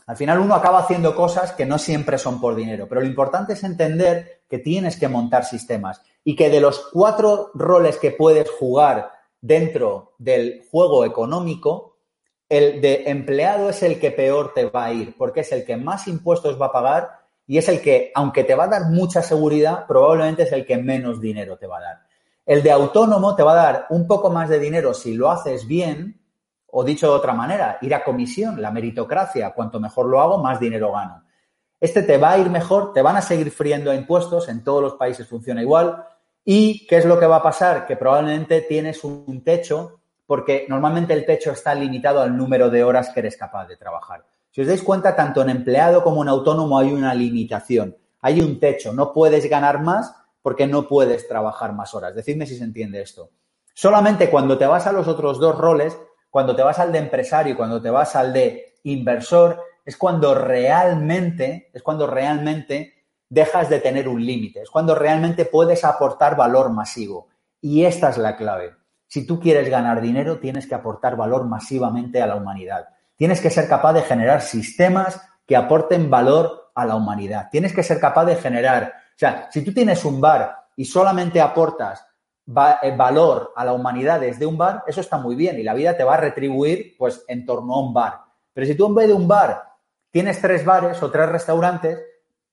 Al 0.06 0.16
final 0.16 0.38
uno 0.38 0.54
acaba 0.54 0.80
haciendo 0.80 1.16
cosas 1.16 1.52
que 1.52 1.66
no 1.66 1.78
siempre 1.78 2.18
son 2.18 2.40
por 2.40 2.54
dinero, 2.54 2.86
pero 2.88 3.00
lo 3.00 3.06
importante 3.06 3.54
es 3.54 3.64
entender 3.64 4.42
que 4.48 4.58
tienes 4.58 4.96
que 4.98 5.08
montar 5.08 5.44
sistemas 5.44 6.00
y 6.22 6.36
que 6.36 6.50
de 6.50 6.60
los 6.60 6.90
cuatro 6.92 7.50
roles 7.54 7.96
que 7.96 8.12
puedes 8.12 8.48
jugar 8.50 9.10
dentro 9.40 10.12
del 10.18 10.64
juego 10.70 11.04
económico, 11.04 11.95
el 12.48 12.80
de 12.80 13.04
empleado 13.06 13.70
es 13.70 13.82
el 13.82 13.98
que 13.98 14.10
peor 14.10 14.52
te 14.54 14.66
va 14.66 14.86
a 14.86 14.92
ir, 14.92 15.16
porque 15.16 15.40
es 15.40 15.52
el 15.52 15.64
que 15.64 15.76
más 15.76 16.06
impuestos 16.06 16.60
va 16.60 16.66
a 16.66 16.72
pagar 16.72 17.20
y 17.46 17.58
es 17.58 17.68
el 17.68 17.80
que, 17.80 18.12
aunque 18.14 18.44
te 18.44 18.54
va 18.54 18.64
a 18.64 18.68
dar 18.68 18.90
mucha 18.90 19.22
seguridad, 19.22 19.86
probablemente 19.86 20.44
es 20.44 20.52
el 20.52 20.66
que 20.66 20.76
menos 20.76 21.20
dinero 21.20 21.56
te 21.56 21.66
va 21.66 21.78
a 21.78 21.82
dar. 21.82 22.06
El 22.44 22.62
de 22.62 22.70
autónomo 22.70 23.34
te 23.34 23.42
va 23.42 23.52
a 23.52 23.72
dar 23.72 23.86
un 23.90 24.06
poco 24.06 24.30
más 24.30 24.48
de 24.48 24.58
dinero 24.58 24.94
si 24.94 25.14
lo 25.14 25.30
haces 25.30 25.66
bien, 25.66 26.20
o 26.68 26.84
dicho 26.84 27.08
de 27.08 27.16
otra 27.16 27.32
manera, 27.32 27.78
ir 27.80 27.94
a 27.94 28.04
comisión, 28.04 28.60
la 28.60 28.70
meritocracia, 28.70 29.52
cuanto 29.52 29.80
mejor 29.80 30.06
lo 30.06 30.20
hago, 30.20 30.38
más 30.38 30.60
dinero 30.60 30.92
gano. 30.92 31.24
Este 31.80 32.02
te 32.02 32.18
va 32.18 32.32
a 32.32 32.38
ir 32.38 32.50
mejor, 32.50 32.92
te 32.92 33.02
van 33.02 33.16
a 33.16 33.22
seguir 33.22 33.50
friendo 33.50 33.92
impuestos, 33.92 34.48
en 34.48 34.62
todos 34.62 34.82
los 34.82 34.94
países 34.94 35.26
funciona 35.26 35.62
igual. 35.62 36.04
¿Y 36.44 36.86
qué 36.86 36.98
es 36.98 37.04
lo 37.04 37.18
que 37.18 37.26
va 37.26 37.36
a 37.36 37.42
pasar? 37.42 37.86
Que 37.86 37.96
probablemente 37.96 38.62
tienes 38.62 39.02
un 39.04 39.42
techo, 39.42 40.00
porque 40.26 40.66
normalmente 40.68 41.12
el 41.12 41.24
techo 41.24 41.52
está 41.52 41.74
limitado 41.74 42.20
al 42.20 42.36
número 42.36 42.68
de 42.70 42.84
horas 42.84 43.10
que 43.10 43.20
eres 43.20 43.36
capaz 43.36 43.66
de 43.66 43.76
trabajar. 43.76 44.24
Si 44.50 44.60
os 44.60 44.66
dais 44.66 44.82
cuenta, 44.82 45.14
tanto 45.14 45.42
en 45.42 45.50
empleado 45.50 46.02
como 46.02 46.22
en 46.22 46.28
autónomo 46.28 46.78
hay 46.78 46.92
una 46.92 47.14
limitación, 47.14 47.96
hay 48.20 48.40
un 48.40 48.58
techo, 48.58 48.92
no 48.92 49.12
puedes 49.12 49.48
ganar 49.48 49.82
más 49.82 50.14
porque 50.42 50.66
no 50.66 50.88
puedes 50.88 51.28
trabajar 51.28 51.72
más 51.72 51.94
horas. 51.94 52.14
Decidme 52.14 52.46
si 52.46 52.56
se 52.56 52.64
entiende 52.64 53.02
esto. 53.02 53.30
Solamente 53.74 54.30
cuando 54.30 54.56
te 54.56 54.66
vas 54.66 54.86
a 54.86 54.92
los 54.92 55.06
otros 55.08 55.38
dos 55.38 55.58
roles, 55.58 55.98
cuando 56.30 56.56
te 56.56 56.62
vas 56.62 56.78
al 56.78 56.92
de 56.92 56.98
empresario 56.98 57.52
y 57.52 57.56
cuando 57.56 57.80
te 57.82 57.90
vas 57.90 58.16
al 58.16 58.32
de 58.32 58.76
inversor, 58.84 59.60
es 59.84 59.96
cuando 59.96 60.34
realmente, 60.34 61.70
es 61.72 61.82
cuando 61.82 62.06
realmente 62.06 63.04
dejas 63.28 63.68
de 63.68 63.80
tener 63.80 64.08
un 64.08 64.24
límite, 64.24 64.62
es 64.62 64.70
cuando 64.70 64.94
realmente 64.94 65.44
puedes 65.44 65.84
aportar 65.84 66.36
valor 66.36 66.70
masivo. 66.70 67.28
Y 67.60 67.84
esta 67.84 68.10
es 68.10 68.18
la 68.18 68.36
clave. 68.36 68.74
Si 69.06 69.26
tú 69.26 69.38
quieres 69.40 69.68
ganar 69.68 70.00
dinero, 70.00 70.38
tienes 70.38 70.66
que 70.66 70.74
aportar 70.74 71.16
valor 71.16 71.44
masivamente 71.44 72.20
a 72.20 72.26
la 72.26 72.36
humanidad. 72.36 72.88
Tienes 73.16 73.40
que 73.40 73.50
ser 73.50 73.68
capaz 73.68 73.92
de 73.94 74.02
generar 74.02 74.42
sistemas 74.42 75.20
que 75.46 75.56
aporten 75.56 76.10
valor 76.10 76.70
a 76.74 76.84
la 76.84 76.96
humanidad. 76.96 77.48
Tienes 77.50 77.72
que 77.72 77.82
ser 77.82 77.98
capaz 77.98 78.26
de 78.26 78.36
generar, 78.36 78.92
o 79.08 79.18
sea, 79.18 79.48
si 79.50 79.62
tú 79.64 79.72
tienes 79.72 80.04
un 80.04 80.20
bar 80.20 80.56
y 80.76 80.84
solamente 80.84 81.40
aportas 81.40 82.06
eh, 82.82 82.94
valor 82.96 83.52
a 83.56 83.64
la 83.64 83.72
humanidad 83.72 84.20
desde 84.20 84.46
un 84.46 84.58
bar, 84.58 84.84
eso 84.86 85.00
está 85.00 85.18
muy 85.18 85.34
bien 85.34 85.58
y 85.58 85.62
la 85.62 85.74
vida 85.74 85.96
te 85.96 86.04
va 86.04 86.14
a 86.14 86.18
retribuir 86.18 86.94
pues 86.98 87.24
en 87.28 87.46
torno 87.46 87.74
a 87.74 87.80
un 87.80 87.94
bar. 87.94 88.20
Pero 88.52 88.66
si 88.66 88.74
tú 88.74 88.86
en 88.86 88.94
vez 88.94 89.08
de 89.08 89.14
un 89.14 89.26
bar 89.26 89.64
tienes 90.10 90.40
tres 90.40 90.64
bares 90.64 91.02
o 91.02 91.10
tres 91.10 91.28
restaurantes, 91.28 91.98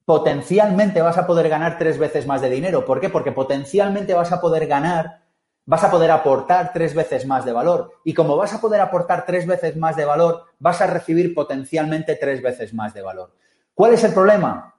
potencialmente 0.06 1.02
vas 1.02 1.18
a 1.18 1.28
poder 1.28 1.50
ganar 1.50 1.78
tres 1.78 1.98
veces 1.98 2.28
más 2.28 2.42
de 2.42 2.50
dinero. 2.50 2.86
¿Por 2.86 3.00
qué? 3.00 3.10
Porque 3.10 3.32
potencialmente 3.32 4.14
vas 4.14 4.32
a 4.32 4.42
poder 4.42 4.68
ganar, 4.68 5.23
vas 5.66 5.84
a 5.84 5.92
poder 5.92 6.12
aportar 6.12 6.72
tres 6.74 6.94
veces 6.94 7.26
más 7.26 7.46
de 7.46 7.54
valor. 7.54 7.92
Y 8.04 8.14
como 8.14 8.36
vas 8.36 8.54
a 8.54 8.62
poder 8.62 8.82
aportar 8.82 9.26
tres 9.26 9.46
veces 9.46 9.78
más 9.78 9.96
de 9.96 10.06
valor, 10.06 10.46
vas 10.60 10.82
a 10.82 10.88
recibir 10.88 11.34
potencialmente 11.34 12.16
tres 12.16 12.42
veces 12.42 12.74
más 12.74 12.94
de 12.94 13.02
valor. 13.02 13.32
¿Cuál 13.74 13.94
es 13.94 14.04
el 14.04 14.14
problema? 14.14 14.76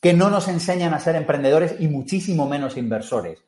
Que 0.00 0.12
no 0.12 0.30
nos 0.30 0.48
enseñan 0.48 0.94
a 0.94 1.00
ser 1.00 1.16
emprendedores 1.16 1.76
y 1.78 1.88
muchísimo 1.88 2.48
menos 2.48 2.76
inversores. 2.76 3.44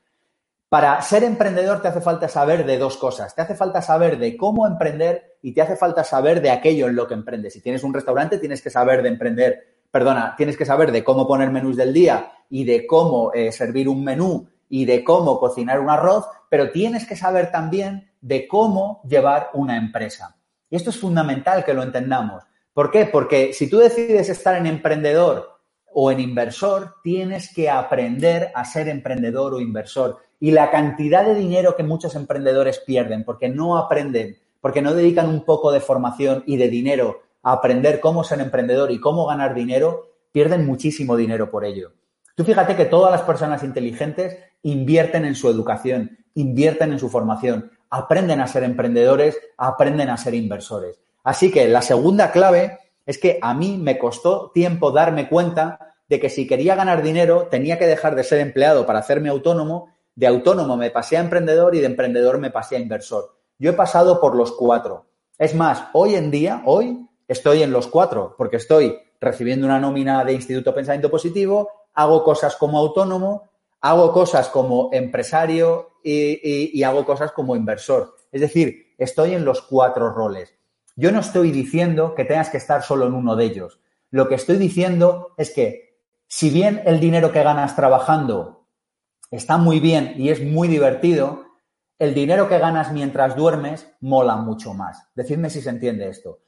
Para 0.68 1.00
ser 1.00 1.22
emprendedor 1.22 1.80
te 1.80 1.88
hace 1.88 2.00
falta 2.00 2.28
saber 2.28 2.66
de 2.66 2.76
dos 2.76 2.96
cosas. 2.96 3.34
Te 3.34 3.42
hace 3.42 3.54
falta 3.54 3.80
saber 3.80 4.18
de 4.18 4.36
cómo 4.36 4.66
emprender 4.66 5.38
y 5.40 5.52
te 5.52 5.62
hace 5.62 5.76
falta 5.76 6.02
saber 6.02 6.42
de 6.42 6.50
aquello 6.50 6.88
en 6.88 6.96
lo 6.96 7.06
que 7.06 7.14
emprendes. 7.14 7.52
Si 7.52 7.60
tienes 7.60 7.84
un 7.84 7.94
restaurante, 7.94 8.38
tienes 8.38 8.62
que 8.62 8.70
saber 8.70 9.02
de 9.02 9.10
emprender, 9.10 9.76
perdona, 9.92 10.34
tienes 10.36 10.56
que 10.56 10.64
saber 10.64 10.90
de 10.90 11.04
cómo 11.04 11.26
poner 11.26 11.50
menús 11.50 11.76
del 11.76 11.92
día 11.92 12.32
y 12.50 12.64
de 12.64 12.84
cómo 12.84 13.32
eh, 13.32 13.52
servir 13.52 13.88
un 13.88 14.02
menú 14.02 14.48
y 14.68 14.84
de 14.84 15.04
cómo 15.04 15.38
cocinar 15.38 15.78
un 15.78 15.88
arroz, 15.88 16.26
pero 16.50 16.70
tienes 16.70 17.06
que 17.06 17.16
saber 17.16 17.50
también 17.50 18.10
de 18.20 18.48
cómo 18.48 19.00
llevar 19.08 19.50
una 19.54 19.76
empresa. 19.76 20.36
Y 20.70 20.76
esto 20.76 20.90
es 20.90 20.98
fundamental 20.98 21.64
que 21.64 21.74
lo 21.74 21.82
entendamos. 21.82 22.44
¿Por 22.72 22.90
qué? 22.90 23.06
Porque 23.06 23.52
si 23.52 23.70
tú 23.70 23.78
decides 23.78 24.28
estar 24.28 24.56
en 24.56 24.66
emprendedor 24.66 25.60
o 25.92 26.10
en 26.10 26.20
inversor, 26.20 26.96
tienes 27.02 27.52
que 27.54 27.70
aprender 27.70 28.50
a 28.54 28.64
ser 28.64 28.88
emprendedor 28.88 29.54
o 29.54 29.60
inversor 29.60 30.18
y 30.38 30.50
la 30.50 30.70
cantidad 30.70 31.24
de 31.24 31.34
dinero 31.34 31.74
que 31.76 31.82
muchos 31.82 32.14
emprendedores 32.14 32.80
pierden 32.80 33.24
porque 33.24 33.48
no 33.48 33.78
aprenden, 33.78 34.36
porque 34.60 34.82
no 34.82 34.92
dedican 34.92 35.28
un 35.28 35.44
poco 35.44 35.72
de 35.72 35.80
formación 35.80 36.44
y 36.46 36.56
de 36.56 36.68
dinero 36.68 37.22
a 37.42 37.52
aprender 37.52 38.00
cómo 38.00 38.24
ser 38.24 38.40
emprendedor 38.40 38.90
y 38.90 39.00
cómo 39.00 39.26
ganar 39.26 39.54
dinero, 39.54 40.10
pierden 40.32 40.66
muchísimo 40.66 41.16
dinero 41.16 41.50
por 41.50 41.64
ello. 41.64 41.92
Tú 42.34 42.44
fíjate 42.44 42.76
que 42.76 42.84
todas 42.84 43.10
las 43.10 43.22
personas 43.22 43.62
inteligentes 43.62 44.36
invierten 44.62 45.24
en 45.24 45.34
su 45.34 45.48
educación, 45.48 46.18
invierten 46.36 46.92
en 46.92 46.98
su 46.98 47.10
formación, 47.10 47.70
aprenden 47.90 48.40
a 48.40 48.46
ser 48.46 48.62
emprendedores, 48.62 49.38
aprenden 49.58 50.08
a 50.08 50.16
ser 50.16 50.34
inversores. 50.34 50.98
Así 51.24 51.50
que 51.50 51.68
la 51.68 51.82
segunda 51.82 52.30
clave 52.30 52.78
es 53.04 53.18
que 53.18 53.38
a 53.42 53.52
mí 53.52 53.76
me 53.76 53.98
costó 53.98 54.50
tiempo 54.54 54.92
darme 54.92 55.28
cuenta 55.28 55.94
de 56.08 56.20
que 56.20 56.30
si 56.30 56.46
quería 56.46 56.76
ganar 56.76 57.02
dinero 57.02 57.48
tenía 57.50 57.78
que 57.78 57.86
dejar 57.86 58.14
de 58.14 58.24
ser 58.24 58.40
empleado 58.40 58.86
para 58.86 59.00
hacerme 59.00 59.28
autónomo 59.28 59.90
de 60.16 60.26
autónomo 60.26 60.76
me 60.76 60.90
pasé 60.90 61.18
a 61.18 61.20
emprendedor 61.20 61.74
y 61.74 61.80
de 61.80 61.86
emprendedor 61.86 62.38
me 62.38 62.50
pasé 62.50 62.76
a 62.76 62.80
inversor. 62.80 63.36
Yo 63.58 63.70
he 63.70 63.74
pasado 63.74 64.18
por 64.18 64.34
los 64.34 64.50
cuatro. 64.50 65.04
Es 65.38 65.54
más, 65.54 65.84
hoy 65.92 66.14
en 66.14 66.30
día, 66.30 66.62
hoy 66.64 67.06
estoy 67.28 67.62
en 67.62 67.70
los 67.70 67.86
cuatro, 67.86 68.34
porque 68.38 68.56
estoy 68.56 68.98
recibiendo 69.20 69.66
una 69.66 69.78
nómina 69.78 70.24
de 70.24 70.32
Instituto 70.32 70.74
Pensamiento 70.74 71.10
Positivo, 71.10 71.68
hago 71.92 72.24
cosas 72.24 72.56
como 72.56 72.78
autónomo, 72.78 73.50
hago 73.82 74.10
cosas 74.12 74.48
como 74.48 74.88
empresario 74.92 75.95
y, 76.06 76.82
hago 76.84 77.04
cosas 77.04 77.32
como 77.32 77.56
inversor. 77.56 78.16
Es 78.30 78.40
decir, 78.40 78.94
estoy 78.98 79.34
en 79.34 79.44
los 79.44 79.62
cuatro 79.62 80.10
roles. 80.10 80.54
Yo 80.94 81.10
no 81.10 81.20
estoy 81.20 81.50
diciendo 81.50 82.14
que 82.14 82.24
tengas 82.24 82.48
que 82.48 82.56
estar 82.56 82.82
solo 82.82 83.06
en 83.06 83.14
uno 83.14 83.36
de 83.36 83.44
ellos. 83.44 83.80
Lo 84.10 84.28
que 84.28 84.36
estoy 84.36 84.56
diciendo 84.56 85.34
es 85.36 85.50
que 85.50 85.98
si 86.28 86.50
bien 86.50 86.82
el 86.86 87.00
dinero 87.00 87.32
que 87.32 87.42
ganas 87.42 87.76
trabajando 87.76 88.66
está 89.30 89.56
muy 89.56 89.80
bien 89.80 90.14
y 90.16 90.30
es 90.30 90.42
muy 90.42 90.68
divertido, 90.68 91.44
el 91.98 92.14
dinero 92.14 92.48
que 92.48 92.58
ganas 92.58 92.92
mientras 92.92 93.36
duermes 93.36 93.88
mola 94.00 94.36
mucho 94.36 94.74
más. 94.74 95.08
Decidme 95.14 95.50
si 95.50 95.60
se 95.60 95.70
entiende 95.70 96.08
esto. 96.08 96.40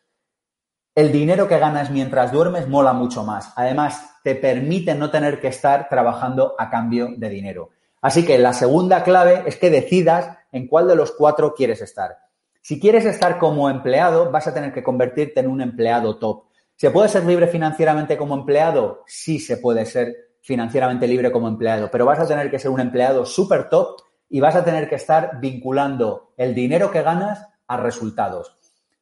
El 0.95 1.13
dinero 1.13 1.49
que 1.49 1.59
ganas 1.59 1.91
mientras 1.91 2.33
duermes 2.33 2.69
mola 2.69 2.93
mucho 2.93 3.25
más. 3.25 3.53
Además, 3.57 4.17
te 4.23 4.35
permite 4.35 4.95
no 4.95 5.11
tener 5.11 5.41
que 5.41 5.49
estar 5.49 5.89
trabajando 5.89 6.55
a 6.59 6.71
cambio 6.71 7.09
de 7.17 7.29
dinero. 7.29 7.71
Así 8.01 8.25
que 8.25 8.39
la 8.39 8.53
segunda 8.53 9.03
clave 9.03 9.43
es 9.47 9.57
que 9.57 9.71
decidas 9.71 10.37
en 10.53 10.69
cuál 10.69 10.89
de 10.89 10.97
los 10.97 11.13
cuatro 11.13 11.55
quieres 11.55 11.81
estar. 11.81 12.17
Si 12.61 12.79
quieres 12.79 13.05
estar 13.05 13.39
como 13.39 13.71
empleado, 13.71 14.31
vas 14.31 14.47
a 14.47 14.55
tener 14.55 14.73
que 14.73 14.83
convertirte 14.83 15.41
en 15.41 15.49
un 15.49 15.61
empleado 15.61 16.19
top. 16.19 16.45
¿Se 16.77 16.91
puede 16.91 17.09
ser 17.09 17.25
libre 17.25 17.49
financieramente 17.49 18.17
como 18.17 18.35
empleado? 18.35 19.03
Sí 19.07 19.39
se 19.39 19.57
puede 19.57 19.85
ser 19.87 20.15
financieramente 20.43 21.09
libre 21.09 21.33
como 21.33 21.49
empleado, 21.49 21.91
pero 21.91 22.07
vas 22.07 22.21
a 22.21 22.27
tener 22.27 22.51
que 22.51 22.59
ser 22.59 22.71
un 22.71 22.81
empleado 22.81 23.27
súper 23.27 23.69
top 23.69 24.01
y 24.29 24.41
vas 24.41 24.55
a 24.55 24.65
tener 24.65 24.89
que 24.89 24.95
estar 24.95 25.41
vinculando 25.41 26.33
el 26.37 26.55
dinero 26.55 26.91
que 26.91 27.03
ganas 27.03 27.47
a 27.67 27.77
resultados. 27.79 28.57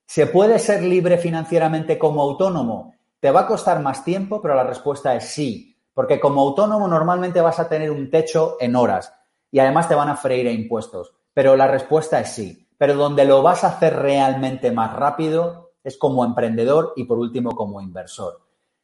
¿Se 0.06 0.26
puede 0.26 0.59
ser 0.59 0.82
libre 0.82 1.18
financieramente 1.18 1.98
como 1.98 2.22
autónomo? 2.22 2.94
¿Te 3.20 3.30
va 3.30 3.40
a 3.40 3.46
costar 3.46 3.80
más 3.80 4.04
tiempo? 4.04 4.40
Pero 4.40 4.54
la 4.54 4.64
respuesta 4.64 5.14
es 5.16 5.24
sí, 5.24 5.75
porque 5.96 6.20
como 6.20 6.42
autónomo 6.42 6.87
normalmente 6.88 7.40
vas 7.40 7.59
a 7.59 7.70
tener 7.70 7.90
un 7.90 8.11
techo 8.11 8.59
en 8.61 8.76
horas 8.76 9.14
y 9.50 9.61
además 9.61 9.88
te 9.88 9.94
van 9.94 10.11
a 10.11 10.16
freír 10.16 10.46
a 10.46 10.50
impuestos. 10.50 11.14
Pero 11.32 11.56
la 11.56 11.68
respuesta 11.68 12.20
es 12.20 12.32
sí. 12.32 12.68
Pero 12.76 12.96
donde 12.96 13.24
lo 13.24 13.40
vas 13.40 13.64
a 13.64 13.68
hacer 13.68 13.96
realmente 13.96 14.70
más 14.70 14.94
rápido 14.94 15.72
es 15.82 15.96
como 15.96 16.22
emprendedor 16.22 16.92
y 16.97 17.05
por 17.05 17.18
último 17.18 17.53
como 17.53 17.80
inversor. 17.80 18.42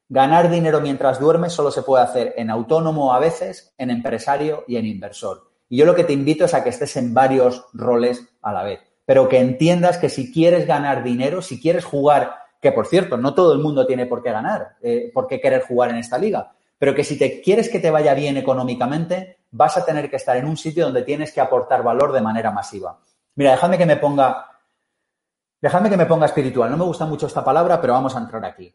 Ganar 0.09 0.49
dinero 0.49 0.81
mientras 0.81 1.21
duermes 1.21 1.53
solo 1.53 1.71
se 1.71 1.83
puede 1.83 2.03
hacer 2.03 2.33
en 2.39 2.49
autónomo 2.49 3.13
a 3.13 3.19
veces, 3.19 3.75
en 3.77 3.91
empresario 3.91 4.65
y 4.67 4.77
en 4.77 4.87
inversor. 4.87 5.51
Y 5.69 5.77
yo 5.77 5.85
lo 5.85 5.95
que 5.95 6.05
te 6.05 6.15
invito 6.15 6.47
es 6.47 6.55
a 6.55 6.65
que 6.65 6.71
estés 6.71 6.97
en 6.97 7.13
varios 7.13 7.67
roles 7.75 8.27
a 8.41 8.55
la 8.55 8.63
vez, 8.63 8.81
pero 9.05 9.29
que 9.29 9.39
entiendas 9.39 9.99
que 9.99 10.09
si 10.09 10.33
quieres 10.33 10.67
ganar 10.67 11.05
dinero, 11.05 11.43
si 11.43 11.61
quieres 11.61 11.85
jugar, 11.85 12.37
que 12.59 12.73
por 12.73 12.87
cierto, 12.87 13.19
no 13.19 13.35
todo 13.35 13.53
el 13.53 13.59
mundo 13.59 13.87
tiene 13.87 14.07
por 14.07 14.23
qué 14.23 14.33
ganar, 14.33 14.77
eh, 14.81 15.11
por 15.13 15.27
qué 15.27 15.43
querer 15.43 15.61
jugar 15.61 15.91
en 15.91 15.97
esta 15.97 16.17
liga, 16.17 16.55
pero 16.83 16.97
que 16.97 17.05
si 17.05 17.17
te 17.17 17.41
quieres 17.41 17.69
que 17.69 17.79
te 17.79 17.93
vaya 17.93 18.13
bien 18.13 18.37
económicamente, 18.37 19.45
vas 19.53 19.77
a 19.77 19.85
tener 19.85 20.11
que 20.11 20.17
estar 20.17 20.37
en 20.37 20.49
un 20.49 20.57
sitio 20.57 20.87
donde 20.87 21.03
tienes 21.03 21.31
que 21.31 21.41
aportar 21.41 21.85
valor 21.85 22.11
de 22.11 22.21
manera 22.21 22.51
masiva. 22.51 22.99
Mira, 23.37 23.53
déjame 23.53 23.79
que 23.79 23.87
me 23.87 23.99
ponga, 23.99 24.49
déjame 25.61 25.89
que 25.89 25.97
me 25.97 26.07
ponga 26.07 26.27
espiritual. 26.27 26.73
No 26.73 26.77
me 26.77 26.85
gusta 26.85 27.07
mucho 27.07 27.29
esta 27.29 27.45
palabra, 27.45 27.81
pero 27.81 27.93
vamos 27.93 28.17
a 28.17 28.19
entrar 28.19 28.45
aquí 28.45 28.75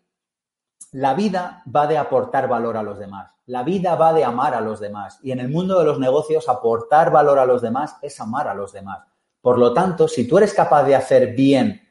la 0.91 1.15
vida 1.15 1.63
va 1.75 1.85
de 1.85 1.97
aportar 1.97 2.47
valor 2.47 2.77
a 2.77 2.83
los 2.83 2.97
demás. 2.97 3.31
La 3.45 3.63
vida 3.63 3.95
va 3.95 4.13
de 4.13 4.23
amar 4.23 4.53
a 4.53 4.61
los 4.61 4.79
demás. 4.79 5.19
Y 5.21 5.33
en 5.33 5.41
el 5.41 5.49
mundo 5.49 5.77
de 5.77 5.83
los 5.83 5.99
negocios, 5.99 6.47
aportar 6.47 7.11
valor 7.11 7.39
a 7.39 7.45
los 7.45 7.61
demás 7.61 7.97
es 8.01 8.21
amar 8.21 8.47
a 8.47 8.53
los 8.53 8.71
demás. 8.71 8.99
Por 9.41 9.57
lo 9.57 9.73
tanto, 9.73 10.07
si 10.07 10.25
tú 10.25 10.37
eres 10.37 10.53
capaz 10.53 10.83
de 10.83 10.95
hacer 10.95 11.33
bien 11.33 11.81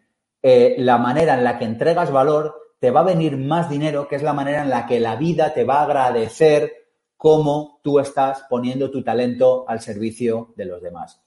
eh, 0.43 0.77
la 0.79 0.97
manera 0.97 1.35
en 1.35 1.45
la 1.45 1.59
que 1.59 1.67
entregas 1.67 2.11
valor, 2.11 2.66
te 2.79 2.91
va 2.91 3.01
a 3.01 3.05
venir 3.05 3.37
más 3.37 3.71
dinero, 3.71 4.07
que 4.09 4.17
es 4.17 4.23
la 4.23 4.33
manera 4.33 4.63
en 4.63 4.71
la 4.71 4.87
que 4.87 5.01
la 5.01 5.17
vida 5.17 5.55
te 5.55 5.65
va 5.65 5.81
a 5.81 5.85
agradecer 5.85 6.73
cómo 7.17 7.81
tú 7.83 7.99
estás 7.99 8.45
poniendo 8.49 8.91
tu 8.91 9.03
talento 9.03 9.65
al 9.69 9.81
servicio 9.81 10.53
de 10.57 10.67
los 10.67 10.83
demás. 10.83 11.21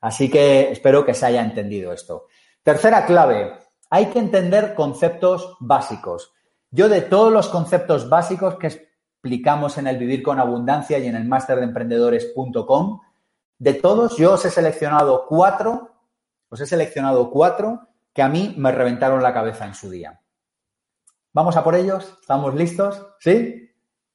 Así 0.00 0.30
que 0.30 0.70
espero 0.70 1.04
que 1.04 1.14
se 1.14 1.26
haya 1.26 1.42
entendido 1.42 1.92
esto. 1.92 2.26
Tercera 2.62 3.04
clave, 3.04 3.52
hay 3.90 4.06
que 4.06 4.18
entender 4.18 4.74
conceptos 4.74 5.56
básicos. 5.60 6.32
Yo 6.70 6.88
de 6.88 7.02
todos 7.02 7.32
los 7.32 7.48
conceptos 7.48 8.08
básicos 8.08 8.56
que 8.56 8.68
explicamos 8.68 9.78
en 9.78 9.88
el 9.88 9.98
Vivir 9.98 10.22
con 10.22 10.40
Abundancia 10.40 10.98
y 10.98 11.06
en 11.06 11.16
el 11.16 11.26
máster 11.26 11.58
de 11.58 11.64
emprendedores.com, 11.64 13.00
de 13.58 13.74
todos 13.74 14.16
yo 14.16 14.32
os 14.32 14.44
he 14.44 14.50
seleccionado 14.50 15.26
cuatro, 15.28 15.90
os 16.48 16.60
he 16.60 16.66
seleccionado 16.66 17.30
cuatro 17.30 17.88
que 18.12 18.22
a 18.22 18.28
mí 18.28 18.54
me 18.56 18.72
reventaron 18.72 19.22
la 19.22 19.34
cabeza 19.34 19.66
en 19.66 19.74
su 19.74 19.90
día. 19.90 20.21
¿Vamos 21.32 21.56
a 21.56 21.64
por 21.64 21.74
ellos? 21.74 22.18
¿Estamos 22.20 22.54
listos? 22.54 23.06
¿Sí? 23.18 23.70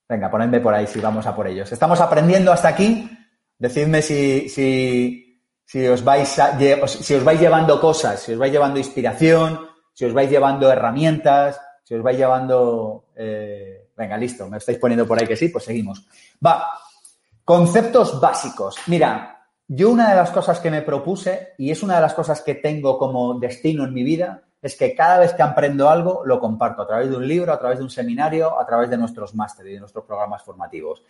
Venga, 0.08 0.30
ponedme 0.30 0.60
por 0.60 0.74
ahí 0.74 0.86
si 0.86 1.00
vamos 1.00 1.26
a 1.26 1.36
por 1.36 1.48
ellos. 1.48 1.72
¿Estamos 1.72 2.00
aprendiendo 2.00 2.52
hasta 2.52 2.70
aquí? 2.70 3.10
Decidme 3.58 4.02
si, 4.02 4.48
si, 4.50 5.42
si, 5.66 5.88
os 5.88 6.04
vais 6.04 6.40
si 6.86 7.14
os 7.16 7.24
vais 7.24 7.40
llevando 7.40 7.82
cosas, 7.82 8.22
si 8.22 8.34
os 8.34 8.38
vais 8.38 8.52
llevando 8.52 8.78
inspiración, 8.78 9.68
si 9.94 10.06
os 10.06 10.14
vais 10.14 10.30
llevando 10.30 10.72
herramientas, 10.72 11.60
si 11.84 11.96
os 11.96 12.04
vais 12.04 12.18
llevando... 12.18 13.06
Eh, 13.16 13.90
venga, 13.98 14.16
listo, 14.16 14.48
me 14.48 14.58
estáis 14.58 14.78
poniendo 14.78 15.08
por 15.08 15.20
ahí 15.20 15.28
que 15.28 15.36
sí, 15.36 15.50
pues 15.50 15.64
seguimos. 15.64 16.08
Va, 16.46 16.68
conceptos 17.44 18.22
básicos. 18.22 18.78
Mira, 18.86 19.50
yo 19.68 19.90
una 19.90 20.10
de 20.10 20.16
las 20.16 20.30
cosas 20.30 20.60
que 20.60 20.70
me 20.70 20.84
propuse, 20.84 21.54
y 21.58 21.72
es 21.72 21.82
una 21.82 21.96
de 21.96 22.02
las 22.02 22.14
cosas 22.14 22.42
que 22.42 22.56
tengo 22.56 22.98
como 23.00 23.40
destino 23.40 23.86
en 23.86 23.94
mi 23.94 24.04
vida, 24.04 24.44
es 24.62 24.76
que 24.76 24.96
cada 24.96 25.20
vez 25.20 25.34
que 25.34 25.44
aprendo 25.44 25.90
algo 25.90 26.24
lo 26.26 26.40
comparto 26.40 26.82
a 26.82 26.88
través 26.88 27.10
de 27.10 27.18
un 27.18 27.28
libro, 27.28 27.54
a 27.54 27.60
través 27.60 27.78
de 27.78 27.84
un 27.84 27.90
seminario, 27.90 28.60
a 28.60 28.66
través 28.66 28.90
de 28.90 28.98
nuestros 28.98 29.36
másteres 29.36 29.72
y 29.72 29.74
de 29.76 29.80
nuestros 29.80 30.06
programas 30.06 30.44
formativos. 30.44 31.04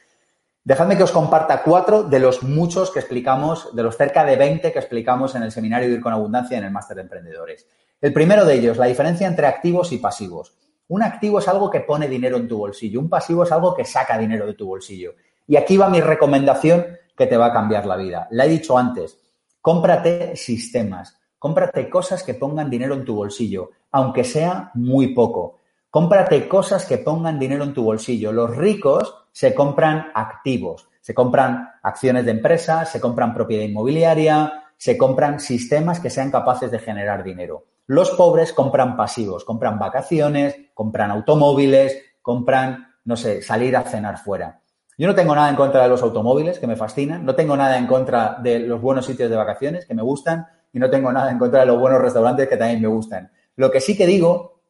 Dejadme 0.64 0.98
que 0.98 1.04
os 1.04 1.14
comparta 1.14 1.64
cuatro 1.64 2.04
de 2.04 2.20
los 2.20 2.44
muchos 2.44 2.92
que 2.92 3.00
explicamos, 3.00 3.74
de 3.74 3.84
los 3.84 3.96
cerca 3.96 4.26
de 4.26 4.36
20 4.36 4.74
que 4.74 4.80
explicamos 4.80 5.34
en 5.36 5.44
el 5.44 5.52
seminario 5.52 5.90
Ir 5.90 6.02
con 6.02 6.12
Abundancia 6.12 6.58
en 6.58 6.66
el 6.66 6.72
máster 6.72 6.98
de 6.98 7.04
emprendedores. 7.04 7.66
El 8.02 8.12
primero 8.12 8.44
de 8.44 8.56
ellos, 8.56 8.78
la 8.78 8.88
diferencia 8.88 9.28
entre 9.28 9.48
activos 9.48 9.94
y 9.94 9.98
pasivos. 9.98 10.54
Un 10.90 11.04
activo 11.04 11.40
es 11.40 11.48
algo 11.48 11.70
que 11.70 11.80
pone 11.82 12.08
dinero 12.08 12.38
en 12.38 12.48
tu 12.48 12.58
bolsillo, 12.58 13.00
un 13.00 13.10
pasivo 13.10 13.44
es 13.44 13.52
algo 13.52 13.74
que 13.74 13.86
saca 13.86 14.18
dinero 14.18 14.46
de 14.46 14.56
tu 14.56 14.68
bolsillo. 14.68 15.16
Y 15.48 15.56
aquí 15.56 15.78
va 15.78 15.90
mi 15.90 16.02
recomendación 16.02 16.86
que 17.16 17.28
te 17.28 17.38
va 17.38 17.48
a 17.48 17.54
cambiar 17.54 17.86
la 17.86 17.96
vida. 17.96 18.28
La 18.32 18.46
he 18.46 18.50
dicho 18.50 18.78
antes, 18.78 19.18
cómprate 19.62 20.36
sistemas, 20.36 21.18
Cómprate 21.40 21.90
cosas 21.90 22.24
que 22.24 22.34
pongan 22.34 22.70
dinero 22.70 22.96
en 22.96 23.06
tu 23.06 23.16
bolsillo, 23.16 23.72
aunque 23.92 24.24
sea 24.24 24.72
muy 24.74 25.14
poco. 25.14 25.60
Cómprate 25.90 26.48
cosas 26.48 26.86
que 26.86 26.98
pongan 26.98 27.40
dinero 27.40 27.64
en 27.64 27.74
tu 27.74 27.84
bolsillo. 27.84 28.32
Los 28.32 28.56
ricos 28.56 29.16
se 29.32 29.54
compran 29.54 30.08
activos, 30.14 30.90
se 31.02 31.14
compran 31.14 31.70
acciones 31.84 32.26
de 32.26 32.32
empresas, 32.32 32.90
se 32.92 33.00
compran 33.00 33.34
propiedad 33.34 33.64
inmobiliaria, 33.64 34.64
se 34.78 34.98
compran 34.98 35.40
sistemas 35.40 36.00
que 36.00 36.10
sean 36.10 36.32
capaces 36.32 36.72
de 36.72 36.80
generar 36.80 37.24
dinero. 37.24 37.66
Los 37.86 38.12
pobres 38.12 38.52
compran 38.52 38.98
pasivos, 38.98 39.46
compran 39.46 39.80
vacaciones, 39.80 40.56
compran 40.74 41.12
automóviles, 41.12 41.98
compran, 42.22 42.96
no 43.06 43.16
sé, 43.16 43.42
salir 43.42 43.78
a 43.78 43.84
cenar 43.84 44.18
fuera. 44.18 44.60
Yo 44.98 45.08
no 45.08 45.16
tengo 45.16 45.36
nada 45.36 45.50
en 45.50 45.56
contra 45.56 45.84
de 45.84 45.90
los 45.90 46.02
automóviles, 46.02 46.60
que 46.60 46.68
me 46.68 46.76
fascinan, 46.76 47.24
no 47.24 47.36
tengo 47.36 47.56
nada 47.56 47.78
en 47.78 47.86
contra 47.86 48.40
de 48.42 48.60
los 48.60 48.82
buenos 48.82 49.06
sitios 49.06 49.30
de 49.30 49.36
vacaciones, 49.36 49.86
que 49.86 49.94
me 49.94 50.02
gustan, 50.02 50.48
y 50.78 50.80
no 50.80 50.92
tengo 50.92 51.12
nada 51.12 51.32
en 51.32 51.40
contra 51.40 51.62
de 51.62 51.66
los 51.66 51.80
buenos 51.80 52.00
restaurantes 52.00 52.48
que 52.48 52.56
también 52.56 52.80
me 52.80 52.88
gustan. 52.88 53.32
Lo 53.56 53.72
que 53.72 53.82
sí 53.82 53.98
que 53.98 54.06
digo, 54.06 54.62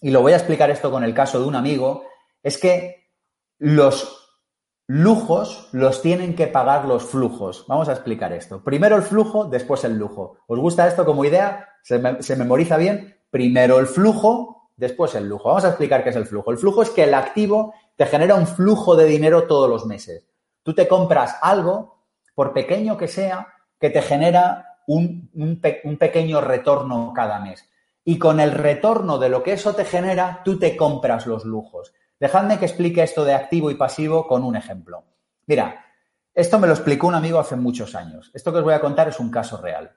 y 0.00 0.10
lo 0.10 0.22
voy 0.22 0.32
a 0.32 0.36
explicar 0.36 0.70
esto 0.70 0.90
con 0.90 1.04
el 1.04 1.12
caso 1.12 1.38
de 1.38 1.46
un 1.46 1.54
amigo, 1.54 2.04
es 2.42 2.56
que 2.56 3.10
los 3.58 4.40
lujos 4.86 5.68
los 5.72 6.00
tienen 6.00 6.34
que 6.34 6.46
pagar 6.46 6.86
los 6.86 7.04
flujos. 7.04 7.66
Vamos 7.68 7.90
a 7.90 7.92
explicar 7.92 8.32
esto. 8.32 8.64
Primero 8.64 8.96
el 8.96 9.02
flujo, 9.02 9.44
después 9.44 9.84
el 9.84 9.98
lujo. 9.98 10.38
¿Os 10.46 10.58
gusta 10.58 10.88
esto 10.88 11.04
como 11.04 11.26
idea? 11.26 11.68
¿Se, 11.82 12.00
se 12.22 12.36
memoriza 12.36 12.78
bien? 12.78 13.18
Primero 13.28 13.78
el 13.78 13.86
flujo, 13.86 14.70
después 14.78 15.14
el 15.14 15.28
lujo. 15.28 15.50
Vamos 15.50 15.66
a 15.66 15.68
explicar 15.68 16.02
qué 16.02 16.08
es 16.08 16.16
el 16.16 16.24
flujo. 16.24 16.52
El 16.52 16.58
flujo 16.58 16.82
es 16.82 16.88
que 16.88 17.04
el 17.04 17.12
activo 17.12 17.74
te 17.96 18.06
genera 18.06 18.34
un 18.34 18.46
flujo 18.46 18.96
de 18.96 19.04
dinero 19.04 19.42
todos 19.42 19.68
los 19.68 19.84
meses. 19.84 20.26
Tú 20.62 20.74
te 20.74 20.88
compras 20.88 21.36
algo, 21.42 22.06
por 22.34 22.54
pequeño 22.54 22.96
que 22.96 23.08
sea, 23.08 23.46
que 23.78 23.90
te 23.90 24.00
genera 24.00 24.69
un, 24.90 25.96
pequeño 25.98 26.40
retorno 26.40 27.12
cada 27.14 27.38
mes. 27.38 27.68
Y 28.04 28.18
con 28.18 28.40
el 28.40 28.52
retorno 28.52 29.18
de 29.18 29.28
lo 29.28 29.42
que 29.42 29.52
eso 29.52 29.74
te 29.74 29.84
genera, 29.84 30.42
tú 30.44 30.58
te 30.58 30.76
compras 30.76 31.26
los 31.26 31.44
lujos. 31.44 31.92
Dejadme 32.18 32.58
que 32.58 32.64
explique 32.64 33.02
esto 33.02 33.24
de 33.24 33.34
activo 33.34 33.70
y 33.70 33.76
pasivo 33.76 34.26
con 34.26 34.42
un 34.42 34.56
ejemplo. 34.56 35.04
Mira, 35.46 35.84
esto 36.34 36.58
me 36.58 36.66
lo 36.66 36.72
explicó 36.72 37.06
un 37.06 37.14
amigo 37.14 37.38
hace 37.38 37.56
muchos 37.56 37.94
años. 37.94 38.30
Esto 38.34 38.52
que 38.52 38.58
os 38.58 38.64
voy 38.64 38.74
a 38.74 38.80
contar 38.80 39.08
es 39.08 39.20
un 39.20 39.30
caso 39.30 39.58
real. 39.58 39.92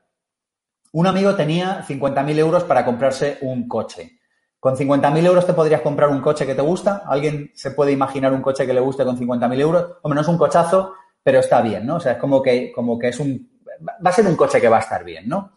Un 0.91 1.07
amigo 1.07 1.33
tenía 1.35 1.83
50.000 1.83 2.37
euros 2.37 2.63
para 2.63 2.85
comprarse 2.85 3.39
un 3.41 3.67
coche. 3.67 4.19
¿Con 4.59 4.75
50.000 4.75 5.25
euros 5.25 5.45
te 5.45 5.53
podrías 5.53 5.81
comprar 5.81 6.09
un 6.09 6.21
coche 6.21 6.45
que 6.45 6.55
te 6.55 6.61
gusta? 6.61 7.03
¿Alguien 7.07 7.51
se 7.55 7.71
puede 7.71 7.91
imaginar 7.91 8.31
un 8.31 8.41
coche 8.41 8.67
que 8.67 8.73
le 8.73 8.79
guste 8.79 9.03
con 9.03 9.17
50.000 9.17 9.59
euros? 9.59 9.97
Hombre, 10.03 10.15
no 10.15 10.21
es 10.21 10.27
un 10.27 10.37
cochazo, 10.37 10.93
pero 11.23 11.39
está 11.39 11.61
bien, 11.61 11.85
¿no? 11.85 11.95
O 11.95 11.99
sea, 11.99 12.13
es 12.13 12.17
como 12.19 12.41
que, 12.41 12.71
como 12.71 12.99
que 12.99 13.07
es 13.09 13.19
un 13.19 13.52
va 13.85 14.09
a 14.09 14.13
ser 14.13 14.27
un 14.27 14.35
coche 14.35 14.61
que 14.61 14.69
va 14.69 14.77
a 14.77 14.81
estar 14.81 15.03
bien, 15.03 15.27
¿no? 15.27 15.51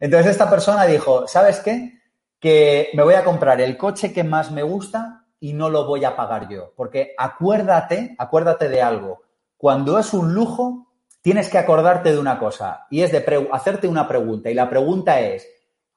Entonces 0.00 0.32
esta 0.32 0.48
persona 0.48 0.84
dijo, 0.84 1.26
¿sabes 1.26 1.60
qué? 1.60 2.00
Que 2.38 2.90
me 2.94 3.02
voy 3.02 3.14
a 3.14 3.24
comprar 3.24 3.60
el 3.60 3.76
coche 3.76 4.12
que 4.12 4.24
más 4.24 4.50
me 4.50 4.62
gusta 4.62 5.26
y 5.40 5.52
no 5.52 5.70
lo 5.70 5.86
voy 5.86 6.04
a 6.04 6.16
pagar 6.16 6.48
yo. 6.48 6.72
Porque 6.76 7.14
acuérdate, 7.16 8.14
acuérdate 8.18 8.68
de 8.68 8.82
algo. 8.82 9.22
Cuando 9.56 9.98
es 9.98 10.12
un 10.12 10.34
lujo, 10.34 10.88
tienes 11.20 11.50
que 11.50 11.58
acordarte 11.58 12.12
de 12.12 12.18
una 12.18 12.38
cosa 12.38 12.86
y 12.90 13.02
es 13.02 13.12
de 13.12 13.48
hacerte 13.52 13.88
una 13.88 14.06
pregunta. 14.06 14.50
Y 14.50 14.54
la 14.54 14.70
pregunta 14.70 15.20
es, 15.20 15.48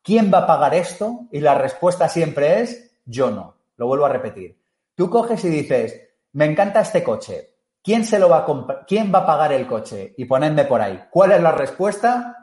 ¿quién 0.01 0.32
va 0.34 0.39
a 0.39 0.47
pagar 0.47 0.74
esto? 0.74 1.28
Y 1.32 1.39
la 1.39 1.55
respuesta 1.55 2.09
siempre 2.09 2.62
es, 2.62 2.91
yo 3.05 3.30
no. 3.30 3.55
Lo 3.78 3.88
vuelvo 3.88 4.05
a 4.05 4.09
repetir. 4.09 4.59
Tú 4.95 5.09
coges 5.09 5.43
y 5.45 5.49
dices, 5.49 5.99
me 6.34 6.45
encanta 6.45 6.82
este 6.82 7.03
coche, 7.03 7.51
¿Quién 7.84 8.05
se 8.05 8.19
lo 8.19 8.29
va 8.29 8.39
a? 8.39 8.86
¿Quién 8.86 9.11
va 9.13 9.19
a 9.19 9.25
pagar 9.25 9.53
el 9.53 9.67
coche? 9.67 10.13
Y 10.17 10.25
ponedme 10.25 10.65
por 10.65 10.82
ahí. 10.82 11.03
¿Cuál 11.09 11.32
es 11.32 11.41
la 11.41 11.51
respuesta? 11.51 12.38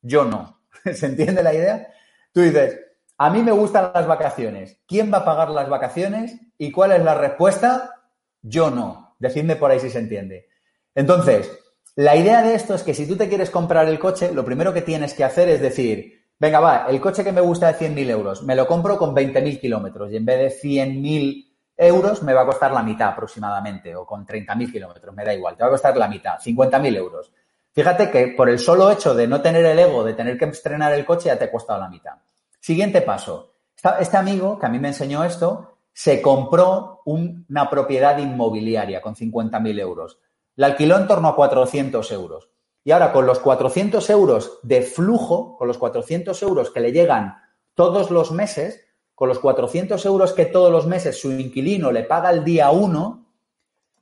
Yo 0.00 0.24
no. 0.24 0.62
¿Se 0.94 1.06
entiende 1.06 1.42
la 1.42 1.54
idea? 1.54 1.88
Tú 2.32 2.40
dices, 2.40 2.78
a 3.18 3.30
mí 3.30 3.42
me 3.42 3.52
gustan 3.52 3.90
las 3.94 4.06
vacaciones. 4.06 4.80
¿Quién 4.86 5.12
va 5.12 5.18
a 5.18 5.24
pagar 5.24 5.50
las 5.50 5.68
vacaciones? 5.68 6.38
¿Y 6.56 6.70
cuál 6.70 6.92
es 6.92 7.02
la 7.02 7.14
respuesta? 7.14 7.94
Yo 8.40 8.70
no. 8.70 9.16
Decidme 9.18 9.56
por 9.56 9.70
ahí 9.70 9.80
si 9.80 9.90
se 9.90 9.98
entiende. 9.98 10.48
Entonces, 10.94 11.50
la 11.96 12.16
idea 12.16 12.42
de 12.42 12.54
esto 12.54 12.74
es 12.74 12.82
que 12.82 12.94
si 12.94 13.06
tú 13.06 13.16
te 13.16 13.28
quieres 13.28 13.50
comprar 13.50 13.88
el 13.88 13.98
coche, 13.98 14.32
lo 14.32 14.44
primero 14.44 14.72
que 14.72 14.82
tienes 14.82 15.14
que 15.14 15.24
hacer 15.24 15.48
es 15.48 15.60
decir, 15.60 16.26
venga, 16.38 16.60
va, 16.60 16.86
el 16.88 17.00
coche 17.00 17.24
que 17.24 17.32
me 17.32 17.40
gusta 17.40 17.72
de 17.72 17.78
100.000 17.78 18.10
euros, 18.10 18.42
me 18.44 18.54
lo 18.54 18.66
compro 18.66 18.96
con 18.96 19.14
20.000 19.14 19.60
kilómetros 19.60 20.12
y 20.12 20.16
en 20.16 20.24
vez 20.24 20.62
de 20.62 20.68
100.000 20.68 21.47
euros 21.78 22.22
me 22.24 22.34
va 22.34 22.42
a 22.42 22.46
costar 22.46 22.72
la 22.72 22.82
mitad 22.82 23.10
aproximadamente, 23.10 23.94
o 23.94 24.04
con 24.04 24.26
30.000 24.26 24.72
kilómetros, 24.72 25.14
me 25.14 25.24
da 25.24 25.32
igual, 25.32 25.56
te 25.56 25.62
va 25.62 25.68
a 25.68 25.72
costar 25.72 25.96
la 25.96 26.08
mitad, 26.08 26.38
50.000 26.38 26.96
euros. 26.96 27.32
Fíjate 27.72 28.10
que 28.10 28.28
por 28.28 28.48
el 28.48 28.58
solo 28.58 28.90
hecho 28.90 29.14
de 29.14 29.28
no 29.28 29.40
tener 29.40 29.64
el 29.64 29.78
ego, 29.78 30.02
de 30.02 30.14
tener 30.14 30.36
que 30.36 30.46
estrenar 30.46 30.92
el 30.92 31.04
coche, 31.04 31.26
ya 31.26 31.38
te 31.38 31.44
ha 31.44 31.52
costado 31.52 31.78
la 31.78 31.88
mitad. 31.88 32.14
Siguiente 32.58 33.02
paso. 33.02 33.52
Este 34.00 34.16
amigo 34.16 34.58
que 34.58 34.66
a 34.66 34.68
mí 34.68 34.80
me 34.80 34.88
enseñó 34.88 35.22
esto, 35.22 35.76
se 35.92 36.20
compró 36.20 37.02
una 37.04 37.70
propiedad 37.70 38.18
inmobiliaria 38.18 39.00
con 39.00 39.14
50.000 39.14 39.80
euros. 39.80 40.18
La 40.56 40.66
alquiló 40.66 40.96
en 40.96 41.06
torno 41.06 41.28
a 41.28 41.36
400 41.36 42.10
euros. 42.10 42.50
Y 42.82 42.90
ahora 42.90 43.12
con 43.12 43.26
los 43.26 43.38
400 43.38 44.10
euros 44.10 44.58
de 44.62 44.82
flujo, 44.82 45.56
con 45.56 45.68
los 45.68 45.78
400 45.78 46.42
euros 46.42 46.70
que 46.70 46.80
le 46.80 46.90
llegan 46.90 47.36
todos 47.74 48.10
los 48.10 48.32
meses, 48.32 48.87
con 49.18 49.28
los 49.28 49.40
400 49.40 50.06
euros 50.06 50.32
que 50.32 50.46
todos 50.46 50.70
los 50.70 50.86
meses 50.86 51.20
su 51.20 51.32
inquilino 51.32 51.90
le 51.90 52.04
paga 52.04 52.30
el 52.30 52.44
día 52.44 52.70
uno, 52.70 53.26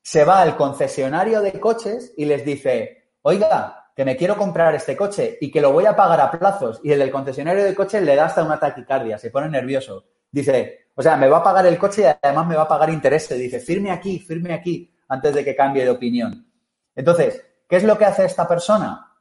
se 0.03 0.27
va 0.27 0.43
al 0.43 0.59
concesionario 0.59 1.41
de 1.41 1.59
coches 1.59 2.13
y 2.19 2.27
les 2.27 2.45
dice, 2.45 3.13
oiga, 3.23 3.93
que 3.97 4.05
me 4.05 4.15
quiero 4.15 4.37
comprar 4.37 4.75
este 4.75 4.95
coche 4.95 5.39
y 5.41 5.51
que 5.51 5.63
lo 5.63 5.73
voy 5.73 5.87
a 5.87 5.97
pagar 5.97 6.21
a 6.21 6.31
plazos. 6.31 6.83
Y 6.85 6.93
el 6.93 6.99
del 6.99 7.11
concesionario 7.11 7.65
de 7.65 7.75
coches 7.75 8.03
le 8.03 8.15
da 8.15 8.27
hasta 8.27 8.45
una 8.45 8.61
taquicardia, 8.61 9.17
se 9.17 9.31
pone 9.31 9.49
nervioso. 9.49 10.05
Dice, 10.31 10.89
o 10.95 11.01
sea, 11.01 11.17
me 11.17 11.29
va 11.31 11.39
a 11.39 11.43
pagar 11.43 11.65
el 11.65 11.79
coche 11.79 12.03
y 12.03 12.15
además 12.23 12.47
me 12.47 12.57
va 12.57 12.65
a 12.65 12.69
pagar 12.69 12.91
intereses. 12.91 13.39
Dice, 13.39 13.59
firme 13.59 13.93
aquí, 13.93 14.19
firme 14.19 14.53
aquí, 14.53 14.95
antes 15.09 15.35
de 15.35 15.43
que 15.43 15.57
cambie 15.57 15.85
de 15.85 15.93
opinión. 15.93 16.47
Entonces, 16.95 17.43
¿qué 17.67 17.77
es 17.77 17.85
lo 17.85 17.97
que 17.97 18.05
hace 18.05 18.27
esta 18.27 18.47
persona? 18.47 19.17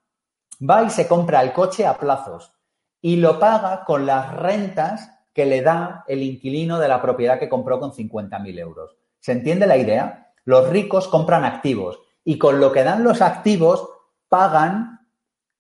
Va 0.70 0.84
y 0.84 0.89
se 0.89 1.08
compra 1.08 1.41
el 1.41 1.54
coche 1.54 1.88
a 1.88 1.98
plazos 1.98 2.52
y 3.00 3.16
lo 3.16 3.39
paga 3.39 3.86
con 3.86 4.06
las 4.06 4.34
rentas 4.36 5.14
que 5.36 5.46
le 5.46 5.62
da 5.62 6.06
el 6.08 6.24
inquilino 6.24 6.80
de 6.80 6.88
la 6.88 7.02
propiedad 7.02 7.38
que 7.38 7.50
compró 7.50 7.78
con 7.78 7.92
50.000 7.92 8.58
euros. 8.58 8.96
¿Se 9.20 9.34
entiende 9.34 9.68
la 9.68 9.76
idea? 9.76 10.32
Los 10.46 10.70
ricos 10.70 11.10
compran 11.10 11.44
activos 11.44 12.00
y 12.24 12.38
con 12.38 12.62
lo 12.62 12.72
que 12.72 12.84
dan 12.84 13.04
los 13.04 13.22
activos 13.22 13.90
pagan 14.30 15.10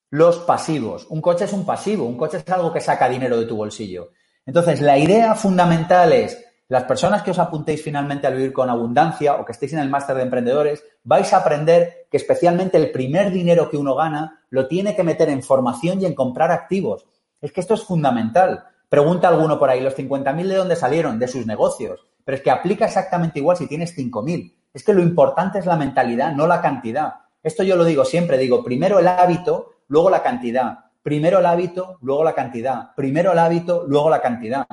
los 0.09 0.37
pasivos. 0.39 1.05
Un 1.09 1.21
coche 1.21 1.43
es 1.43 1.51
un 1.51 1.65
pasivo, 1.65 2.05
un 2.05 2.15
coche 2.15 2.37
es 2.37 2.49
algo 2.49 2.71
que 2.71 2.79
saca 2.79 3.09
dinero 3.09 3.37
de 3.37 3.47
tu 3.47 3.57
bolsillo. 3.57 4.11
Entonces, 4.45 4.79
la 4.79 4.97
idea 4.97 5.35
fundamental 5.35 6.13
es, 6.13 6.41
las 6.69 6.85
personas 6.85 7.21
que 7.21 7.31
os 7.31 7.39
apuntéis 7.39 7.83
finalmente 7.83 8.27
a 8.27 8.29
vivir 8.29 8.53
con 8.53 8.69
abundancia 8.69 9.35
o 9.35 9.43
que 9.43 9.51
estéis 9.51 9.73
en 9.73 9.79
el 9.79 9.89
máster 9.89 10.15
de 10.15 10.23
emprendedores, 10.23 10.85
vais 11.03 11.33
a 11.33 11.37
aprender 11.37 12.07
que 12.09 12.17
especialmente 12.17 12.77
el 12.77 12.91
primer 12.91 13.29
dinero 13.29 13.69
que 13.69 13.77
uno 13.77 13.93
gana 13.93 14.45
lo 14.51 14.69
tiene 14.69 14.95
que 14.95 15.03
meter 15.03 15.27
en 15.27 15.43
formación 15.43 16.01
y 16.01 16.05
en 16.05 16.15
comprar 16.15 16.51
activos. 16.51 17.05
Es 17.41 17.51
que 17.51 17.59
esto 17.59 17.73
es 17.73 17.83
fundamental. 17.83 18.63
Pregunta 18.89 19.27
alguno 19.27 19.57
por 19.59 19.69
ahí, 19.69 19.81
¿los 19.81 19.95
50.000 19.95 20.47
de 20.47 20.55
dónde 20.55 20.75
salieron? 20.75 21.19
De 21.19 21.27
sus 21.27 21.45
negocios. 21.45 22.05
Pero 22.23 22.37
es 22.37 22.43
que 22.43 22.51
aplica 22.51 22.85
exactamente 22.85 23.39
igual 23.39 23.57
si 23.57 23.67
tienes 23.67 23.97
5.000. 23.97 24.53
Es 24.73 24.83
que 24.83 24.93
lo 24.93 25.01
importante 25.01 25.59
es 25.59 25.65
la 25.65 25.75
mentalidad, 25.75 26.33
no 26.33 26.47
la 26.47 26.61
cantidad. 26.61 27.13
Esto 27.41 27.63
yo 27.63 27.75
lo 27.75 27.85
digo 27.85 28.05
siempre, 28.05 28.37
digo, 28.37 28.63
primero 28.63 28.99
el 28.99 29.07
hábito, 29.07 29.71
luego 29.87 30.09
la 30.09 30.23
cantidad. 30.23 30.79
Primero 31.03 31.39
el 31.39 31.45
hábito, 31.45 31.97
luego 32.01 32.23
la 32.23 32.33
cantidad. 32.33 32.95
Primero 32.95 33.31
el 33.31 33.39
hábito, 33.39 33.85
luego 33.87 34.09
la 34.09 34.21
cantidad. 34.21 34.65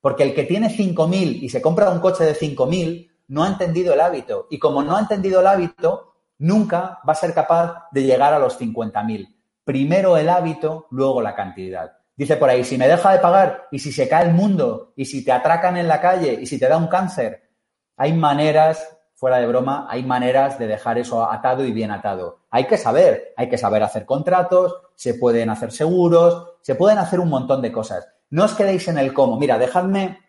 Porque 0.00 0.24
el 0.24 0.34
que 0.34 0.44
tiene 0.44 0.68
5.000 0.68 1.42
y 1.42 1.48
se 1.48 1.62
compra 1.62 1.90
un 1.90 2.00
coche 2.00 2.24
de 2.24 2.34
5.000 2.34 3.10
no 3.28 3.44
ha 3.44 3.48
entendido 3.48 3.94
el 3.94 4.00
hábito. 4.00 4.46
Y 4.50 4.58
como 4.58 4.82
no 4.82 4.96
ha 4.96 5.00
entendido 5.00 5.40
el 5.40 5.46
hábito, 5.46 6.14
nunca 6.38 7.00
va 7.08 7.12
a 7.12 7.16
ser 7.16 7.32
capaz 7.32 7.84
de 7.92 8.02
llegar 8.02 8.34
a 8.34 8.38
los 8.38 8.60
50.000. 8.60 9.34
Primero 9.64 10.16
el 10.16 10.28
hábito, 10.28 10.86
luego 10.90 11.22
la 11.22 11.34
cantidad. 11.34 11.92
Dice 12.16 12.36
por 12.36 12.48
ahí, 12.48 12.64
si 12.64 12.78
me 12.78 12.88
deja 12.88 13.12
de 13.12 13.18
pagar 13.18 13.68
y 13.70 13.78
si 13.78 13.92
se 13.92 14.08
cae 14.08 14.26
el 14.26 14.32
mundo 14.32 14.94
y 14.96 15.04
si 15.04 15.22
te 15.22 15.32
atracan 15.32 15.76
en 15.76 15.86
la 15.86 16.00
calle 16.00 16.38
y 16.40 16.46
si 16.46 16.58
te 16.58 16.66
da 16.66 16.78
un 16.78 16.86
cáncer, 16.86 17.50
hay 17.96 18.14
maneras, 18.14 18.98
fuera 19.14 19.38
de 19.38 19.46
broma, 19.46 19.86
hay 19.90 20.02
maneras 20.02 20.58
de 20.58 20.66
dejar 20.66 20.98
eso 20.98 21.30
atado 21.30 21.64
y 21.64 21.72
bien 21.72 21.90
atado. 21.90 22.40
Hay 22.50 22.66
que 22.66 22.78
saber, 22.78 23.34
hay 23.36 23.50
que 23.50 23.58
saber 23.58 23.82
hacer 23.82 24.06
contratos, 24.06 24.74
se 24.94 25.14
pueden 25.14 25.50
hacer 25.50 25.72
seguros, 25.72 26.54
se 26.62 26.74
pueden 26.74 26.98
hacer 26.98 27.20
un 27.20 27.28
montón 27.28 27.60
de 27.60 27.70
cosas. 27.70 28.08
No 28.30 28.44
os 28.44 28.54
quedéis 28.54 28.88
en 28.88 28.96
el 28.96 29.12
cómo. 29.12 29.38
Mira, 29.38 29.58
dejadme, 29.58 30.20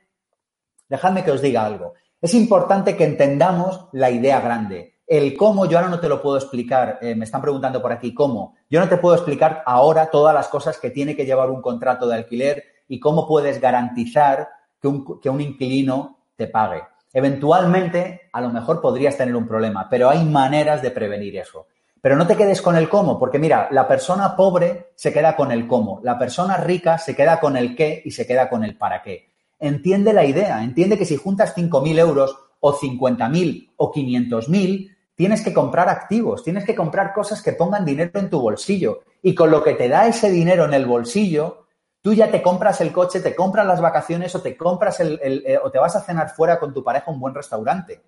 dejadme 0.89 1.23
que 1.23 1.31
os 1.31 1.41
diga 1.41 1.65
algo. 1.65 1.93
Es 2.21 2.33
importante 2.33 2.97
que 2.97 3.05
entendamos 3.05 3.87
la 3.93 4.11
idea 4.11 4.41
grande. 4.41 4.96
El 5.07 5.37
cómo 5.37 5.65
yo 5.65 5.77
ahora 5.77 5.89
no 5.89 6.01
te 6.01 6.09
lo 6.09 6.21
puedo 6.21 6.35
explicar. 6.35 6.99
Eh, 7.01 7.15
me 7.15 7.23
están 7.23 7.41
preguntando 7.41 7.81
por 7.81 7.93
aquí 7.93 8.13
cómo. 8.13 8.55
Yo 8.69 8.81
no 8.81 8.89
te 8.89 8.97
puedo 8.97 9.15
explicar 9.15 9.63
ahora 9.65 10.11
todas 10.11 10.35
las 10.35 10.49
cosas 10.49 10.77
que 10.77 10.89
tiene 10.89 11.15
que 11.15 11.25
llevar 11.25 11.49
un 11.49 11.61
contrato 11.61 12.07
de 12.07 12.15
alquiler 12.15 12.63
y 12.89 12.99
cómo 12.99 13.25
puedes 13.25 13.61
garantizar 13.61 14.49
que 14.81 14.89
un, 14.89 15.19
que 15.21 15.29
un 15.29 15.39
inquilino 15.39 16.17
te 16.35 16.47
pague. 16.47 16.83
Eventualmente, 17.13 18.29
a 18.33 18.41
lo 18.41 18.49
mejor 18.49 18.81
podrías 18.81 19.15
tener 19.15 19.33
un 19.35 19.47
problema, 19.47 19.87
pero 19.89 20.09
hay 20.09 20.25
maneras 20.25 20.81
de 20.81 20.91
prevenir 20.91 21.37
eso. 21.37 21.67
Pero 22.01 22.17
no 22.17 22.27
te 22.27 22.35
quedes 22.35 22.61
con 22.61 22.75
el 22.75 22.89
cómo, 22.89 23.17
porque 23.17 23.39
mira, 23.39 23.69
la 23.71 23.87
persona 23.87 24.35
pobre 24.35 24.91
se 24.95 25.13
queda 25.13 25.35
con 25.35 25.51
el 25.51 25.67
cómo, 25.67 26.01
la 26.03 26.19
persona 26.19 26.57
rica 26.57 26.97
se 26.97 27.15
queda 27.15 27.39
con 27.39 27.55
el 27.55 27.75
qué 27.75 28.01
y 28.03 28.11
se 28.11 28.27
queda 28.27 28.49
con 28.49 28.63
el 28.63 28.77
para 28.77 29.01
qué. 29.01 29.31
Entiende 29.57 30.13
la 30.13 30.25
idea, 30.25 30.61
entiende 30.63 30.97
que 30.97 31.05
si 31.05 31.15
juntas 31.15 31.55
5.000 31.55 31.97
euros 31.97 32.37
o 32.59 32.73
50.000 32.73 33.71
o 33.77 33.91
500.000, 33.91 34.96
tienes 35.17 35.41
que 35.41 35.51
comprar 35.51 35.89
activos, 35.89 36.43
tienes 36.43 36.63
que 36.63 36.75
comprar 36.75 37.11
cosas 37.11 37.41
que 37.41 37.53
pongan 37.53 37.83
dinero 37.83 38.11
en 38.19 38.29
tu 38.29 38.39
bolsillo. 38.39 39.01
Y 39.23 39.33
con 39.33 39.49
lo 39.49 39.63
que 39.63 39.73
te 39.73 39.89
da 39.89 40.07
ese 40.07 40.29
dinero 40.29 40.65
en 40.65 40.75
el 40.75 40.85
bolsillo, 40.85 41.65
tú 42.01 42.13
ya 42.13 42.29
te 42.29 42.43
compras 42.43 42.81
el 42.81 42.93
coche, 42.93 43.19
te 43.19 43.35
compras 43.35 43.65
las 43.65 43.81
vacaciones 43.81 44.35
o 44.35 44.41
te 44.43 44.55
compras 44.55 44.99
el, 44.99 45.19
eh, 45.23 45.57
o 45.61 45.71
te 45.71 45.79
vas 45.79 45.95
a 45.95 46.01
cenar 46.01 46.29
fuera 46.29 46.59
con 46.59 46.71
tu 46.71 46.83
pareja 46.83 47.07
a 47.07 47.13
un 47.13 47.19
buen 47.19 47.33
restaurante. 47.33 47.99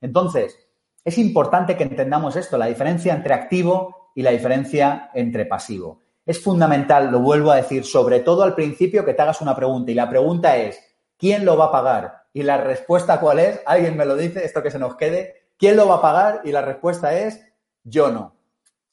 Entonces, 0.00 0.58
es 1.04 1.18
importante 1.18 1.76
que 1.76 1.84
entendamos 1.84 2.34
esto, 2.34 2.56
la 2.56 2.64
diferencia 2.66 3.12
entre 3.12 3.34
activo 3.34 4.10
y 4.14 4.22
la 4.22 4.30
diferencia 4.30 5.10
entre 5.12 5.44
pasivo. 5.44 6.00
Es 6.24 6.42
fundamental, 6.42 7.12
lo 7.12 7.20
vuelvo 7.20 7.50
a 7.50 7.56
decir, 7.56 7.84
sobre 7.84 8.20
todo 8.20 8.42
al 8.42 8.54
principio 8.54 9.04
que 9.04 9.12
te 9.12 9.20
hagas 9.20 9.42
una 9.42 9.54
pregunta 9.54 9.90
y 9.90 9.94
la 9.94 10.08
pregunta 10.08 10.56
es, 10.56 10.80
¿quién 11.18 11.44
lo 11.44 11.58
va 11.58 11.66
a 11.66 11.72
pagar? 11.72 12.24
Y 12.32 12.42
la 12.42 12.56
respuesta 12.56 13.20
cuál 13.20 13.38
es, 13.38 13.60
alguien 13.66 13.98
me 13.98 14.06
lo 14.06 14.16
dice, 14.16 14.46
esto 14.46 14.62
que 14.62 14.70
se 14.70 14.78
nos 14.78 14.96
quede, 14.96 15.43
¿quién 15.64 15.78
lo 15.78 15.88
va 15.88 15.94
a 15.94 16.02
pagar? 16.02 16.40
Y 16.44 16.52
la 16.52 16.60
respuesta 16.60 17.18
es, 17.18 17.40
yo 17.84 18.10
no. 18.10 18.36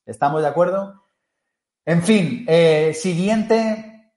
¿Estamos 0.06 0.42
de 0.42 0.48
acuerdo? 0.48 1.04
En 1.84 2.02
fin, 2.02 2.46
eh, 2.48 2.94
siguiente 2.94 4.14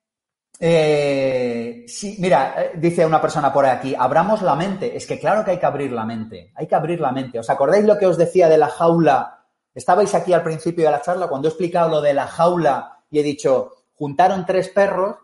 eh, 0.60 1.84
mira, 2.18 2.54
eh, 2.56 2.70
dice 2.76 3.04
una 3.04 3.20
persona 3.20 3.52
por 3.52 3.66
aquí, 3.66 3.96
abramos 3.98 4.40
la 4.40 4.54
mente. 4.54 4.96
Es 4.96 5.04
que 5.04 5.18
claro 5.18 5.44
que 5.44 5.50
hay 5.50 5.58
que 5.58 5.66
abrir 5.66 5.90
la 5.90 6.04
mente, 6.04 6.52
hay 6.54 6.68
que 6.68 6.76
abrir 6.76 7.00
la 7.00 7.10
mente. 7.10 7.40
¿Os 7.40 7.50
acordáis 7.50 7.84
lo 7.86 7.98
que 7.98 8.06
os 8.06 8.16
decía 8.16 8.48
de 8.48 8.58
la 8.58 8.68
jaula? 8.68 9.46
Estabais 9.74 10.14
aquí 10.14 10.32
al 10.32 10.44
principio 10.44 10.84
de 10.84 10.92
la 10.92 11.02
charla 11.02 11.26
cuando 11.26 11.48
he 11.48 11.50
explicado 11.50 11.88
lo 11.88 12.00
de 12.00 12.14
la 12.14 12.28
jaula 12.28 13.00
y 13.10 13.18
he 13.18 13.24
dicho, 13.24 13.72
juntaron 13.96 14.46
tres 14.46 14.68
perros, 14.68 15.16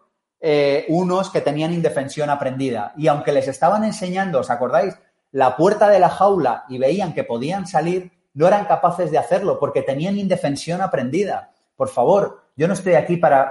unos 0.88 1.30
que 1.30 1.42
tenían 1.42 1.72
indefensión 1.72 2.28
aprendida. 2.28 2.92
Y 2.96 3.06
aunque 3.06 3.30
les 3.30 3.46
estaban 3.46 3.84
enseñando, 3.84 4.40
¿os 4.40 4.50
acordáis? 4.50 4.96
La 5.32 5.56
puerta 5.56 5.88
de 5.88 6.00
la 6.00 6.08
jaula 6.08 6.64
y 6.68 6.78
veían 6.78 7.14
que 7.14 7.24
podían 7.24 7.66
salir, 7.66 8.12
no 8.34 8.46
eran 8.46 8.64
capaces 8.64 9.10
de 9.10 9.18
hacerlo 9.18 9.58
porque 9.58 9.82
tenían 9.82 10.18
indefensión 10.18 10.80
aprendida. 10.80 11.50
Por 11.76 11.88
favor, 11.88 12.42
yo 12.56 12.66
no 12.68 12.74
estoy 12.74 12.94
aquí 12.94 13.16
para 13.16 13.50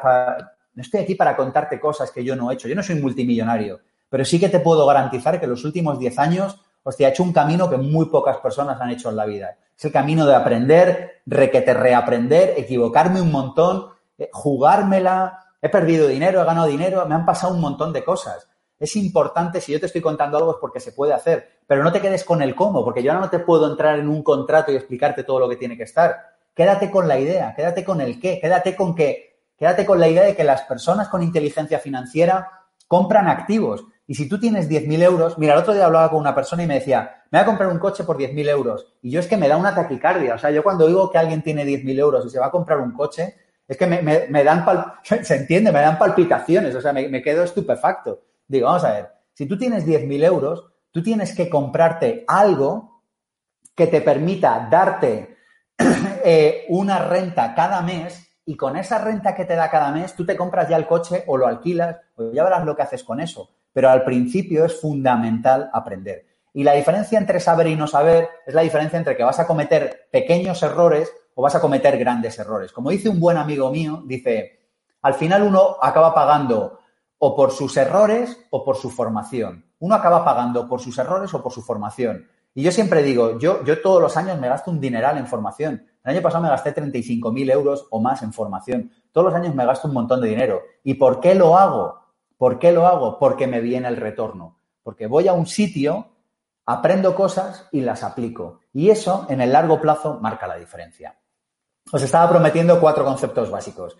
no 0.79 0.81
estoy 0.81 1.01
aquí 1.01 1.15
para 1.15 1.35
contarte 1.35 1.79
cosas 1.79 2.11
que 2.11 2.23
yo 2.23 2.35
no 2.35 2.49
he 2.49 2.53
hecho. 2.53 2.67
Yo 2.67 2.75
no 2.75 2.83
soy 2.83 2.95
multimillonario, 2.95 3.81
pero 4.09 4.23
sí 4.23 4.39
que 4.39 4.49
te 4.49 4.59
puedo 4.59 4.85
garantizar 4.85 5.39
que 5.39 5.47
los 5.47 5.65
últimos 5.65 5.99
10 5.99 6.19
años, 6.19 6.61
hostia, 6.83 7.07
he 7.07 7.11
hecho 7.11 7.23
un 7.23 7.33
camino 7.33 7.69
que 7.69 7.77
muy 7.77 8.05
pocas 8.05 8.37
personas 8.37 8.79
han 8.79 8.89
hecho 8.89 9.09
en 9.09 9.15
la 9.15 9.25
vida. 9.25 9.57
Es 9.77 9.85
el 9.85 9.91
camino 9.91 10.25
de 10.25 10.35
aprender, 10.35 11.21
requete 11.25 11.73
reaprender, 11.73 12.53
equivocarme 12.57 13.21
un 13.21 13.31
montón, 13.31 13.89
eh, 14.17 14.29
jugármela, 14.31 15.39
he 15.61 15.69
perdido 15.69 16.07
dinero, 16.07 16.41
he 16.41 16.45
ganado 16.45 16.67
dinero, 16.67 17.05
me 17.05 17.15
han 17.15 17.25
pasado 17.25 17.53
un 17.53 17.61
montón 17.61 17.91
de 17.93 18.03
cosas. 18.03 18.47
Es 18.79 18.95
importante, 18.95 19.59
si 19.59 19.73
yo 19.73 19.79
te 19.79 19.87
estoy 19.87 20.01
contando 20.01 20.37
algo 20.37 20.51
es 20.51 20.57
porque 20.61 20.79
se 20.79 20.93
puede 20.93 21.13
hacer, 21.13 21.59
pero 21.67 21.83
no 21.83 21.91
te 21.91 21.99
quedes 21.99 22.23
con 22.23 22.41
el 22.41 22.55
cómo, 22.55 22.83
porque 22.83 23.03
yo 23.03 23.11
ahora 23.11 23.25
no 23.25 23.29
te 23.29 23.39
puedo 23.39 23.69
entrar 23.69 23.99
en 23.99 24.07
un 24.07 24.23
contrato 24.23 24.71
y 24.71 24.75
explicarte 24.75 25.23
todo 25.23 25.39
lo 25.39 25.49
que 25.49 25.57
tiene 25.57 25.75
que 25.75 25.83
estar. 25.83 26.15
Quédate 26.55 26.89
con 26.89 27.07
la 27.07 27.19
idea, 27.19 27.53
quédate 27.55 27.83
con 27.83 27.99
el 28.01 28.19
qué, 28.19 28.39
quédate 28.39 28.75
con 28.75 28.95
que 28.95 29.29
Quédate 29.59 29.85
con 29.85 29.99
la 29.99 30.07
idea 30.07 30.23
de 30.23 30.37
que 30.37 30.45
las 30.45 30.61
personas 30.61 31.09
con 31.09 31.21
inteligencia 31.21 31.79
financiera 31.79 32.49
compran 32.87 33.27
activos. 33.27 33.83
Y 34.07 34.15
si 34.15 34.29
tú 34.29 34.39
tienes 34.39 34.69
10.000 34.69 35.03
euros, 35.03 35.37
mira, 35.37 35.53
el 35.53 35.59
otro 35.59 35.73
día 35.73 35.85
hablaba 35.85 36.09
con 36.09 36.19
una 36.19 36.33
persona 36.33 36.63
y 36.63 36.67
me 36.67 36.75
decía, 36.75 37.23
me 37.29 37.39
voy 37.39 37.43
a 37.43 37.45
comprar 37.45 37.69
un 37.69 37.77
coche 37.77 38.05
por 38.05 38.17
10.000 38.17 38.47
euros. 38.49 38.87
Y 39.01 39.11
yo 39.11 39.19
es 39.19 39.27
que 39.27 39.35
me 39.35 39.49
da 39.49 39.57
una 39.57 39.75
taquicardia. 39.75 40.35
O 40.35 40.37
sea, 40.37 40.49
yo 40.49 40.63
cuando 40.63 40.87
digo 40.87 41.11
que 41.11 41.17
alguien 41.17 41.41
tiene 41.41 41.65
10.000 41.65 41.99
euros 41.99 42.25
y 42.25 42.29
se 42.29 42.39
va 42.39 42.45
a 42.45 42.51
comprar 42.51 42.79
un 42.79 42.93
coche, 42.93 43.35
es 43.67 43.75
que 43.75 43.85
me, 43.85 44.43
dan, 44.45 44.65
se 45.03 45.35
entiende, 45.35 45.73
me 45.73 45.81
dan 45.81 45.99
palpitaciones. 45.99 46.73
O 46.73 46.79
sea, 46.81 46.93
me, 46.93 47.09
me 47.09 47.21
quedo 47.21 47.43
estupefacto. 47.43 48.21
Digo, 48.49 48.65
vamos 48.65 48.83
a 48.83 48.93
ver, 48.93 49.09
si 49.33 49.45
tú 49.45 49.57
tienes 49.57 49.85
10.000 49.85 50.23
euros, 50.25 50.65
tú 50.91 51.03
tienes 51.03 51.35
que 51.35 51.49
comprarte 51.49 52.25
algo 52.27 53.03
que 53.75 53.87
te 53.87 54.01
permita 54.01 54.67
darte 54.69 55.37
eh, 56.25 56.65
una 56.69 56.99
renta 56.99 57.53
cada 57.53 57.81
mes 57.81 58.27
y 58.45 58.57
con 58.57 58.75
esa 58.75 58.97
renta 58.97 59.35
que 59.35 59.45
te 59.45 59.55
da 59.55 59.69
cada 59.69 59.91
mes, 59.91 60.15
tú 60.15 60.25
te 60.25 60.35
compras 60.35 60.67
ya 60.67 60.77
el 60.77 60.87
coche 60.87 61.23
o 61.27 61.37
lo 61.37 61.45
alquilas 61.45 61.97
o 62.15 62.31
ya 62.31 62.43
verás 62.43 62.65
lo 62.65 62.75
que 62.75 62.81
haces 62.81 63.03
con 63.03 63.21
eso. 63.21 63.51
Pero 63.71 63.91
al 63.91 64.03
principio 64.03 64.65
es 64.65 64.81
fundamental 64.81 65.69
aprender. 65.71 66.25
Y 66.51 66.63
la 66.63 66.73
diferencia 66.73 67.19
entre 67.19 67.39
saber 67.39 67.67
y 67.67 67.75
no 67.75 67.85
saber 67.85 68.27
es 68.47 68.55
la 68.55 68.63
diferencia 68.63 68.97
entre 68.97 69.15
que 69.15 69.23
vas 69.23 69.39
a 69.39 69.45
cometer 69.45 70.09
pequeños 70.11 70.63
errores 70.63 71.13
o 71.35 71.43
vas 71.43 71.53
a 71.53 71.61
cometer 71.61 71.99
grandes 71.99 72.39
errores. 72.39 72.71
Como 72.71 72.89
dice 72.89 73.09
un 73.09 73.19
buen 73.19 73.37
amigo 73.37 73.69
mío, 73.69 74.01
dice, 74.07 74.59
al 75.03 75.13
final 75.13 75.43
uno 75.43 75.77
acaba 75.79 76.15
pagando 76.15 76.78
o 77.19 77.35
por 77.35 77.51
sus 77.51 77.77
errores 77.77 78.45
o 78.49 78.63
por 78.63 78.77
su 78.77 78.89
formación. 78.89 79.65
Uno 79.79 79.95
acaba 79.95 80.25
pagando 80.25 80.67
por 80.67 80.81
sus 80.81 80.97
errores 80.97 81.33
o 81.33 81.43
por 81.43 81.51
su 81.51 81.61
formación. 81.61 82.27
Y 82.53 82.63
yo 82.63 82.71
siempre 82.71 83.03
digo, 83.03 83.37
yo, 83.37 83.63
yo 83.63 83.81
todos 83.81 84.01
los 84.01 84.17
años 84.17 84.39
me 84.39 84.49
gasto 84.49 84.71
un 84.71 84.81
dineral 84.81 85.17
en 85.17 85.27
formación. 85.27 85.85
El 86.03 86.11
año 86.11 86.21
pasado 86.21 86.43
me 86.43 86.49
gasté 86.49 86.73
35.000 86.73 87.51
euros 87.51 87.87
o 87.91 88.01
más 88.01 88.23
en 88.23 88.33
formación. 88.33 88.91
Todos 89.11 89.25
los 89.27 89.35
años 89.35 89.53
me 89.53 89.65
gasto 89.65 89.87
un 89.87 89.93
montón 89.93 90.21
de 90.21 90.29
dinero. 90.29 90.61
¿Y 90.83 90.95
por 90.95 91.19
qué 91.19 91.35
lo 91.35 91.57
hago? 91.57 91.99
¿Por 92.37 92.57
qué 92.57 92.71
lo 92.71 92.87
hago? 92.87 93.19
Porque 93.19 93.47
me 93.47 93.61
viene 93.61 93.87
el 93.87 93.97
retorno. 93.97 94.57
Porque 94.81 95.07
voy 95.07 95.27
a 95.27 95.33
un 95.33 95.45
sitio, 95.45 96.07
aprendo 96.65 97.13
cosas 97.15 97.67
y 97.71 97.81
las 97.81 98.03
aplico. 98.03 98.61
Y 98.73 98.89
eso, 98.89 99.27
en 99.29 99.41
el 99.41 99.51
largo 99.51 99.79
plazo, 99.79 100.19
marca 100.21 100.47
la 100.47 100.55
diferencia. 100.55 101.17
Os 101.91 102.01
estaba 102.01 102.29
prometiendo 102.29 102.79
cuatro 102.79 103.03
conceptos 103.03 103.51
básicos. 103.51 103.97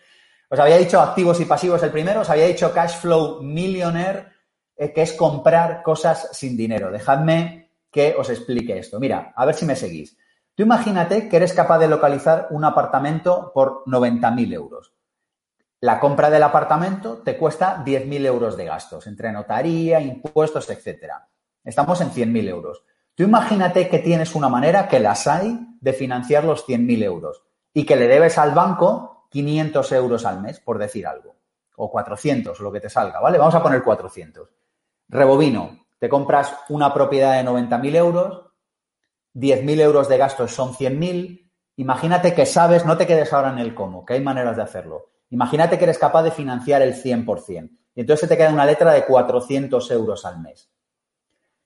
Os 0.50 0.60
había 0.60 0.78
dicho 0.78 1.00
activos 1.00 1.40
y 1.40 1.46
pasivos 1.46 1.84
el 1.84 1.92
primero, 1.92 2.22
os 2.22 2.30
había 2.30 2.48
dicho 2.48 2.74
cash 2.74 2.98
flow 2.98 3.44
millionaire, 3.44 4.28
eh, 4.76 4.92
que 4.92 5.04
es 5.04 5.14
comprar 5.14 5.84
cosas 5.84 6.30
sin 6.32 6.58
dinero. 6.58 6.92
Dejadme 6.92 7.72
que 7.92 8.16
os 8.18 8.30
explique 8.30 8.78
esto. 8.78 9.00
Mira, 9.00 9.32
a 9.36 9.46
ver 9.46 9.56
si 9.56 9.66
me 9.66 9.76
seguís. 9.76 10.18
Tú 10.56 10.64
imagínate 10.64 11.30
que 11.30 11.38
eres 11.38 11.54
capaz 11.54 11.78
de 11.78 11.88
localizar 11.88 12.48
un 12.50 12.66
apartamento 12.66 13.52
por 13.54 13.84
90.000 13.86 14.54
euros. 14.54 14.94
La 15.82 16.00
compra 16.00 16.30
del 16.30 16.44
apartamento 16.44 17.20
te 17.20 17.38
cuesta 17.38 17.84
10.000 17.86 18.26
euros 18.26 18.58
de 18.58 18.66
gastos, 18.66 19.08
entre 19.08 19.32
notaría, 19.32 20.02
impuestos, 20.02 20.70
etc. 20.70 21.14
Estamos 21.64 22.02
en 22.02 22.12
100.000 22.12 22.50
euros. 22.50 22.84
Tú 23.16 23.24
imagínate 23.24 23.88
que 23.88 24.00
tienes 24.00 24.36
una 24.36 24.50
manera, 24.50 24.88
que 24.88 25.00
las 25.00 25.28
hay, 25.28 25.60
de 25.80 25.94
financiar 25.94 26.44
los 26.44 26.68
100.000 26.68 27.04
euros 27.04 27.44
y 27.74 27.86
que 27.86 27.96
le 27.96 28.08
debes 28.08 28.38
al 28.38 28.52
banco 28.52 29.19
500 29.30 29.92
euros 29.94 30.26
al 30.26 30.42
mes, 30.42 30.60
por 30.60 30.78
decir 30.78 31.08
algo, 31.08 31.36
o 31.76 31.90
400, 31.90 32.60
lo 32.60 32.72
que 32.72 32.82
te 32.82 32.90
salga, 32.90 33.20
¿vale? 33.20 33.38
Vamos 33.38 33.56
a 33.56 33.64
poner 33.64 33.84
400. 33.84 34.50
Rebobino. 35.08 35.86
Te 36.00 36.08
compras 36.08 36.56
una 36.70 36.94
propiedad 36.94 37.34
de 37.34 37.50
90.000 37.50 37.96
euros, 37.96 38.50
10.000 39.36 39.82
euros 39.82 40.08
de 40.08 40.18
gastos 40.18 40.54
son 40.54 40.74
100.000. 40.74 41.52
Imagínate 41.76 42.34
que 42.34 42.46
sabes, 42.46 42.86
no 42.86 42.98
te 42.98 43.06
quedes 43.06 43.34
ahora 43.34 43.52
en 43.52 43.60
el 43.60 43.76
cómo, 43.76 44.06
que 44.06 44.14
hay 44.14 44.22
maneras 44.22 44.56
de 44.56 44.64
hacerlo. 44.64 45.12
Imagínate 45.30 45.78
que 45.78 45.84
eres 45.84 45.98
capaz 45.98 46.24
de 46.24 46.32
financiar 46.32 46.82
el 46.82 46.96
100%. 46.96 47.70
Y 47.96 48.02
entonces 48.02 48.30
te 48.30 48.38
queda 48.38 48.54
una 48.54 48.66
letra 48.66 48.94
de 48.94 49.06
400 49.06 49.92
euros 49.92 50.26
al 50.26 50.40
mes. 50.40 50.72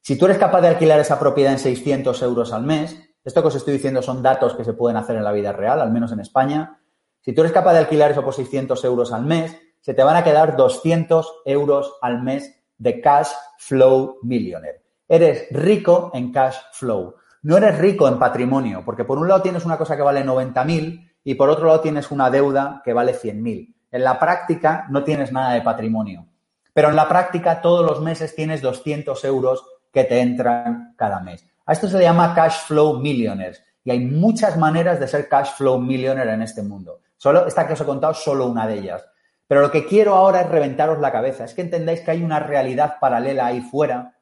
Si 0.01 0.17
tú 0.17 0.25
eres 0.25 0.37
capaz 0.37 0.61
de 0.61 0.67
alquilar 0.67 0.99
esa 0.99 1.19
propiedad 1.19 1.53
en 1.53 1.59
600 1.59 2.21
euros 2.23 2.51
al 2.51 2.63
mes, 2.63 2.99
esto 3.23 3.41
que 3.41 3.47
os 3.47 3.55
estoy 3.55 3.73
diciendo 3.73 4.01
son 4.01 4.21
datos 4.21 4.55
que 4.55 4.65
se 4.65 4.73
pueden 4.73 4.97
hacer 4.97 5.15
en 5.15 5.23
la 5.23 5.31
vida 5.31 5.53
real, 5.53 5.79
al 5.79 5.91
menos 5.91 6.11
en 6.11 6.19
España. 6.19 6.79
Si 7.23 7.31
tú 7.31 7.39
eres 7.41 7.53
capaz 7.53 7.71
de 7.71 7.79
alquilar 7.79 8.11
eso 8.11 8.23
por 8.23 8.33
600 8.33 8.83
euros 8.83 9.13
al 9.13 9.23
mes, 9.23 9.57
se 9.79 9.93
te 9.93 10.03
van 10.03 10.17
a 10.17 10.25
quedar 10.25 10.57
200 10.57 11.41
euros 11.45 11.93
al 12.01 12.21
mes 12.21 12.53
de 12.77 12.99
cash 12.99 13.29
flow 13.57 14.17
millionaire. 14.23 14.81
Eres 15.07 15.47
rico 15.51 16.11
en 16.13 16.33
cash 16.33 16.57
flow. 16.73 17.15
No 17.43 17.55
eres 17.55 17.77
rico 17.77 18.09
en 18.09 18.19
patrimonio, 18.19 18.83
porque 18.83 19.05
por 19.05 19.17
un 19.17 19.29
lado 19.29 19.41
tienes 19.41 19.63
una 19.63 19.77
cosa 19.77 19.95
que 19.95 20.01
vale 20.01 20.25
90.000 20.25 21.11
y 21.23 21.35
por 21.35 21.49
otro 21.49 21.67
lado 21.67 21.79
tienes 21.79 22.11
una 22.11 22.29
deuda 22.29 22.81
que 22.83 22.91
vale 22.91 23.13
100.000. 23.13 23.73
En 23.91 24.03
la 24.03 24.19
práctica 24.19 24.85
no 24.89 25.05
tienes 25.05 25.31
nada 25.31 25.53
de 25.53 25.61
patrimonio, 25.61 26.27
pero 26.73 26.89
en 26.89 26.97
la 26.97 27.07
práctica 27.07 27.61
todos 27.61 27.85
los 27.85 28.01
meses 28.01 28.35
tienes 28.35 28.61
200 28.61 29.23
euros 29.23 29.65
que 29.93 30.03
te 30.03 30.19
entran 30.19 30.93
cada 30.97 31.21
mes. 31.21 31.45
A 31.65 31.71
esto 31.71 31.87
se 31.87 31.97
le 31.97 32.03
llama 32.03 32.35
cash 32.35 32.65
flow 32.65 32.99
millionaires 32.99 33.63
y 33.85 33.91
hay 33.91 33.99
muchas 33.99 34.57
maneras 34.57 34.99
de 34.99 35.07
ser 35.07 35.29
cash 35.29 35.51
flow 35.55 35.79
millionaire 35.79 36.33
en 36.33 36.41
este 36.41 36.63
mundo. 36.63 36.99
Solo 37.23 37.47
esta 37.47 37.65
que 37.65 37.71
os 37.71 37.79
he 37.79 37.85
contado 37.85 38.13
solo 38.13 38.47
una 38.47 38.67
de 38.67 38.79
ellas. 38.79 39.05
Pero 39.47 39.61
lo 39.61 39.71
que 39.71 39.85
quiero 39.85 40.15
ahora 40.15 40.41
es 40.41 40.49
reventaros 40.49 40.99
la 40.99 41.09
cabeza, 41.09 41.45
es 41.45 41.53
que 41.53 41.61
entendáis 41.61 42.01
que 42.01 42.11
hay 42.11 42.21
una 42.21 42.41
realidad 42.41 42.97
paralela 42.99 43.45
ahí 43.45 43.61
fuera 43.61 44.17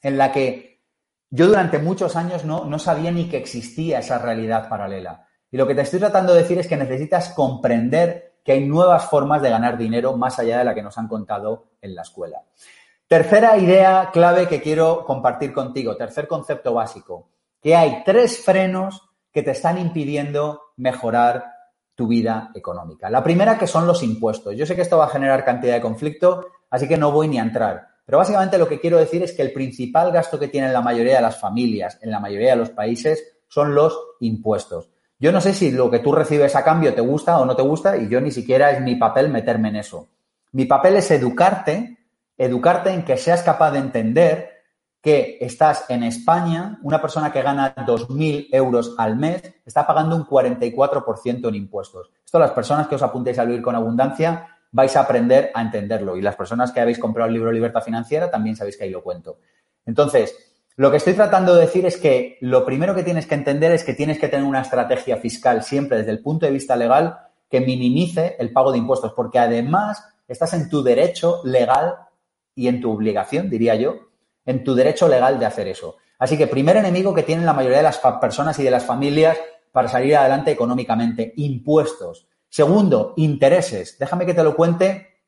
en 0.00 0.16
la 0.16 0.32
que 0.32 0.80
yo 1.28 1.48
durante 1.48 1.78
muchos 1.78 2.16
años 2.16 2.46
no, 2.46 2.64
no 2.64 2.78
sabía 2.78 3.10
ni 3.10 3.28
que 3.28 3.36
existía 3.36 3.98
esa 3.98 4.16
realidad 4.16 4.70
paralela. 4.70 5.28
Y 5.50 5.58
lo 5.58 5.66
que 5.66 5.74
te 5.74 5.82
estoy 5.82 5.98
tratando 6.00 6.32
de 6.32 6.40
decir 6.40 6.58
es 6.58 6.66
que 6.66 6.78
necesitas 6.78 7.28
comprender 7.34 8.38
que 8.42 8.52
hay 8.52 8.66
nuevas 8.66 9.04
formas 9.04 9.42
de 9.42 9.50
ganar 9.50 9.76
dinero 9.76 10.16
más 10.16 10.38
allá 10.38 10.60
de 10.60 10.64
la 10.64 10.74
que 10.74 10.82
nos 10.82 10.96
han 10.96 11.08
contado 11.08 11.72
en 11.82 11.94
la 11.94 12.00
escuela. 12.00 12.42
Tercera 13.06 13.58
idea 13.58 14.08
clave 14.14 14.48
que 14.48 14.62
quiero 14.62 15.04
compartir 15.04 15.52
contigo, 15.52 15.94
tercer 15.94 16.26
concepto 16.26 16.72
básico, 16.72 17.28
que 17.60 17.76
hay 17.76 18.02
tres 18.02 18.42
frenos 18.42 19.10
que 19.30 19.42
te 19.42 19.50
están 19.50 19.76
impidiendo 19.76 20.72
mejorar 20.78 21.59
tu 21.94 22.06
vida 22.06 22.50
económica. 22.54 23.10
La 23.10 23.22
primera 23.22 23.58
que 23.58 23.66
son 23.66 23.86
los 23.86 24.02
impuestos. 24.02 24.56
Yo 24.56 24.66
sé 24.66 24.74
que 24.74 24.82
esto 24.82 24.98
va 24.98 25.06
a 25.06 25.10
generar 25.10 25.44
cantidad 25.44 25.74
de 25.74 25.80
conflicto, 25.80 26.46
así 26.70 26.88
que 26.88 26.96
no 26.96 27.12
voy 27.12 27.28
ni 27.28 27.38
a 27.38 27.42
entrar. 27.42 27.88
Pero 28.06 28.18
básicamente 28.18 28.58
lo 28.58 28.68
que 28.68 28.80
quiero 28.80 28.98
decir 28.98 29.22
es 29.22 29.32
que 29.32 29.42
el 29.42 29.52
principal 29.52 30.10
gasto 30.10 30.38
que 30.38 30.48
tienen 30.48 30.72
la 30.72 30.80
mayoría 30.80 31.16
de 31.16 31.22
las 31.22 31.38
familias 31.38 31.98
en 32.02 32.10
la 32.10 32.20
mayoría 32.20 32.50
de 32.50 32.56
los 32.56 32.70
países 32.70 33.24
son 33.48 33.74
los 33.74 33.98
impuestos. 34.20 34.90
Yo 35.18 35.32
no 35.32 35.40
sé 35.40 35.52
si 35.52 35.70
lo 35.70 35.90
que 35.90 35.98
tú 35.98 36.12
recibes 36.12 36.56
a 36.56 36.64
cambio 36.64 36.94
te 36.94 37.02
gusta 37.02 37.38
o 37.38 37.44
no 37.44 37.54
te 37.54 37.62
gusta 37.62 37.96
y 37.96 38.08
yo 38.08 38.20
ni 38.20 38.30
siquiera 38.30 38.70
es 38.70 38.80
mi 38.80 38.96
papel 38.96 39.28
meterme 39.28 39.68
en 39.68 39.76
eso. 39.76 40.08
Mi 40.52 40.64
papel 40.64 40.96
es 40.96 41.10
educarte 41.10 41.98
educarte 42.40 42.88
en 42.90 43.04
que 43.04 43.18
seas 43.18 43.42
capaz 43.42 43.70
de 43.72 43.80
entender 43.80 44.59
que 45.02 45.38
estás 45.40 45.86
en 45.88 46.02
España, 46.02 46.78
una 46.82 47.00
persona 47.00 47.32
que 47.32 47.42
gana 47.42 47.74
2.000 47.74 48.48
euros 48.52 48.94
al 48.98 49.16
mes 49.16 49.42
está 49.64 49.86
pagando 49.86 50.14
un 50.14 50.26
44% 50.26 51.48
en 51.48 51.54
impuestos. 51.54 52.10
Esto 52.24 52.38
las 52.38 52.50
personas 52.50 52.86
que 52.86 52.96
os 52.96 53.02
apuntéis 53.02 53.38
a 53.38 53.44
vivir 53.44 53.62
con 53.62 53.74
abundancia 53.74 54.48
vais 54.72 54.94
a 54.96 55.00
aprender 55.00 55.50
a 55.54 55.62
entenderlo 55.62 56.16
y 56.16 56.22
las 56.22 56.36
personas 56.36 56.70
que 56.70 56.80
habéis 56.80 56.98
comprado 56.98 57.28
el 57.28 57.34
libro 57.34 57.50
Libertad 57.50 57.82
Financiera 57.82 58.30
también 58.30 58.56
sabéis 58.56 58.76
que 58.76 58.84
ahí 58.84 58.90
lo 58.90 59.02
cuento. 59.02 59.38
Entonces, 59.86 60.36
lo 60.76 60.90
que 60.90 60.98
estoy 60.98 61.14
tratando 61.14 61.54
de 61.54 61.62
decir 61.62 61.86
es 61.86 61.96
que 61.96 62.38
lo 62.40 62.64
primero 62.64 62.94
que 62.94 63.02
tienes 63.02 63.26
que 63.26 63.34
entender 63.34 63.72
es 63.72 63.84
que 63.84 63.94
tienes 63.94 64.18
que 64.18 64.28
tener 64.28 64.46
una 64.46 64.60
estrategia 64.60 65.16
fiscal 65.16 65.62
siempre 65.62 65.98
desde 65.98 66.12
el 66.12 66.22
punto 66.22 66.46
de 66.46 66.52
vista 66.52 66.76
legal 66.76 67.18
que 67.48 67.60
minimice 67.60 68.36
el 68.38 68.52
pago 68.52 68.70
de 68.70 68.78
impuestos, 68.78 69.12
porque 69.14 69.38
además 69.38 70.04
estás 70.28 70.52
en 70.54 70.68
tu 70.68 70.82
derecho 70.82 71.40
legal 71.44 71.96
y 72.54 72.68
en 72.68 72.80
tu 72.80 72.92
obligación, 72.92 73.50
diría 73.50 73.74
yo, 73.74 74.09
en 74.50 74.64
tu 74.64 74.74
derecho 74.74 75.08
legal 75.08 75.38
de 75.38 75.46
hacer 75.46 75.68
eso. 75.68 75.96
Así 76.18 76.36
que 76.36 76.46
primer 76.46 76.76
enemigo 76.76 77.14
que 77.14 77.22
tienen 77.22 77.46
la 77.46 77.52
mayoría 77.52 77.78
de 77.78 77.84
las 77.84 77.98
personas 78.20 78.58
y 78.58 78.62
de 78.62 78.70
las 78.70 78.84
familias 78.84 79.38
para 79.72 79.88
salir 79.88 80.16
adelante 80.16 80.50
económicamente, 80.50 81.32
impuestos. 81.36 82.26
Segundo, 82.48 83.14
intereses. 83.16 83.96
Déjame 83.98 84.26
que 84.26 84.34
te 84.34 84.42
lo 84.42 84.56
cuente 84.56 85.20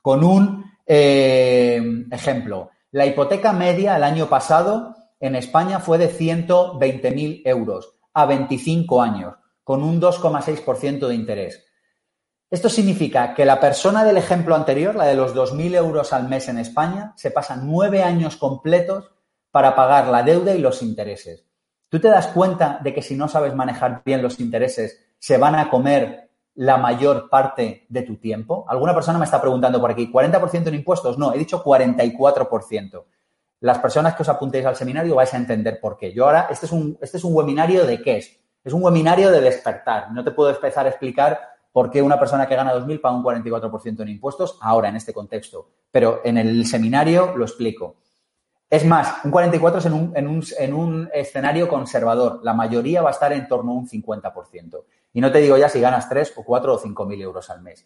con 0.00 0.24
un 0.24 0.64
eh, 0.86 2.06
ejemplo. 2.10 2.70
La 2.90 3.06
hipoteca 3.06 3.52
media 3.52 3.96
el 3.96 4.02
año 4.02 4.28
pasado 4.28 4.96
en 5.20 5.36
España 5.36 5.78
fue 5.78 5.98
de 5.98 6.10
120.000 6.10 7.42
euros 7.44 7.94
a 8.12 8.26
25 8.26 9.02
años, 9.02 9.34
con 9.62 9.82
un 9.82 10.00
2,6% 10.00 11.06
de 11.06 11.14
interés. 11.14 11.64
Esto 12.54 12.68
significa 12.68 13.34
que 13.34 13.44
la 13.44 13.58
persona 13.58 14.04
del 14.04 14.16
ejemplo 14.16 14.54
anterior, 14.54 14.94
la 14.94 15.06
de 15.06 15.16
los 15.16 15.34
2.000 15.34 15.74
euros 15.74 16.12
al 16.12 16.28
mes 16.28 16.48
en 16.48 16.58
España, 16.58 17.12
se 17.16 17.32
pasa 17.32 17.56
nueve 17.56 18.04
años 18.04 18.36
completos 18.36 19.10
para 19.50 19.74
pagar 19.74 20.06
la 20.06 20.22
deuda 20.22 20.54
y 20.54 20.58
los 20.58 20.80
intereses. 20.80 21.44
¿Tú 21.88 21.98
te 21.98 22.06
das 22.06 22.28
cuenta 22.28 22.78
de 22.80 22.94
que 22.94 23.02
si 23.02 23.16
no 23.16 23.26
sabes 23.26 23.56
manejar 23.56 24.02
bien 24.04 24.22
los 24.22 24.38
intereses, 24.38 25.04
se 25.18 25.36
van 25.36 25.56
a 25.56 25.68
comer 25.68 26.30
la 26.54 26.76
mayor 26.76 27.28
parte 27.28 27.86
de 27.88 28.02
tu 28.02 28.18
tiempo? 28.18 28.64
Alguna 28.68 28.94
persona 28.94 29.18
me 29.18 29.24
está 29.24 29.40
preguntando 29.40 29.80
por 29.80 29.90
aquí, 29.90 30.08
¿40% 30.12 30.68
en 30.68 30.74
impuestos? 30.76 31.18
No, 31.18 31.34
he 31.34 31.38
dicho 31.38 31.60
44%. 31.60 33.04
Las 33.62 33.80
personas 33.80 34.14
que 34.14 34.22
os 34.22 34.28
apuntéis 34.28 34.64
al 34.64 34.76
seminario 34.76 35.16
vais 35.16 35.34
a 35.34 35.38
entender 35.38 35.80
por 35.80 35.96
qué. 35.96 36.12
Yo 36.12 36.26
ahora, 36.26 36.46
este 36.48 36.66
es 36.66 36.72
un, 36.72 36.96
este 37.02 37.16
es 37.16 37.24
un 37.24 37.34
webinario 37.34 37.84
de 37.84 38.00
qué 38.00 38.18
es. 38.18 38.38
Es 38.62 38.72
un 38.72 38.84
webinario 38.84 39.32
de 39.32 39.40
despertar. 39.40 40.12
No 40.12 40.22
te 40.22 40.30
puedo 40.30 40.50
empezar 40.50 40.86
a 40.86 40.90
explicar 40.90 41.53
por 41.74 41.90
qué 41.90 42.00
una 42.00 42.20
persona 42.20 42.46
que 42.46 42.54
gana 42.54 42.72
2.000 42.72 43.00
paga 43.00 43.16
un 43.16 43.24
44% 43.24 44.02
en 44.02 44.08
impuestos 44.08 44.56
ahora, 44.60 44.90
en 44.90 44.94
este 44.94 45.12
contexto. 45.12 45.70
Pero 45.90 46.20
en 46.22 46.38
el 46.38 46.64
seminario 46.66 47.36
lo 47.36 47.44
explico. 47.44 47.96
Es 48.70 48.84
más, 48.84 49.24
un 49.24 49.32
44 49.32 49.80
es 49.80 49.86
en 49.86 49.92
un, 49.92 50.12
en, 50.14 50.28
un, 50.28 50.44
en 50.56 50.72
un, 50.72 51.10
escenario 51.12 51.68
conservador. 51.68 52.38
La 52.44 52.54
mayoría 52.54 53.02
va 53.02 53.08
a 53.08 53.12
estar 53.12 53.32
en 53.32 53.48
torno 53.48 53.72
a 53.72 53.74
un 53.74 53.88
50%. 53.88 54.84
Y 55.14 55.20
no 55.20 55.32
te 55.32 55.38
digo 55.38 55.58
ya 55.58 55.68
si 55.68 55.80
ganas 55.80 56.08
3 56.08 56.34
o 56.36 56.44
4 56.44 56.74
o 56.74 56.80
5.000 56.80 57.20
euros 57.20 57.50
al 57.50 57.60
mes. 57.60 57.84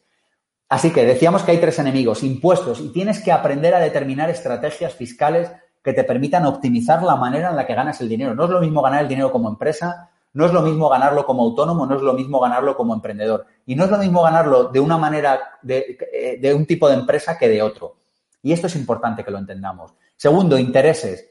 Así 0.69 0.93
que 0.93 1.07
decíamos 1.07 1.43
que 1.43 1.53
hay 1.53 1.59
tres 1.59 1.79
enemigos, 1.79 2.23
impuestos, 2.23 2.81
y 2.81 2.93
tienes 2.93 3.23
que 3.23 3.33
aprender 3.33 3.75
a 3.75 3.81
determinar 3.81 4.29
estrategias 4.29 4.93
fiscales 4.93 5.51
que 5.83 5.95
te 5.95 6.05
permitan 6.05 6.45
optimizar 6.45 7.03
la 7.03 7.17
manera 7.17 7.49
en 7.49 7.57
la 7.57 7.67
que 7.67 7.75
ganas 7.75 8.03
el 8.03 8.11
dinero. 8.11 8.35
No 8.35 8.45
es 8.45 8.51
lo 8.51 8.61
mismo 8.61 8.83
ganar 8.83 9.01
el 9.01 9.09
dinero 9.09 9.33
como 9.33 9.49
empresa 9.49 10.11
no 10.33 10.47
es 10.47 10.53
lo 10.53 10.63
mismo 10.63 10.89
ganarlo 10.89 11.25
como 11.25 11.43
autónomo, 11.43 11.87
no 11.87 11.97
es 11.97 12.03
lo 12.03 12.13
mismo 12.13 12.41
ganarlo 12.41 12.77
como 12.77 12.95
emprendedor. 12.95 13.47
Y 13.67 13.75
no 13.75 13.85
es 13.85 13.91
lo 13.91 13.99
mismo 13.99 14.23
ganarlo 14.23 14.65
de 14.65 14.81
una 14.81 14.99
manera, 14.99 15.59
de, 15.63 15.99
eh, 16.13 16.55
un 16.55 16.67
tipo 16.67 16.89
de 16.89 16.95
empresa 16.95 17.39
que 17.39 17.49
de 17.49 17.63
otro. 17.63 17.97
Y 18.43 18.53
esto 18.53 18.67
es 18.67 18.77
importante 18.77 19.25
que 19.25 19.31
lo 19.31 19.39
entendamos. 19.39 19.95
Segundo, 20.17 20.59
intereses. 20.59 21.29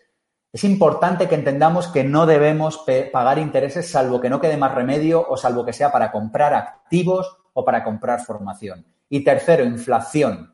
Es 0.52 0.64
importante 0.64 1.28
que 1.28 1.36
entendamos 1.36 1.88
que 1.88 2.04
no 2.04 2.26
debemos 2.26 2.84
pagar 3.12 3.38
intereses 3.38 3.90
salvo 3.92 4.20
que 4.20 4.30
no 4.30 4.42
quede 4.42 4.58
más 4.58 4.74
remedio 4.74 5.26
o 5.28 5.38
salvo 5.38 5.66
que 5.66 5.74
sea 5.74 5.92
para 5.92 6.12
comprar 6.12 6.54
activos 6.54 7.38
o 7.54 7.64
para 7.64 7.84
comprar 7.84 8.26
formación. 8.26 8.86
Y 9.10 9.24
tercero, 9.24 9.64
inflación. 9.64 10.54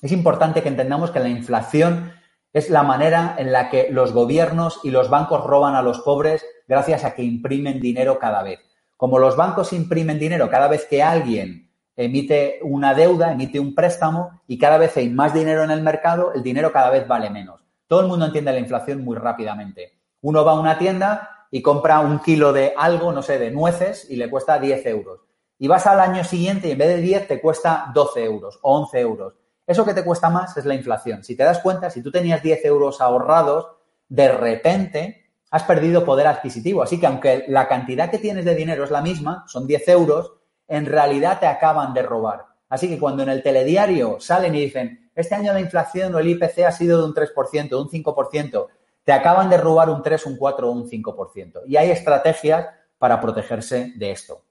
Es 0.00 0.12
importante 0.12 0.62
que 0.62 0.68
entendamos 0.68 1.10
que 1.10 1.20
la 1.20 1.28
inflación 1.28 2.12
es 2.52 2.70
la 2.70 2.82
manera 2.82 3.34
en 3.38 3.52
la 3.52 3.68
que 3.68 3.88
los 3.90 4.12
gobiernos 4.12 4.80
y 4.84 4.90
los 4.90 5.10
bancos 5.10 5.44
roban 5.44 5.74
a 5.74 5.82
los 5.82 6.00
pobres 6.00 6.44
gracias 6.66 7.04
a 7.04 7.14
que 7.14 7.22
imprimen 7.22 7.80
dinero 7.80 8.18
cada 8.18 8.42
vez. 8.42 8.60
Como 8.96 9.18
los 9.18 9.36
bancos 9.36 9.72
imprimen 9.72 10.18
dinero 10.18 10.48
cada 10.48 10.68
vez 10.68 10.86
que 10.86 11.02
alguien 11.02 11.70
emite 11.96 12.58
una 12.62 12.94
deuda, 12.94 13.32
emite 13.32 13.60
un 13.60 13.74
préstamo 13.74 14.42
y 14.46 14.58
cada 14.58 14.78
vez 14.78 14.96
hay 14.96 15.10
más 15.10 15.32
dinero 15.34 15.62
en 15.62 15.70
el 15.70 15.82
mercado, 15.82 16.32
el 16.34 16.42
dinero 16.42 16.72
cada 16.72 16.90
vez 16.90 17.06
vale 17.06 17.30
menos. 17.30 17.64
Todo 17.86 18.00
el 18.00 18.06
mundo 18.06 18.26
entiende 18.26 18.52
la 18.52 18.58
inflación 18.58 19.04
muy 19.04 19.16
rápidamente. 19.16 19.98
Uno 20.22 20.44
va 20.44 20.52
a 20.52 20.60
una 20.60 20.78
tienda 20.78 21.46
y 21.50 21.62
compra 21.62 22.00
un 22.00 22.18
kilo 22.18 22.52
de 22.52 22.74
algo, 22.76 23.12
no 23.12 23.22
sé, 23.22 23.38
de 23.38 23.50
nueces 23.50 24.10
y 24.10 24.16
le 24.16 24.30
cuesta 24.30 24.58
10 24.58 24.86
euros. 24.86 25.20
Y 25.58 25.68
vas 25.68 25.86
al 25.86 26.00
año 26.00 26.24
siguiente 26.24 26.68
y 26.68 26.72
en 26.72 26.78
vez 26.78 26.88
de 26.88 27.00
10 27.00 27.28
te 27.28 27.40
cuesta 27.40 27.90
12 27.94 28.24
euros 28.24 28.58
o 28.62 28.76
11 28.78 29.00
euros. 29.00 29.34
Eso 29.66 29.84
que 29.84 29.94
te 29.94 30.04
cuesta 30.04 30.30
más 30.30 30.56
es 30.56 30.64
la 30.64 30.74
inflación. 30.74 31.22
Si 31.22 31.36
te 31.36 31.44
das 31.44 31.60
cuenta, 31.60 31.90
si 31.90 32.02
tú 32.02 32.10
tenías 32.10 32.42
10 32.42 32.64
euros 32.64 33.00
ahorrados, 33.00 33.68
de 34.08 34.32
repente 34.32 35.23
has 35.54 35.62
perdido 35.62 36.04
poder 36.04 36.26
adquisitivo. 36.26 36.82
Así 36.82 36.98
que 36.98 37.06
aunque 37.06 37.44
la 37.46 37.68
cantidad 37.68 38.10
que 38.10 38.18
tienes 38.18 38.44
de 38.44 38.56
dinero 38.56 38.82
es 38.82 38.90
la 38.90 39.00
misma, 39.00 39.44
son 39.46 39.68
10 39.68 39.86
euros, 39.86 40.32
en 40.66 40.84
realidad 40.84 41.38
te 41.38 41.46
acaban 41.46 41.94
de 41.94 42.02
robar. 42.02 42.46
Así 42.68 42.88
que 42.88 42.98
cuando 42.98 43.22
en 43.22 43.28
el 43.28 43.40
telediario 43.40 44.18
salen 44.18 44.56
y 44.56 44.62
dicen, 44.62 45.12
este 45.14 45.36
año 45.36 45.52
la 45.52 45.60
inflación 45.60 46.12
o 46.12 46.18
el 46.18 46.26
IPC 46.26 46.64
ha 46.66 46.72
sido 46.72 46.98
de 46.98 47.04
un 47.04 47.14
3%, 47.14 47.68
de 47.68 47.76
un 47.76 47.88
5%, 47.88 48.66
te 49.04 49.12
acaban 49.12 49.48
de 49.48 49.56
robar 49.56 49.90
un 49.90 50.02
3, 50.02 50.26
un 50.26 50.36
4 50.36 50.68
o 50.68 50.72
un 50.72 50.90
5%. 50.90 51.60
Y 51.68 51.76
hay 51.76 51.92
estrategias 51.92 52.66
para 52.98 53.20
protegerse 53.20 53.92
de 53.94 54.10
esto. 54.10 54.42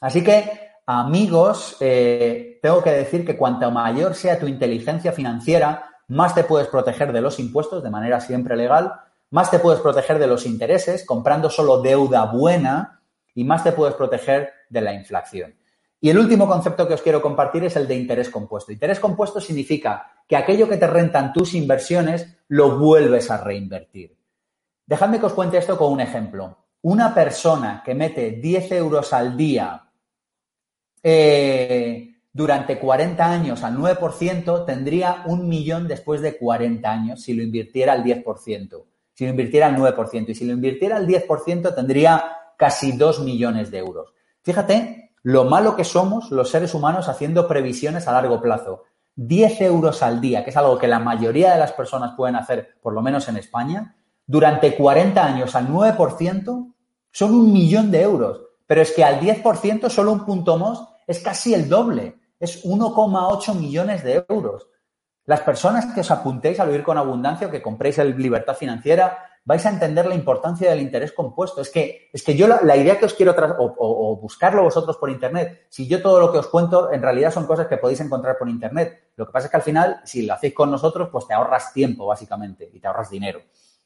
Así 0.00 0.24
que 0.24 0.70
amigos, 0.86 1.76
eh, 1.80 2.58
tengo 2.62 2.82
que 2.82 2.92
decir 2.92 3.26
que 3.26 3.36
cuanto 3.36 3.70
mayor 3.70 4.14
sea 4.14 4.38
tu 4.38 4.46
inteligencia 4.46 5.12
financiera, 5.12 5.90
más 6.08 6.34
te 6.34 6.44
puedes 6.44 6.68
proteger 6.68 7.12
de 7.12 7.20
los 7.20 7.38
impuestos 7.38 7.82
de 7.82 7.90
manera 7.90 8.18
siempre 8.20 8.56
legal, 8.56 8.94
más 9.36 9.50
te 9.50 9.58
puedes 9.58 9.82
proteger 9.82 10.18
de 10.18 10.26
los 10.26 10.46
intereses 10.46 11.04
comprando 11.04 11.50
solo 11.50 11.82
deuda 11.82 12.24
buena 12.24 13.02
y 13.34 13.44
más 13.44 13.62
te 13.62 13.72
puedes 13.72 13.94
proteger 13.94 14.50
de 14.70 14.80
la 14.80 14.94
inflación. 14.94 15.54
Y 16.00 16.08
el 16.08 16.18
último 16.18 16.48
concepto 16.48 16.88
que 16.88 16.94
os 16.94 17.02
quiero 17.02 17.20
compartir 17.20 17.62
es 17.62 17.76
el 17.76 17.86
de 17.86 17.96
interés 17.96 18.30
compuesto. 18.30 18.72
Interés 18.72 18.98
compuesto 18.98 19.38
significa 19.38 20.22
que 20.26 20.36
aquello 20.36 20.66
que 20.66 20.78
te 20.78 20.86
rentan 20.86 21.34
tus 21.34 21.52
inversiones 21.52 22.34
lo 22.48 22.78
vuelves 22.78 23.30
a 23.30 23.36
reinvertir. 23.36 24.16
Dejadme 24.86 25.20
que 25.20 25.26
os 25.26 25.34
cuente 25.34 25.58
esto 25.58 25.76
con 25.76 25.92
un 25.92 26.00
ejemplo. 26.00 26.56
Una 26.80 27.14
persona 27.14 27.82
que 27.84 27.94
mete 27.94 28.30
10 28.30 28.72
euros 28.72 29.12
al 29.12 29.36
día 29.36 29.90
eh, 31.02 32.22
durante 32.32 32.78
40 32.78 33.30
años 33.30 33.62
al 33.64 33.76
9%, 33.76 34.64
tendría 34.64 35.24
un 35.26 35.46
millón 35.46 35.88
después 35.88 36.22
de 36.22 36.38
40 36.38 36.90
años 36.90 37.20
si 37.20 37.34
lo 37.34 37.42
invirtiera 37.42 37.92
al 37.92 38.02
10%, 38.02 38.82
si 39.16 39.24
lo 39.24 39.30
invirtiera 39.30 39.66
al 39.66 39.76
9%. 39.76 40.28
Y 40.28 40.34
si 40.34 40.44
lo 40.44 40.52
invirtiera 40.52 40.98
al 40.98 41.06
10%, 41.06 41.74
tendría 41.74 42.36
casi 42.58 42.92
2 42.92 43.20
millones 43.20 43.70
de 43.70 43.78
euros. 43.78 44.12
Fíjate 44.42 45.14
lo 45.22 45.44
malo 45.44 45.74
que 45.74 45.84
somos 45.84 46.30
los 46.30 46.50
seres 46.50 46.74
humanos 46.74 47.08
haciendo 47.08 47.48
previsiones 47.48 48.06
a 48.06 48.12
largo 48.12 48.40
plazo. 48.40 48.84
10 49.16 49.62
euros 49.62 50.02
al 50.02 50.20
día, 50.20 50.44
que 50.44 50.50
es 50.50 50.56
algo 50.56 50.78
que 50.78 50.86
la 50.86 50.98
mayoría 50.98 51.52
de 51.52 51.58
las 51.58 51.72
personas 51.72 52.12
pueden 52.14 52.36
hacer, 52.36 52.76
por 52.82 52.92
lo 52.92 53.00
menos 53.00 53.26
en 53.28 53.38
España, 53.38 53.96
durante 54.26 54.76
40 54.76 55.24
años 55.24 55.56
al 55.56 55.68
9%, 55.68 56.74
son 57.10 57.34
un 57.34 57.52
millón 57.52 57.90
de 57.90 58.02
euros. 58.02 58.42
Pero 58.66 58.82
es 58.82 58.92
que 58.92 59.02
al 59.02 59.18
10%, 59.18 59.88
solo 59.88 60.12
un 60.12 60.26
punto 60.26 60.58
más, 60.58 60.80
es 61.06 61.20
casi 61.20 61.54
el 61.54 61.68
doble. 61.68 62.20
Es 62.38 62.64
1,8 62.64 63.54
millones 63.54 64.04
de 64.04 64.24
euros. 64.28 64.68
Las 65.26 65.40
personas 65.40 65.92
que 65.92 66.00
os 66.00 66.10
apuntéis 66.10 66.60
a 66.60 66.64
vivir 66.64 66.84
con 66.84 66.98
abundancia 66.98 67.48
o 67.48 67.50
que 67.50 67.60
compréis 67.60 67.98
el 67.98 68.16
Libertad 68.16 68.54
Financiera, 68.54 69.18
vais 69.44 69.64
a 69.66 69.70
entender 69.70 70.06
la 70.06 70.14
importancia 70.14 70.70
del 70.70 70.80
interés 70.80 71.12
compuesto. 71.12 71.60
Es 71.60 71.70
que, 71.70 72.10
es 72.12 72.22
que 72.22 72.36
yo 72.36 72.46
la, 72.46 72.76
idea 72.76 72.98
que 72.98 73.06
os 73.06 73.14
quiero 73.14 73.34
tras, 73.34 73.54
o, 73.58 74.18
buscarlo 74.20 74.62
vosotros 74.62 74.96
por 74.96 75.10
internet, 75.10 75.66
si 75.68 75.88
yo 75.88 76.00
todo 76.00 76.20
lo 76.20 76.32
que 76.32 76.38
os 76.38 76.46
cuento 76.46 76.92
en 76.92 77.02
realidad 77.02 77.32
son 77.32 77.46
cosas 77.46 77.66
que 77.66 77.76
podéis 77.76 78.00
encontrar 78.00 78.38
por 78.38 78.48
internet. 78.48 79.10
Lo 79.16 79.26
que 79.26 79.32
pasa 79.32 79.46
es 79.46 79.50
que 79.50 79.56
al 79.56 79.62
final, 79.62 80.00
si 80.04 80.26
lo 80.26 80.34
hacéis 80.34 80.54
con 80.54 80.70
nosotros, 80.70 81.08
pues 81.10 81.26
te 81.26 81.34
ahorras 81.34 81.72
tiempo, 81.72 82.06
básicamente, 82.06 82.68
y 82.72 82.78
te 82.78 82.86
ahorras 82.86 83.10
dinero. 83.10 83.40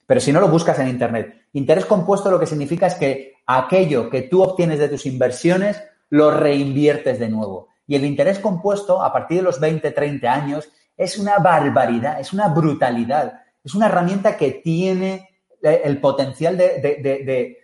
Pero 0.07 0.21
si 0.21 0.33
no 0.33 0.41
lo 0.41 0.49
buscas 0.49 0.79
en 0.79 0.89
internet. 0.89 1.47
Interés 1.53 1.87
compuesto 1.87 2.31
lo 2.31 2.41
que 2.41 2.47
significa 2.47 2.87
es 2.87 2.97
que 2.97 3.35
aquello 3.47 4.11
que 4.11 4.23
tú 4.23 4.43
obtienes 4.43 4.79
de 4.79 4.89
tus 4.89 5.07
inversiones 5.07 5.83
lo 6.09 6.33
reinviertes 6.33 7.19
de 7.19 7.29
nuevo. 7.29 7.69
Y 7.87 7.97
el 7.97 8.05
interés 8.05 8.39
compuesto, 8.39 9.03
a 9.03 9.13
partir 9.13 9.39
de 9.39 9.45
los 9.45 9.61
20, 9.61 9.91
30 9.91 10.33
años, 10.33 10.69
es 11.01 11.17
una 11.17 11.39
barbaridad, 11.39 12.21
es 12.21 12.35
una 12.35 12.49
brutalidad. 12.49 13.43
Es 13.65 13.75
una 13.75 13.87
herramienta 13.87 14.37
que 14.37 14.51
tiene 14.51 15.31
el 15.63 15.99
potencial 15.99 16.59
de, 16.59 17.57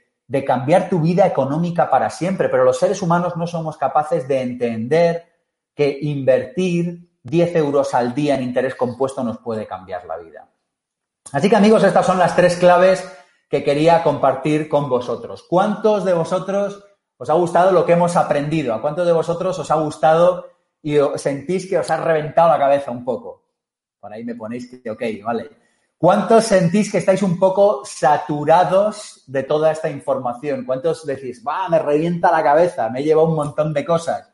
cambiar 0.47 0.89
tu 0.89 1.01
vida 1.01 1.27
económica 1.27 1.91
para 1.91 2.09
siempre, 2.09 2.49
pero 2.49 2.65
los 2.65 2.79
seres 2.79 3.03
humanos 3.03 3.37
no 3.37 3.47
somos 3.47 3.77
capaces 3.77 4.27
de 4.27 4.41
entender 4.41 5.27
que 5.75 5.99
invertir 6.01 7.11
10 7.25 7.57
euros 7.57 7.93
al 7.93 8.15
día 8.15 8.37
en 8.37 8.43
interés 8.43 8.75
compuesto 8.75 9.23
nos 9.23 9.37
puede 9.37 9.67
cambiar 9.67 10.07
la 10.07 10.17
vida. 10.17 10.49
Así 11.31 11.51
que 11.51 11.57
amigos, 11.57 11.85
estas 11.85 12.07
son 12.07 12.19
las 12.19 12.35
tres 12.35 12.57
claves 12.57 13.07
que 13.51 13.63
quería 13.63 14.03
compartir 14.03 14.67
con 14.67 14.89
vosotros. 14.89 15.45
¿Cuántos 15.47 16.07
de 16.07 16.15
vosotros 16.15 16.83
os 17.19 17.29
ha 17.29 17.35
gustado 17.35 17.71
lo 17.71 17.85
que 17.85 17.93
hemos 17.93 18.17
aprendido? 18.17 18.73
¿A 18.73 18.81
cuántos 18.81 19.05
de 19.07 19.13
vosotros 19.13 19.59
os 19.59 19.71
ha 19.71 19.75
gustado 19.75 20.56
y 20.83 20.97
sentís 21.17 21.69
que 21.69 21.79
os 21.79 21.91
ha 21.91 21.97
reventado 21.97 22.51
la 22.51 22.59
cabeza 22.59 22.91
un 22.91 23.05
poco? 23.05 23.43
Por 24.01 24.13
ahí 24.13 24.25
me 24.25 24.35
ponéis 24.35 24.71
que, 24.71 24.91
ok, 24.91 25.03
vale. 25.25 25.51
¿Cuántos 25.99 26.45
sentís 26.45 26.93
que 26.93 26.99
estáis 26.99 27.23
un 27.23 27.39
poco 27.39 27.83
saturados 27.85 29.25
de 29.27 29.43
toda 29.45 29.73
esta 29.73 29.89
información? 29.89 30.65
¿Cuántos 30.65 31.07
decís, 31.07 31.43
va, 31.47 31.69
me 31.69 31.79
revienta 31.79 32.31
la 32.31 32.43
cabeza, 32.43 32.91
me 32.91 33.03
lleva 33.03 33.23
un 33.23 33.35
montón 33.35 33.73
de 33.73 33.85
cosas? 33.85 34.31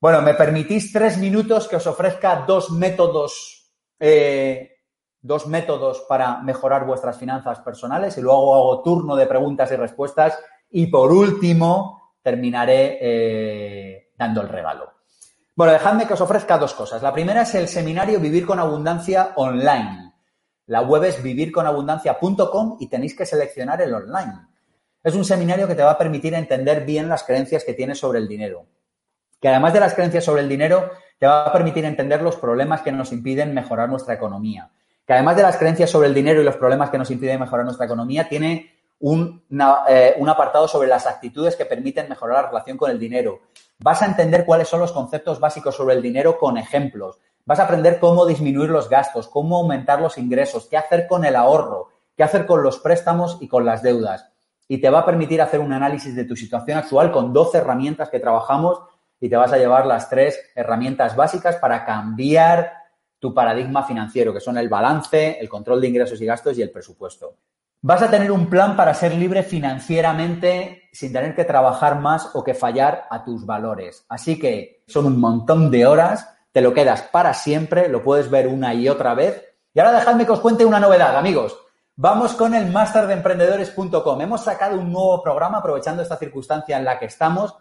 Bueno, 0.00 0.22
me 0.22 0.34
permitís 0.34 0.92
tres 0.92 1.18
minutos 1.18 1.68
que 1.68 1.76
os 1.76 1.86
ofrezca 1.86 2.44
dos 2.46 2.70
métodos, 2.70 3.70
eh, 4.00 4.78
dos 5.20 5.46
métodos 5.46 6.04
para 6.08 6.40
mejorar 6.42 6.86
vuestras 6.86 7.18
finanzas 7.18 7.60
personales 7.60 8.16
y 8.16 8.22
luego 8.22 8.54
hago 8.54 8.82
turno 8.82 9.16
de 9.16 9.26
preguntas 9.26 9.70
y 9.70 9.76
respuestas 9.76 10.38
y 10.70 10.86
por 10.86 11.12
último, 11.12 12.14
terminaré 12.22 12.98
eh, 13.00 14.12
dando 14.16 14.40
el 14.40 14.48
regalo. 14.48 14.93
Bueno, 15.56 15.72
dejadme 15.72 16.06
que 16.06 16.14
os 16.14 16.20
ofrezca 16.20 16.58
dos 16.58 16.74
cosas. 16.74 17.00
La 17.00 17.12
primera 17.12 17.42
es 17.42 17.54
el 17.54 17.68
seminario 17.68 18.18
Vivir 18.18 18.44
con 18.44 18.58
Abundancia 18.58 19.30
online. 19.36 20.12
La 20.66 20.80
web 20.80 21.04
es 21.04 21.22
vivirconabundancia.com 21.22 22.78
y 22.80 22.88
tenéis 22.88 23.14
que 23.14 23.24
seleccionar 23.24 23.80
el 23.80 23.94
online. 23.94 24.48
Es 25.04 25.14
un 25.14 25.24
seminario 25.24 25.68
que 25.68 25.76
te 25.76 25.84
va 25.84 25.92
a 25.92 25.98
permitir 25.98 26.34
entender 26.34 26.84
bien 26.84 27.08
las 27.08 27.22
creencias 27.22 27.62
que 27.62 27.74
tienes 27.74 27.98
sobre 27.98 28.18
el 28.18 28.26
dinero. 28.26 28.66
Que 29.40 29.48
además 29.48 29.72
de 29.74 29.80
las 29.80 29.94
creencias 29.94 30.24
sobre 30.24 30.42
el 30.42 30.48
dinero, 30.48 30.90
te 31.20 31.26
va 31.26 31.44
a 31.44 31.52
permitir 31.52 31.84
entender 31.84 32.20
los 32.20 32.34
problemas 32.34 32.80
que 32.80 32.90
nos 32.90 33.12
impiden 33.12 33.54
mejorar 33.54 33.88
nuestra 33.88 34.14
economía. 34.14 34.72
Que 35.06 35.12
además 35.12 35.36
de 35.36 35.42
las 35.42 35.56
creencias 35.56 35.88
sobre 35.88 36.08
el 36.08 36.14
dinero 36.14 36.40
y 36.40 36.44
los 36.44 36.56
problemas 36.56 36.90
que 36.90 36.98
nos 36.98 37.12
impiden 37.12 37.38
mejorar 37.38 37.64
nuestra 37.64 37.86
economía, 37.86 38.28
tiene 38.28 38.73
eh, 39.00 40.14
un, 40.18 40.28
apartado 40.28 40.66
sobre 40.66 40.88
las 40.88 41.06
actitudes 41.06 41.56
que 41.56 41.66
permiten 41.66 42.08
mejorar 42.08 42.44
la 42.44 42.48
relación 42.48 42.76
con 42.76 42.90
el 42.90 42.98
dinero. 42.98 43.40
Vas 43.78 44.00
a 44.02 44.06
entender 44.06 44.44
cuáles 44.44 44.68
son 44.68 44.80
los 44.80 44.92
conceptos 44.92 45.40
básicos 45.40 45.76
sobre 45.76 45.94
el 45.94 46.02
dinero 46.02 46.38
con 46.38 46.56
ejemplos. 46.56 47.18
Vas 47.44 47.58
a 47.58 47.64
aprender 47.64 47.98
cómo 48.00 48.24
disminuir 48.24 48.70
los 48.70 48.88
gastos, 48.88 49.28
cómo 49.28 49.58
aumentar 49.58 50.00
los 50.00 50.16
ingresos, 50.16 50.66
qué 50.68 50.76
hacer 50.76 51.06
con 51.06 51.24
el 51.24 51.36
ahorro, 51.36 51.88
qué 52.16 52.22
hacer 52.22 52.46
con 52.46 52.62
los 52.62 52.78
préstamos 52.78 53.36
y 53.40 53.48
con 53.48 53.66
las 53.66 53.82
deudas. 53.82 54.30
Y 54.68 54.78
te 54.78 54.88
va 54.88 55.00
a 55.00 55.06
permitir 55.06 55.42
hacer 55.42 55.60
un 55.60 55.72
análisis 55.72 56.14
de 56.14 56.24
tu 56.24 56.36
situación 56.36 56.78
actual 56.78 57.12
con 57.12 57.34
12 57.34 57.58
herramientas 57.58 58.08
que 58.08 58.20
trabajamos 58.20 58.80
y 59.20 59.28
te 59.28 59.36
vas 59.36 59.52
a 59.52 59.58
llevar 59.58 59.84
las 59.84 60.08
tres 60.08 60.40
herramientas 60.54 61.14
básicas 61.14 61.56
para 61.56 61.84
cambiar 61.84 62.72
tu 63.18 63.34
paradigma 63.34 63.82
financiero, 63.84 64.32
que 64.32 64.40
son 64.40 64.56
el 64.56 64.68
balance, 64.68 65.38
el 65.38 65.48
control 65.48 65.80
de 65.80 65.88
ingresos 65.88 66.20
y 66.20 66.26
gastos 66.26 66.56
y 66.56 66.62
el 66.62 66.70
presupuesto. 66.70 67.36
Vas 67.86 68.00
a 68.00 68.10
tener 68.10 68.32
un 68.32 68.46
plan 68.46 68.76
para 68.76 68.94
ser 68.94 69.12
libre 69.12 69.42
financieramente 69.42 70.88
sin 70.90 71.12
tener 71.12 71.34
que 71.34 71.44
trabajar 71.44 72.00
más 72.00 72.30
o 72.34 72.42
que 72.42 72.54
fallar 72.54 73.06
a 73.10 73.22
tus 73.22 73.44
valores. 73.44 74.06
Así 74.08 74.38
que 74.38 74.82
son 74.86 75.04
un 75.04 75.20
montón 75.20 75.70
de 75.70 75.84
horas, 75.84 76.34
te 76.50 76.62
lo 76.62 76.72
quedas 76.72 77.02
para 77.02 77.34
siempre, 77.34 77.90
lo 77.90 78.02
puedes 78.02 78.30
ver 78.30 78.48
una 78.48 78.72
y 78.72 78.88
otra 78.88 79.12
vez. 79.12 79.44
Y 79.74 79.80
ahora 79.80 79.98
dejadme 79.98 80.24
que 80.24 80.32
os 80.32 80.40
cuente 80.40 80.64
una 80.64 80.80
novedad, 80.80 81.14
amigos. 81.14 81.58
Vamos 81.94 82.32
con 82.32 82.54
el 82.54 82.72
masterdeemprendedores.com. 82.72 84.18
Hemos 84.18 84.40
sacado 84.40 84.78
un 84.78 84.90
nuevo 84.90 85.22
programa 85.22 85.58
aprovechando 85.58 86.00
esta 86.00 86.16
circunstancia 86.16 86.78
en 86.78 86.86
la 86.86 86.98
que 86.98 87.04
estamos 87.04 87.54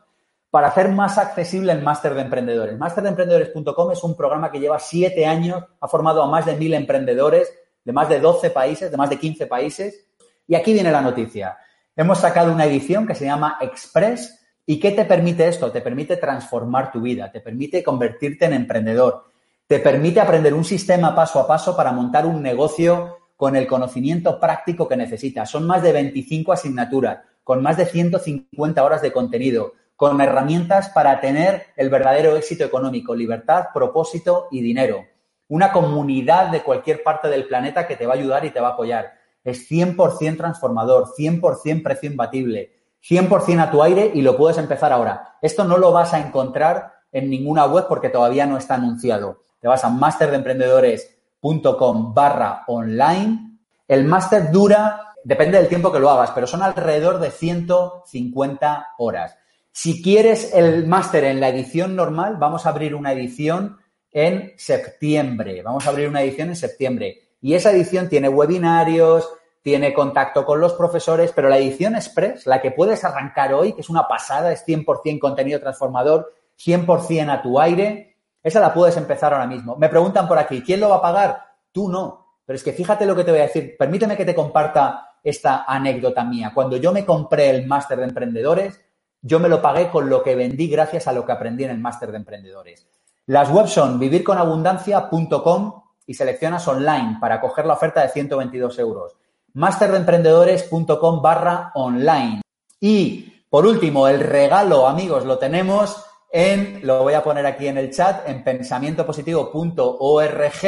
para 0.49 0.69
hacer 0.69 0.87
más 0.87 1.17
accesible 1.17 1.73
el 1.73 1.83
Máster 1.83 2.13
de 2.13 2.21
Emprendedores. 2.21 2.77
Masterdeemprendedores.com 2.77 3.91
es 3.91 4.01
un 4.05 4.15
programa 4.15 4.49
que 4.49 4.61
lleva 4.61 4.79
siete 4.79 5.25
años, 5.25 5.65
ha 5.81 5.87
formado 5.89 6.23
a 6.23 6.27
más 6.27 6.45
de 6.45 6.55
mil 6.55 6.73
emprendedores 6.73 7.51
de 7.83 7.91
más 7.91 8.07
de 8.07 8.21
12 8.21 8.51
países, 8.51 8.89
de 8.89 8.95
más 8.95 9.09
de 9.09 9.19
15 9.19 9.47
países 9.47 10.07
y 10.47 10.55
aquí 10.55 10.73
viene 10.73 10.91
la 10.91 11.01
noticia. 11.01 11.57
Hemos 11.95 12.19
sacado 12.19 12.51
una 12.51 12.65
edición 12.65 13.05
que 13.05 13.15
se 13.15 13.25
llama 13.25 13.57
Express. 13.61 14.39
¿Y 14.65 14.79
qué 14.79 14.91
te 14.91 15.05
permite 15.05 15.47
esto? 15.47 15.71
Te 15.71 15.81
permite 15.81 16.17
transformar 16.17 16.91
tu 16.91 17.01
vida, 17.01 17.31
te 17.31 17.41
permite 17.41 17.83
convertirte 17.83 18.45
en 18.45 18.53
emprendedor, 18.53 19.25
te 19.67 19.79
permite 19.79 20.21
aprender 20.21 20.53
un 20.53 20.63
sistema 20.63 21.13
paso 21.13 21.39
a 21.39 21.47
paso 21.47 21.75
para 21.75 21.91
montar 21.91 22.25
un 22.25 22.41
negocio 22.41 23.17
con 23.35 23.55
el 23.55 23.67
conocimiento 23.67 24.39
práctico 24.39 24.87
que 24.87 24.95
necesitas. 24.95 25.49
Son 25.49 25.67
más 25.67 25.83
de 25.83 25.91
25 25.91 26.53
asignaturas, 26.53 27.19
con 27.43 27.61
más 27.61 27.75
de 27.75 27.85
150 27.85 28.83
horas 28.83 29.01
de 29.01 29.11
contenido, 29.11 29.73
con 29.95 30.19
herramientas 30.21 30.89
para 30.89 31.19
tener 31.19 31.67
el 31.75 31.89
verdadero 31.89 32.37
éxito 32.37 32.63
económico, 32.63 33.13
libertad, 33.13 33.67
propósito 33.73 34.47
y 34.49 34.61
dinero. 34.61 35.05
Una 35.49 35.71
comunidad 35.71 36.51
de 36.51 36.61
cualquier 36.61 37.03
parte 37.03 37.27
del 37.27 37.45
planeta 37.45 37.85
que 37.85 37.97
te 37.97 38.05
va 38.05 38.13
a 38.13 38.17
ayudar 38.17 38.45
y 38.45 38.51
te 38.51 38.61
va 38.61 38.69
a 38.69 38.71
apoyar 38.71 39.22
es 39.43 39.69
100% 39.69 40.37
transformador, 40.37 41.09
100% 41.17 41.83
precio 41.83 42.09
imbatible, 42.09 42.71
100% 43.07 43.61
a 43.61 43.71
tu 43.71 43.83
aire 43.83 44.11
y 44.13 44.21
lo 44.21 44.37
puedes 44.37 44.57
empezar 44.57 44.93
ahora. 44.93 45.35
Esto 45.41 45.65
no 45.65 45.77
lo 45.77 45.91
vas 45.91 46.13
a 46.13 46.19
encontrar 46.19 46.93
en 47.11 47.29
ninguna 47.29 47.65
web 47.65 47.85
porque 47.87 48.09
todavía 48.09 48.45
no 48.45 48.57
está 48.57 48.75
anunciado. 48.75 49.39
Te 49.59 49.67
vas 49.67 49.83
a 49.83 49.89
masterdeemprendedores.com 49.89 52.13
barra 52.13 52.63
online. 52.67 53.59
El 53.87 54.05
máster 54.05 54.51
dura, 54.51 55.15
depende 55.23 55.57
del 55.57 55.67
tiempo 55.67 55.91
que 55.91 55.99
lo 55.99 56.09
hagas, 56.09 56.31
pero 56.31 56.47
son 56.47 56.63
alrededor 56.63 57.19
de 57.19 57.31
150 57.31 58.87
horas. 58.97 59.37
Si 59.71 60.01
quieres 60.01 60.53
el 60.53 60.87
máster 60.87 61.25
en 61.25 61.39
la 61.39 61.49
edición 61.49 61.95
normal, 61.95 62.37
vamos 62.37 62.65
a 62.65 62.69
abrir 62.69 62.95
una 62.95 63.11
edición 63.11 63.77
en 64.11 64.53
septiembre. 64.55 65.61
Vamos 65.63 65.85
a 65.85 65.89
abrir 65.89 66.07
una 66.07 66.21
edición 66.21 66.49
en 66.49 66.55
septiembre. 66.55 67.22
Y 67.43 67.53
esa 67.53 67.71
edición 67.71 68.09
tiene 68.09 68.27
webinarios, 68.27 69.29
tiene 69.61 69.93
contacto 69.93 70.43
con 70.43 70.59
los 70.59 70.73
profesores, 70.73 71.31
pero 71.35 71.47
la 71.47 71.59
edición 71.59 71.95
express, 71.95 72.47
la 72.47 72.59
que 72.59 72.71
puedes 72.71 73.03
arrancar 73.03 73.53
hoy, 73.53 73.73
que 73.73 73.81
es 73.81 73.89
una 73.91 74.07
pasada, 74.07 74.51
es 74.51 74.65
100% 74.65 75.19
contenido 75.19 75.59
transformador, 75.59 76.33
100% 76.57 77.29
a 77.29 77.41
tu 77.43 77.59
aire, 77.59 78.17
esa 78.41 78.59
la 78.59 78.73
puedes 78.73 78.97
empezar 78.97 79.31
ahora 79.33 79.45
mismo. 79.45 79.75
Me 79.75 79.89
preguntan 79.89 80.27
por 80.27 80.39
aquí, 80.39 80.63
¿quién 80.63 80.79
lo 80.79 80.89
va 80.89 80.95
a 80.95 81.01
pagar? 81.01 81.53
tú 81.73 81.89
no. 81.89 82.37
Pero 82.45 82.55
es 82.55 82.63
que 82.63 82.71
fíjate 82.71 83.05
lo 83.05 83.15
que 83.15 83.25
te 83.25 83.31
voy 83.31 83.41
a 83.41 83.43
decir. 83.43 83.75
Permíteme 83.77 84.15
que 84.15 84.23
te 84.23 84.35
comparta 84.35 85.17
esta 85.21 85.65
anécdota 85.65 86.23
mía. 86.23 86.51
Cuando 86.53 86.77
yo 86.77 86.93
me 86.93 87.05
compré 87.05 87.49
el 87.49 87.67
máster 87.67 87.97
de 87.97 88.05
emprendedores, 88.05 88.79
yo 89.21 89.39
me 89.39 89.49
lo 89.49 89.61
pagué 89.61 89.89
con 89.89 90.09
lo 90.09 90.23
que 90.23 90.35
vendí 90.35 90.67
gracias 90.67 91.07
a 91.07 91.13
lo 91.13 91.25
que 91.25 91.31
aprendí 91.31 91.65
en 91.65 91.71
el 91.71 91.79
máster 91.79 92.11
de 92.11 92.17
emprendedores. 92.17 92.87
Las 93.25 93.49
webs 93.49 93.71
son 93.71 93.99
vivirconabundancia.com 93.99 95.82
y 96.05 96.13
seleccionas 96.13 96.67
online 96.67 97.17
para 97.19 97.39
coger 97.39 97.65
la 97.65 97.73
oferta 97.73 98.01
de 98.01 98.09
122 98.09 98.79
euros. 98.79 99.15
Masterdeemprendedores.com 99.53 101.21
barra 101.21 101.71
online. 101.75 102.41
Y 102.79 103.45
por 103.49 103.67
último, 103.67 104.07
el 104.07 104.19
regalo, 104.19 104.87
amigos, 104.87 105.25
lo 105.25 105.37
tenemos 105.37 106.03
en, 106.31 106.79
lo 106.81 107.03
voy 107.03 107.13
a 107.13 107.23
poner 107.23 107.45
aquí 107.45 107.67
en 107.67 107.77
el 107.77 107.91
chat, 107.91 108.27
en 108.27 108.43
pensamientopositivo.org 108.43 110.65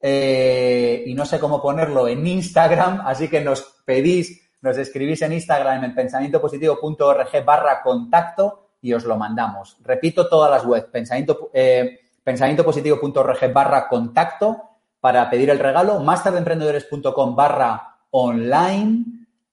eh, 0.00 1.02
y 1.06 1.14
no 1.14 1.26
sé 1.26 1.40
cómo 1.40 1.60
ponerlo 1.60 2.06
en 2.06 2.24
Instagram, 2.26 3.02
así 3.04 3.28
que 3.28 3.40
nos 3.40 3.62
pedís, 3.84 4.48
nos 4.60 4.78
escribís 4.78 5.22
en 5.22 5.32
Instagram 5.32 5.82
en 5.82 5.94
pensamientopositivo.org 5.94 7.44
barra 7.44 7.82
contacto 7.82 8.68
y 8.80 8.92
os 8.92 9.04
lo 9.04 9.16
mandamos. 9.16 9.78
Repito 9.82 10.28
todas 10.28 10.50
las 10.50 10.64
webs, 10.64 10.86
pensamiento, 10.92 11.50
eh, 11.52 12.03
pensamientopositivo.org 12.24 13.52
barra 13.52 13.86
contacto 13.86 14.70
para 14.98 15.28
pedir 15.28 15.50
el 15.50 15.58
regalo, 15.58 16.00
masterdeemprendedores.com 16.00 17.36
barra 17.36 17.98
online 18.10 19.04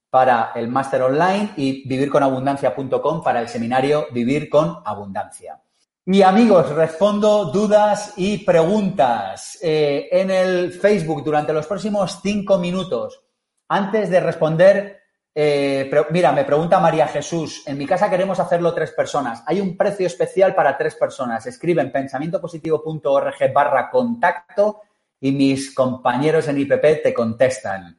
para 0.09 0.51
el 0.55 0.67
máster 0.69 1.01
online 1.01 1.51
y 1.57 1.88
vivirconabundancia.com 1.88 3.24
para 3.24 3.41
el 3.41 3.49
seminario 3.49 4.07
Vivir 4.11 4.49
con 4.49 4.78
Abundancia. 4.86 5.61
Y 6.05 6.22
amigos, 6.22 6.69
respondo 6.69 7.45
dudas 7.45 8.13
y 8.17 8.39
preguntas 8.39 9.59
eh, 9.61 10.09
en 10.11 10.32
el 10.32 10.72
Facebook 10.74 11.24
durante 11.24 11.53
los 11.53 11.67
próximos 11.67 12.19
cinco 12.22 12.57
minutos. 12.57 13.22
Antes 13.67 14.09
de 14.09 14.19
responder, 14.19 15.01
eh, 15.34 15.90
mira, 16.10 16.34
me 16.34 16.44
pregunta 16.44 16.80
María 16.80 17.08
Jesús, 17.08 17.64
en 17.66 17.78
mi 17.78 17.86
casa 17.86 18.10
queremos 18.10 18.40
hacerlo 18.40 18.74
tres 18.74 18.92
personas. 18.92 19.44
Hay 19.46 19.62
un 19.62 19.78
precio 19.78 20.06
especial 20.06 20.54
para 20.54 20.78
tres 20.78 20.96
personas. 20.96 21.46
Escribe 21.46 21.82
en 21.82 21.92
pensamientopositivo.org 21.92 23.54
barra 23.54 23.90
contacto 23.90 24.82
y 25.22 25.32
mis 25.32 25.74
compañeros 25.74 26.48
en 26.48 26.58
IPP 26.60 27.04
te 27.04 27.14
contestan. 27.14 27.98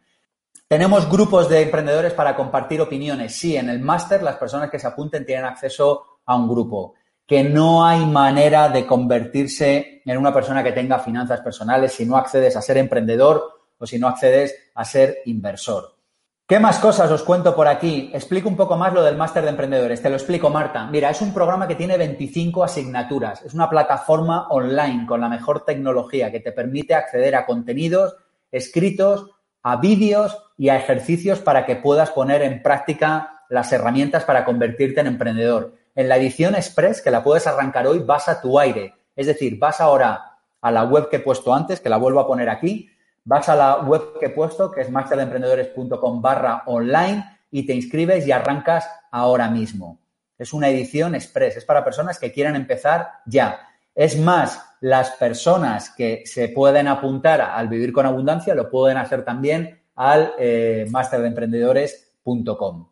Tenemos 0.68 1.10
grupos 1.10 1.48
de 1.48 1.62
emprendedores 1.62 2.12
para 2.12 2.34
compartir 2.34 2.80
opiniones. 2.80 3.34
Sí, 3.34 3.56
en 3.56 3.70
el 3.70 3.80
máster 3.80 4.22
las 4.22 4.36
personas 4.36 4.70
que 4.70 4.78
se 4.78 4.86
apunten 4.86 5.24
tienen 5.24 5.44
acceso 5.46 6.18
a 6.26 6.36
un 6.36 6.48
grupo. 6.48 6.94
Que 7.26 7.44
no 7.44 7.86
hay 7.86 8.04
manera 8.04 8.68
de 8.68 8.86
convertirse 8.86 10.02
en 10.04 10.18
una 10.18 10.34
persona 10.34 10.62
que 10.62 10.72
tenga 10.72 10.98
finanzas 10.98 11.40
personales 11.40 11.92
si 11.92 12.04
no 12.04 12.16
accedes 12.16 12.56
a 12.56 12.62
ser 12.62 12.76
emprendedor 12.76 13.60
o 13.78 13.86
si 13.86 13.98
no 13.98 14.08
accedes 14.08 14.54
a 14.74 14.84
ser 14.84 15.18
inversor. 15.26 16.01
¿Qué 16.46 16.58
más 16.58 16.78
cosas 16.78 17.10
os 17.10 17.22
cuento 17.22 17.54
por 17.54 17.66
aquí? 17.66 18.10
Explico 18.12 18.48
un 18.48 18.56
poco 18.56 18.76
más 18.76 18.92
lo 18.92 19.02
del 19.02 19.16
máster 19.16 19.42
de 19.44 19.50
emprendedores. 19.50 20.02
Te 20.02 20.10
lo 20.10 20.16
explico, 20.16 20.50
Marta. 20.50 20.86
Mira, 20.86 21.08
es 21.08 21.22
un 21.22 21.32
programa 21.32 21.66
que 21.66 21.76
tiene 21.76 21.96
25 21.96 22.64
asignaturas. 22.64 23.42
Es 23.42 23.54
una 23.54 23.70
plataforma 23.70 24.48
online 24.48 25.06
con 25.06 25.20
la 25.20 25.28
mejor 25.28 25.64
tecnología 25.64 26.30
que 26.30 26.40
te 26.40 26.52
permite 26.52 26.94
acceder 26.94 27.36
a 27.36 27.46
contenidos 27.46 28.16
escritos 28.50 29.30
a 29.62 29.76
vídeos 29.76 30.36
y 30.58 30.68
a 30.68 30.76
ejercicios 30.76 31.38
para 31.38 31.64
que 31.64 31.76
puedas 31.76 32.10
poner 32.10 32.42
en 32.42 32.62
práctica 32.62 33.44
las 33.48 33.72
herramientas 33.72 34.24
para 34.24 34.44
convertirte 34.44 35.00
en 35.00 35.06
emprendedor. 35.06 35.74
En 35.94 36.08
la 36.08 36.16
edición 36.16 36.54
express, 36.54 37.00
que 37.00 37.10
la 37.10 37.22
puedes 37.22 37.46
arrancar 37.46 37.86
hoy, 37.86 38.00
vas 38.00 38.28
a 38.28 38.40
tu 38.40 38.58
aire. 38.58 38.94
Es 39.14 39.26
decir, 39.26 39.58
vas 39.58 39.80
ahora 39.80 40.38
a 40.60 40.70
la 40.70 40.84
web 40.84 41.08
que 41.08 41.16
he 41.16 41.20
puesto 41.20 41.54
antes, 41.54 41.80
que 41.80 41.88
la 41.88 41.96
vuelvo 41.96 42.20
a 42.20 42.26
poner 42.26 42.48
aquí, 42.48 42.88
vas 43.24 43.48
a 43.48 43.56
la 43.56 43.78
web 43.78 44.18
que 44.18 44.26
he 44.26 44.30
puesto, 44.30 44.70
que 44.70 44.82
es 44.82 44.90
masterdeemprendedores.com 44.90 46.22
barra 46.22 46.62
online, 46.66 47.38
y 47.50 47.66
te 47.66 47.74
inscribes 47.74 48.26
y 48.26 48.32
arrancas 48.32 48.88
ahora 49.10 49.48
mismo. 49.48 50.00
Es 50.38 50.52
una 50.52 50.68
edición 50.68 51.14
express, 51.14 51.56
es 51.58 51.64
para 51.64 51.84
personas 51.84 52.18
que 52.18 52.32
quieran 52.32 52.56
empezar 52.56 53.20
ya. 53.26 53.68
Es 53.94 54.18
más, 54.18 54.60
las 54.80 55.10
personas 55.12 55.90
que 55.90 56.22
se 56.24 56.48
pueden 56.48 56.88
apuntar 56.88 57.40
al 57.40 57.68
Vivir 57.68 57.92
con 57.92 58.06
Abundancia 58.06 58.54
lo 58.54 58.70
pueden 58.70 58.96
hacer 58.96 59.24
también 59.24 59.80
al 59.94 60.32
eh, 60.38 60.86
masterdeemprendedores.com. 60.90 62.88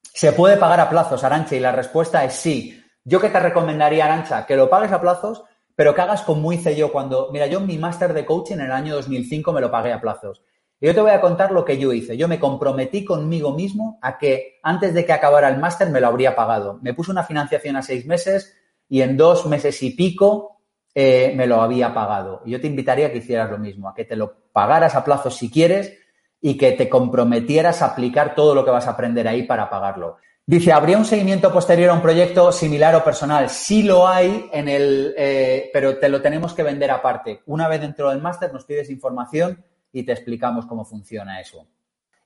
¿Se 0.00 0.32
puede 0.32 0.56
pagar 0.56 0.80
a 0.80 0.90
plazos, 0.90 1.24
Arancha? 1.24 1.56
Y 1.56 1.60
la 1.60 1.72
respuesta 1.72 2.24
es 2.24 2.34
sí. 2.34 2.84
Yo 3.04 3.20
que 3.20 3.30
te 3.30 3.40
recomendaría, 3.40 4.04
Arancha, 4.04 4.44
que 4.46 4.56
lo 4.56 4.68
pagues 4.68 4.92
a 4.92 5.00
plazos, 5.00 5.44
pero 5.78 5.94
que 5.94 6.00
hagas 6.00 6.22
como 6.22 6.52
hice 6.52 6.74
yo 6.74 6.90
cuando, 6.90 7.30
mira, 7.32 7.46
yo 7.46 7.60
mi 7.60 7.78
máster 7.78 8.12
de 8.12 8.26
coaching 8.26 8.54
en 8.54 8.62
el 8.62 8.72
año 8.72 8.96
2005 8.96 9.52
me 9.52 9.60
lo 9.60 9.70
pagué 9.70 9.92
a 9.92 10.00
plazos. 10.00 10.42
Y 10.80 10.86
yo 10.88 10.92
te 10.92 11.00
voy 11.00 11.12
a 11.12 11.20
contar 11.20 11.52
lo 11.52 11.64
que 11.64 11.78
yo 11.78 11.92
hice. 11.92 12.16
Yo 12.16 12.26
me 12.26 12.40
comprometí 12.40 13.04
conmigo 13.04 13.52
mismo 13.52 13.96
a 14.02 14.18
que 14.18 14.58
antes 14.64 14.92
de 14.92 15.06
que 15.06 15.12
acabara 15.12 15.48
el 15.48 15.60
máster 15.60 15.88
me 15.90 16.00
lo 16.00 16.08
habría 16.08 16.34
pagado. 16.34 16.80
Me 16.82 16.94
puse 16.94 17.12
una 17.12 17.22
financiación 17.22 17.76
a 17.76 17.82
seis 17.82 18.06
meses 18.06 18.56
y 18.88 19.02
en 19.02 19.16
dos 19.16 19.46
meses 19.46 19.80
y 19.84 19.90
pico 19.90 20.62
eh, 20.96 21.32
me 21.36 21.46
lo 21.46 21.62
había 21.62 21.94
pagado. 21.94 22.42
Yo 22.44 22.60
te 22.60 22.66
invitaría 22.66 23.06
a 23.06 23.12
que 23.12 23.18
hicieras 23.18 23.48
lo 23.48 23.58
mismo, 23.58 23.88
a 23.88 23.94
que 23.94 24.04
te 24.04 24.16
lo 24.16 24.34
pagaras 24.50 24.96
a 24.96 25.04
plazo 25.04 25.30
si 25.30 25.48
quieres 25.48 25.96
y 26.40 26.56
que 26.56 26.72
te 26.72 26.88
comprometieras 26.88 27.82
a 27.82 27.92
aplicar 27.92 28.34
todo 28.34 28.52
lo 28.52 28.64
que 28.64 28.72
vas 28.72 28.88
a 28.88 28.90
aprender 28.90 29.28
ahí 29.28 29.44
para 29.44 29.70
pagarlo. 29.70 30.16
Dice, 30.48 30.72
¿habría 30.72 30.96
un 30.96 31.04
seguimiento 31.04 31.52
posterior 31.52 31.90
a 31.90 31.92
un 31.92 32.00
proyecto 32.00 32.50
similar 32.52 32.94
o 32.94 33.04
personal? 33.04 33.50
Sí 33.50 33.82
lo 33.82 34.08
hay, 34.08 34.48
en 34.50 34.66
el, 34.66 35.14
eh, 35.18 35.68
pero 35.74 35.98
te 35.98 36.08
lo 36.08 36.22
tenemos 36.22 36.54
que 36.54 36.62
vender 36.62 36.90
aparte. 36.90 37.42
Una 37.44 37.68
vez 37.68 37.82
dentro 37.82 38.08
del 38.08 38.22
máster 38.22 38.50
nos 38.50 38.64
pides 38.64 38.88
información 38.88 39.62
y 39.92 40.04
te 40.04 40.12
explicamos 40.12 40.64
cómo 40.64 40.86
funciona 40.86 41.38
eso. 41.38 41.66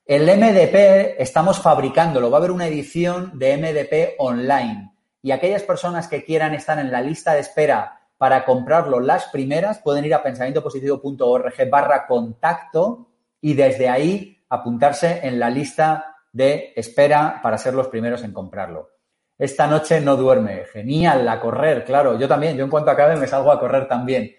El 0.06 0.22
MDP 0.38 1.20
estamos 1.20 1.58
fabricándolo. 1.58 2.30
Va 2.30 2.36
a 2.36 2.38
haber 2.38 2.52
una 2.52 2.68
edición 2.68 3.36
de 3.36 3.56
MDP 3.56 4.14
online. 4.18 4.92
Y 5.20 5.32
aquellas 5.32 5.64
personas 5.64 6.06
que 6.06 6.22
quieran 6.22 6.54
estar 6.54 6.78
en 6.78 6.92
la 6.92 7.00
lista 7.00 7.32
de 7.34 7.40
espera 7.40 8.02
para 8.18 8.44
comprarlo 8.44 9.00
las 9.00 9.30
primeras 9.30 9.80
pueden 9.80 10.04
ir 10.04 10.14
a 10.14 10.22
pensamientopositivo.org 10.22 11.68
barra 11.68 12.06
contacto 12.06 13.08
y 13.40 13.54
desde 13.54 13.88
ahí 13.88 14.44
apuntarse 14.48 15.18
en 15.24 15.40
la 15.40 15.50
lista 15.50 16.11
de 16.32 16.72
espera 16.74 17.40
para 17.42 17.58
ser 17.58 17.74
los 17.74 17.88
primeros 17.88 18.24
en 18.24 18.32
comprarlo. 18.32 18.90
Esta 19.38 19.66
noche 19.66 20.00
no 20.00 20.16
duerme. 20.16 20.64
Genial, 20.72 21.28
a 21.28 21.40
correr, 21.40 21.84
claro. 21.84 22.18
Yo 22.18 22.28
también, 22.28 22.56
yo 22.56 22.64
en 22.64 22.70
cuanto 22.70 22.90
acabe 22.90 23.16
me 23.16 23.26
salgo 23.26 23.52
a 23.52 23.60
correr 23.60 23.88
también. 23.88 24.34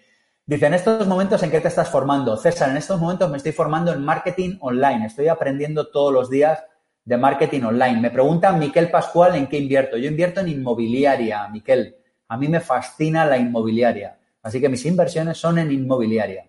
Dice, 0.46 0.66
en 0.66 0.74
estos 0.74 1.06
momentos 1.06 1.42
en 1.42 1.50
qué 1.50 1.60
te 1.60 1.68
estás 1.68 1.88
formando. 1.88 2.36
César, 2.36 2.70
en 2.70 2.76
estos 2.76 3.00
momentos 3.00 3.30
me 3.30 3.38
estoy 3.38 3.52
formando 3.52 3.92
en 3.92 4.04
marketing 4.04 4.58
online. 4.60 5.06
Estoy 5.06 5.28
aprendiendo 5.28 5.88
todos 5.88 6.12
los 6.12 6.28
días 6.28 6.64
de 7.04 7.16
marketing 7.16 7.62
online. 7.62 8.00
Me 8.00 8.10
pregunta 8.10 8.52
Miquel 8.52 8.90
Pascual 8.90 9.36
en 9.36 9.46
qué 9.46 9.58
invierto. 9.58 9.96
Yo 9.96 10.08
invierto 10.08 10.40
en 10.40 10.48
inmobiliaria, 10.48 11.48
Miquel. 11.48 11.96
A 12.28 12.36
mí 12.36 12.48
me 12.48 12.60
fascina 12.60 13.24
la 13.26 13.36
inmobiliaria. 13.36 14.18
Así 14.42 14.60
que 14.60 14.68
mis 14.68 14.84
inversiones 14.84 15.38
son 15.38 15.58
en 15.58 15.70
inmobiliaria. 15.70 16.46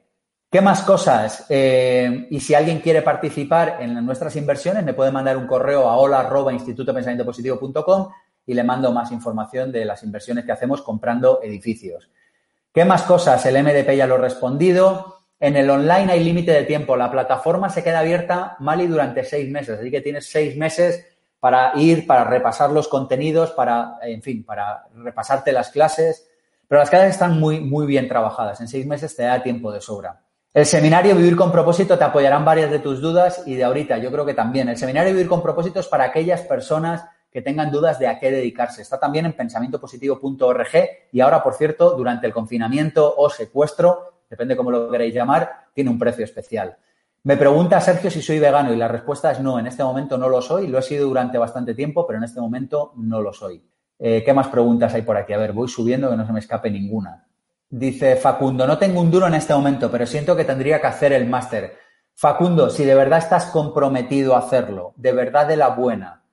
¿Qué 0.55 0.61
más 0.61 0.83
cosas? 0.83 1.45
Eh, 1.49 2.27
y 2.29 2.39
si 2.39 2.55
alguien 2.55 2.79
quiere 2.79 3.01
participar 3.01 3.79
en 3.81 3.93
nuestras 4.05 4.37
inversiones, 4.37 4.85
me 4.85 4.93
puede 4.93 5.11
mandar 5.11 5.35
un 5.35 5.47
correo 5.47 5.89
a 5.89 5.97
hola.institutopensamientopositivo.com 5.97 8.07
y 8.45 8.53
le 8.53 8.63
mando 8.63 8.93
más 8.93 9.11
información 9.11 9.69
de 9.69 9.83
las 9.83 10.01
inversiones 10.03 10.45
que 10.45 10.53
hacemos 10.53 10.81
comprando 10.81 11.41
edificios. 11.43 12.09
¿Qué 12.73 12.85
más 12.85 13.03
cosas? 13.03 13.45
El 13.45 13.61
MDP 13.61 13.97
ya 13.97 14.07
lo 14.07 14.15
he 14.15 14.19
respondido. 14.19 15.25
En 15.41 15.57
el 15.57 15.69
online 15.69 16.13
hay 16.13 16.23
límite 16.23 16.53
de 16.53 16.63
tiempo. 16.63 16.95
La 16.95 17.11
plataforma 17.11 17.69
se 17.69 17.83
queda 17.83 17.99
abierta 17.99 18.55
mal 18.59 18.79
y 18.79 18.87
durante 18.87 19.25
seis 19.25 19.51
meses. 19.51 19.77
Así 19.77 19.91
que 19.91 19.99
tienes 19.99 20.31
seis 20.31 20.55
meses 20.55 21.05
para 21.37 21.73
ir, 21.75 22.07
para 22.07 22.23
repasar 22.23 22.69
los 22.69 22.87
contenidos, 22.87 23.51
para, 23.51 23.97
en 24.03 24.21
fin, 24.21 24.45
para 24.45 24.85
repasarte 24.93 25.51
las 25.51 25.69
clases. 25.69 26.29
Pero 26.65 26.79
las 26.79 26.89
clases 26.89 27.09
están 27.09 27.41
muy, 27.41 27.59
muy 27.59 27.85
bien 27.85 28.07
trabajadas. 28.07 28.61
En 28.61 28.69
seis 28.69 28.85
meses 28.85 29.17
te 29.17 29.23
da 29.23 29.43
tiempo 29.43 29.69
de 29.69 29.81
sobra. 29.81 30.21
El 30.55 30.65
seminario 30.65 31.17
Vivir 31.17 31.35
con 31.35 31.51
propósito 31.51 31.97
te 31.97 32.05
apoyarán 32.05 32.45
varias 32.45 32.71
de 32.71 32.79
tus 32.79 33.01
dudas 33.01 33.43
y 33.45 33.55
de 33.55 33.65
ahorita 33.65 33.97
yo 33.97 34.09
creo 34.09 34.25
que 34.25 34.33
también. 34.33 34.69
El 34.69 34.77
seminario 34.77 35.11
Vivir 35.11 35.27
con 35.27 35.43
propósito 35.43 35.81
es 35.81 35.87
para 35.87 36.05
aquellas 36.05 36.43
personas 36.43 37.03
que 37.29 37.41
tengan 37.41 37.69
dudas 37.71 37.99
de 37.99 38.07
a 38.07 38.17
qué 38.17 38.31
dedicarse. 38.31 38.81
Está 38.81 38.97
también 38.97 39.25
en 39.25 39.33
pensamientopositivo.org 39.33 40.69
y 41.11 41.19
ahora, 41.19 41.43
por 41.43 41.55
cierto, 41.55 41.97
durante 41.97 42.25
el 42.25 42.31
confinamiento 42.31 43.15
o 43.17 43.29
secuestro, 43.29 44.21
depende 44.29 44.55
cómo 44.55 44.71
lo 44.71 44.89
queréis 44.89 45.13
llamar, 45.13 45.65
tiene 45.73 45.89
un 45.89 45.99
precio 45.99 46.23
especial. 46.23 46.77
Me 47.23 47.35
pregunta 47.35 47.81
Sergio 47.81 48.09
si 48.09 48.21
soy 48.21 48.39
vegano 48.39 48.71
y 48.71 48.77
la 48.77 48.87
respuesta 48.87 49.31
es 49.31 49.41
no, 49.41 49.59
en 49.59 49.67
este 49.67 49.83
momento 49.83 50.17
no 50.17 50.29
lo 50.29 50.41
soy, 50.41 50.67
lo 50.67 50.79
he 50.79 50.83
sido 50.83 51.09
durante 51.09 51.37
bastante 51.37 51.73
tiempo, 51.73 52.07
pero 52.07 52.17
en 52.17 52.23
este 52.23 52.39
momento 52.39 52.93
no 52.95 53.21
lo 53.21 53.33
soy. 53.33 53.61
Eh, 53.99 54.23
¿Qué 54.25 54.31
más 54.31 54.47
preguntas 54.47 54.93
hay 54.93 55.01
por 55.01 55.17
aquí? 55.17 55.33
A 55.33 55.37
ver, 55.37 55.51
voy 55.51 55.67
subiendo 55.67 56.09
que 56.09 56.15
no 56.15 56.25
se 56.25 56.31
me 56.31 56.39
escape 56.39 56.71
ninguna. 56.71 57.25
Dice 57.69 58.15
Facundo, 58.15 58.67
no 58.67 58.77
tengo 58.77 59.01
un 59.01 59.11
duro 59.11 59.27
en 59.27 59.33
este 59.33 59.53
momento, 59.53 59.89
pero 59.91 60.05
siento 60.05 60.35
que 60.35 60.45
tendría 60.45 60.79
que 60.79 60.87
hacer 60.87 61.13
el 61.13 61.25
máster. 61.25 61.77
Facundo, 62.15 62.69
si 62.69 62.85
de 62.85 62.95
verdad 62.95 63.19
estás 63.19 63.47
comprometido 63.47 64.35
a 64.35 64.39
hacerlo, 64.39 64.93
de 64.95 65.11
verdad 65.11 65.47
de 65.47 65.57
la 65.57 65.69
buena, 65.69 66.23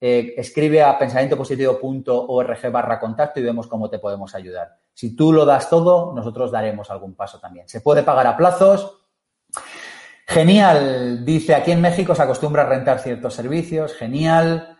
eh, 0.00 0.34
escribe 0.36 0.82
a 0.82 0.98
pensamientopositivo.org 0.98 2.70
barra 2.70 3.00
contacto 3.00 3.40
y 3.40 3.42
vemos 3.42 3.66
cómo 3.66 3.90
te 3.90 3.98
podemos 3.98 4.34
ayudar. 4.34 4.76
Si 4.92 5.16
tú 5.16 5.32
lo 5.32 5.44
das 5.44 5.68
todo, 5.68 6.12
nosotros 6.14 6.52
daremos 6.52 6.90
algún 6.90 7.14
paso 7.14 7.40
también. 7.40 7.68
Se 7.68 7.80
puede 7.80 8.02
pagar 8.02 8.26
a 8.26 8.36
plazos, 8.36 9.06
Genial, 10.28 11.24
dice, 11.24 11.54
aquí 11.54 11.70
en 11.70 11.80
México 11.80 12.14
se 12.14 12.22
acostumbra 12.22 12.62
a 12.62 12.66
rentar 12.66 12.98
ciertos 12.98 13.34
servicios, 13.34 13.94
genial. 13.94 14.75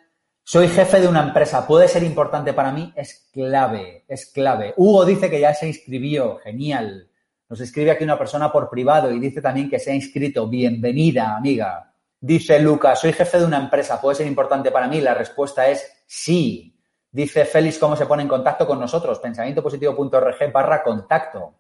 Soy 0.49 0.69
jefe 0.69 1.01
de 1.01 1.09
una 1.09 1.25
empresa, 1.25 1.67
¿puede 1.67 1.89
ser 1.89 2.05
importante 2.05 2.53
para 2.53 2.71
mí? 2.71 2.93
Es 2.95 3.29
clave, 3.33 4.05
es 4.07 4.27
clave. 4.27 4.75
Hugo 4.77 5.05
dice 5.05 5.29
que 5.29 5.41
ya 5.41 5.53
se 5.53 5.67
inscribió, 5.67 6.37
genial. 6.37 7.09
Nos 7.49 7.61
escribe 7.61 7.91
aquí 7.91 8.05
una 8.05 8.17
persona 8.17 8.53
por 8.53 8.71
privado 8.71 9.11
y 9.11 9.19
dice 9.19 9.43
también 9.43 9.69
que 9.69 9.81
se 9.81 9.91
ha 9.91 9.95
inscrito. 9.97 10.47
Bienvenida, 10.47 11.35
amiga. 11.35 11.93
Dice 12.21 12.61
Lucas, 12.61 13.01
soy 13.01 13.13
jefe 13.13 13.41
de 13.41 13.45
una 13.45 13.59
empresa, 13.59 14.01
¿puede 14.01 14.15
ser 14.15 14.29
importante 14.29 14.71
para 14.71 14.87
mí? 14.87 15.01
La 15.01 15.15
respuesta 15.15 15.67
es 15.67 16.05
sí. 16.07 16.79
Dice 17.11 17.45
Félix 17.45 17.77
cómo 17.81 17.97
se 17.97 18.07
pone 18.07 18.23
en 18.23 18.29
contacto 18.29 18.69
con 18.69 18.79
nosotros, 18.79 19.19
pensamientopositivo.org 19.19 20.53
barra 20.53 20.85
contacto. 20.85 21.55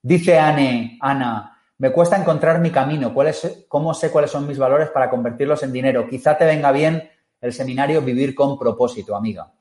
Dice 0.00 0.38
Anne, 0.38 0.96
Ana, 1.00 1.60
me 1.78 1.90
cuesta 1.90 2.16
encontrar 2.18 2.60
mi 2.60 2.70
camino, 2.70 3.12
¿Cuál 3.12 3.26
es, 3.26 3.64
cómo 3.66 3.92
sé 3.94 4.12
cuáles 4.12 4.30
son 4.30 4.46
mis 4.46 4.58
valores 4.58 4.90
para 4.90 5.10
convertirlos 5.10 5.64
en 5.64 5.72
dinero. 5.72 6.06
Quizá 6.08 6.38
te 6.38 6.44
venga 6.44 6.70
bien 6.70 7.10
el 7.42 7.52
seminario 7.52 8.00
Vivir 8.00 8.34
con 8.34 8.58
propósito, 8.58 9.14
amiga. 9.14 9.52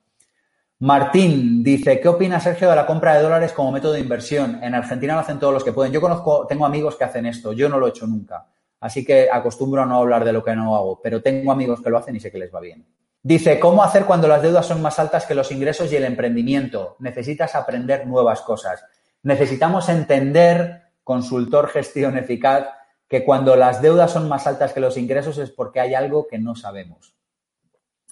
Martín 0.80 1.62
dice, 1.64 2.00
¿qué 2.00 2.08
opina 2.08 2.40
Sergio 2.40 2.70
de 2.70 2.76
la 2.76 2.86
compra 2.86 3.16
de 3.16 3.22
dólares 3.22 3.52
como 3.52 3.72
método 3.72 3.94
de 3.94 4.00
inversión? 4.00 4.64
En 4.64 4.74
Argentina 4.74 5.14
lo 5.14 5.20
hacen 5.20 5.38
todos 5.38 5.54
los 5.54 5.64
que 5.64 5.74
pueden. 5.74 5.92
Yo 5.92 6.02
conozco, 6.02 6.48
tengo 6.48 6.66
amigos 6.66 6.96
que 6.96 7.04
hacen 7.04 7.26
esto, 7.26 7.54
yo 7.54 7.70
no 7.70 7.78
lo 7.78 7.88
he 7.88 7.90
hecho 7.90 8.08
nunca. 8.08 8.48
Así 8.80 9.06
que 9.06 9.30
acostumbro 9.32 9.84
a 9.84 9.86
no 9.86 9.98
hablar 9.98 10.26
de 10.26 10.34
lo 10.34 10.44
que 10.44 10.56
no 10.56 10.76
hago, 10.76 11.00
pero 11.02 11.22
tengo 11.22 11.52
amigos 11.52 11.82
que 11.82 11.90
lo 11.92 11.98
hacen 11.98 12.16
y 12.16 12.20
sé 12.20 12.32
que 12.32 12.40
les 12.40 12.54
va 12.54 12.60
bien. 12.60 12.86
Dice, 13.22 13.60
¿cómo 13.60 13.84
hacer 13.84 14.06
cuando 14.06 14.28
las 14.28 14.42
deudas 14.42 14.66
son 14.66 14.82
más 14.82 14.98
altas 14.98 15.28
que 15.28 15.36
los 15.36 15.52
ingresos 15.52 15.92
y 15.92 15.96
el 15.96 16.04
emprendimiento? 16.04 16.96
Necesitas 16.98 17.54
aprender 17.54 18.08
nuevas 18.08 18.42
cosas. 18.42 18.84
Necesitamos 19.22 19.88
entender, 19.90 20.82
consultor 21.04 21.68
gestión 21.68 22.18
eficaz, 22.18 22.66
que 23.08 23.24
cuando 23.24 23.56
las 23.56 23.84
deudas 23.84 24.10
son 24.10 24.28
más 24.28 24.48
altas 24.48 24.74
que 24.74 24.80
los 24.80 24.98
ingresos 24.98 25.38
es 25.38 25.52
porque 25.52 25.80
hay 25.80 25.94
algo 25.94 26.28
que 26.28 26.40
no 26.40 26.56
sabemos. 26.56 27.14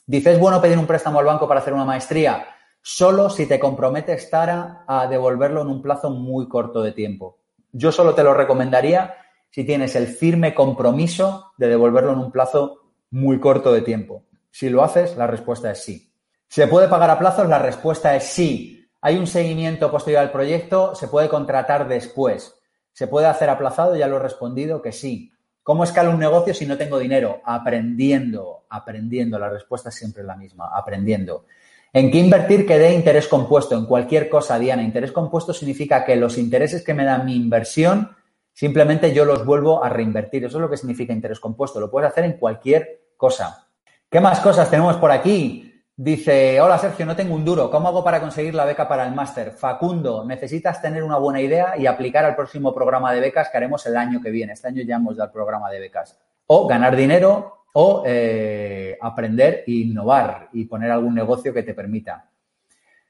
Dice, 0.10 0.32
¿es 0.32 0.39
bueno 0.39 0.60
pedir 0.60 0.80
un 0.80 0.88
préstamo 0.88 1.20
al 1.20 1.26
banco 1.28 1.47
para 1.47 1.60
hacer 1.60 1.72
una 1.72 1.86
maestría? 1.86 2.47
Solo 2.82 3.30
si 3.30 3.45
te 3.45 3.60
comprometes, 3.60 4.28
Tara, 4.32 4.84
a 4.88 5.05
devolverlo 5.05 5.62
en 5.62 5.68
un 5.68 5.84
plazo 5.84 6.10
muy 6.10 6.49
corto 6.49 6.82
de 6.82 6.93
tiempo. 6.93 7.38
Yo 7.74 7.91
solo 7.91 8.16
te 8.16 8.24
lo 8.24 8.34
recomendaría 8.34 9.14
si 9.51 9.64
tienes 9.66 9.95
el 9.95 10.07
firme 10.07 10.55
compromiso 10.55 11.51
de 11.60 11.68
devolverlo 11.68 12.14
en 12.14 12.18
un 12.18 12.32
plazo 12.32 12.86
muy 13.12 13.39
corto 13.39 13.72
de 13.72 13.84
tiempo. 13.84 14.24
Si 14.49 14.72
lo 14.72 14.84
haces, 14.84 15.16
la 15.16 15.28
respuesta 15.28 15.70
es 15.70 15.84
sí. 15.84 16.12
¿Se 16.47 16.66
puede 16.66 16.88
pagar 16.88 17.12
a 17.12 17.20
plazos? 17.20 17.47
La 17.47 17.60
respuesta 17.60 18.16
es 18.16 18.24
sí. 18.24 18.89
¿Hay 19.01 19.16
un 19.16 19.28
seguimiento 19.28 19.91
posterior 19.91 20.24
al 20.24 20.32
proyecto? 20.32 20.95
¿Se 20.95 21.07
puede 21.07 21.30
contratar 21.30 21.88
después? 21.88 22.60
¿Se 22.93 23.05
puede 23.05 23.28
hacer 23.28 23.51
aplazado? 23.51 23.95
Ya 23.95 24.07
lo 24.07 24.16
he 24.16 24.22
respondido 24.22 24.82
que 24.82 24.91
sí. 24.91 25.32
¿Cómo 25.70 25.84
escala 25.84 26.09
un 26.09 26.17
negocio 26.17 26.51
si 26.51 26.65
no 26.65 26.78
tengo 26.78 26.97
dinero? 26.97 27.43
Aprendiendo, 27.45 28.63
aprendiendo. 28.72 29.38
La 29.38 29.49
respuesta 29.49 29.89
es 29.89 29.95
siempre 29.95 30.24
la 30.24 30.36
misma, 30.36 30.72
aprendiendo. 30.74 31.45
¿En 31.93 32.09
qué 32.09 32.17
invertir 32.17 32.65
que 32.65 32.80
dé 32.80 32.95
interés 32.95 33.28
compuesto? 33.28 33.78
En 33.78 33.86
cualquier 33.86 34.30
cosa, 34.30 34.57
Diana. 34.57 34.82
Interés 34.82 35.11
compuesto 35.11 35.53
significa 35.53 36.03
que 36.03 36.15
los 36.15 36.39
intereses 36.39 36.84
que 36.84 36.95
me 36.95 37.05
da 37.05 37.20
mi 37.20 37.36
inversión 37.36 38.15
Simplemente 38.51 39.13
yo 39.13 39.26
los 39.26 39.45
vuelvo 39.45 39.84
a 39.84 39.89
reinvertir. 39.89 40.43
Eso 40.43 40.57
es 40.57 40.61
lo 40.61 40.70
que 40.72 40.78
significa 40.78 41.13
interés 41.13 41.39
compuesto. 41.39 41.80
Lo 41.80 41.91
puedes 41.91 42.09
hacer 42.09 42.26
en 42.26 42.34
cualquier 42.34 43.11
cosa. 43.15 43.67
¿Qué 44.09 44.20
más 44.20 44.39
cosas 44.39 44.72
tenemos 44.72 44.95
por 44.95 45.11
aquí? 45.11 45.68
Dice, 46.02 46.62
hola 46.62 46.78
Sergio, 46.78 47.06
no 47.06 47.14
tengo 47.14 47.36
un 47.36 47.43
duro. 47.43 47.70
¿Cómo 47.70 47.89
hago 47.89 48.02
para 48.06 48.22
conseguir 48.22 48.56
la 48.56 48.64
beca 48.64 48.88
para 48.88 49.06
el 49.06 49.14
máster? 49.14 49.52
Facundo, 49.52 50.24
necesitas 50.24 50.82
tener 50.82 51.04
una 51.04 51.18
buena 51.18 51.41
idea 51.41 51.78
y 51.78 51.88
aplicar 51.88 52.24
al 52.24 52.38
próximo 52.38 52.74
programa 52.74 53.12
de 53.12 53.20
becas 53.20 53.50
que 53.50 53.58
haremos 53.58 53.86
el 53.86 53.97
año 53.97 54.22
que 54.22 54.32
viene. 54.32 54.54
Este 54.54 54.70
año 54.70 54.82
ya 54.84 54.95
hemos 54.95 55.18
dado 55.18 55.28
el 55.28 55.34
programa 55.34 55.70
de 55.70 55.82
becas. 55.82 56.18
O 56.47 56.66
ganar 56.68 56.95
dinero 56.95 57.66
o 57.74 58.04
eh, 58.06 58.97
aprender 59.02 59.66
e 59.68 59.72
innovar 59.72 60.47
y 60.54 60.64
poner 60.64 60.89
algún 60.89 61.16
negocio 61.16 61.54
que 61.54 61.64
te 61.64 61.74
permita. 61.74 62.30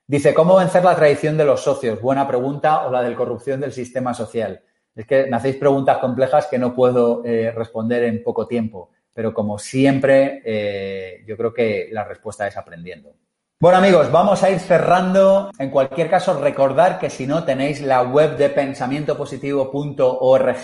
Dice, 0.07 0.33
¿cómo 0.33 0.55
vencer 0.55 0.83
la 0.83 0.95
tradición 0.95 1.37
de 1.37 1.45
los 1.45 1.61
socios? 1.61 2.01
Buena 2.01 2.27
pregunta 2.27 2.87
o 2.87 2.91
la 2.91 3.03
de 3.03 3.13
corrupción 3.13 3.59
del 3.59 3.71
sistema 3.71 4.15
social. 4.15 4.63
Es 4.95 5.05
que 5.05 5.27
me 5.27 5.37
hacéis 5.37 5.57
preguntas 5.57 5.99
complejas 5.99 6.47
que 6.47 6.57
no 6.57 6.73
puedo 6.73 7.23
eh, 7.23 7.51
responder 7.51 8.05
en 8.05 8.23
poco 8.23 8.47
tiempo, 8.47 8.89
pero 9.13 9.33
como 9.33 9.57
siempre, 9.57 10.41
eh, 10.45 11.23
yo 11.27 11.37
creo 11.37 11.53
que 11.53 11.87
la 11.91 12.03
respuesta 12.03 12.45
es 12.47 12.57
aprendiendo. 12.57 13.13
Bueno 13.61 13.79
amigos, 13.79 14.09
vamos 14.09 14.41
a 14.41 14.49
ir 14.49 14.59
cerrando. 14.59 15.51
En 15.59 15.69
cualquier 15.69 16.09
caso, 16.09 16.39
recordar 16.39 16.97
que 16.97 17.09
si 17.09 17.27
no 17.27 17.43
tenéis 17.43 17.81
la 17.81 18.03
web 18.03 18.37
de 18.37 18.49
pensamientopositivo.org 18.49 20.63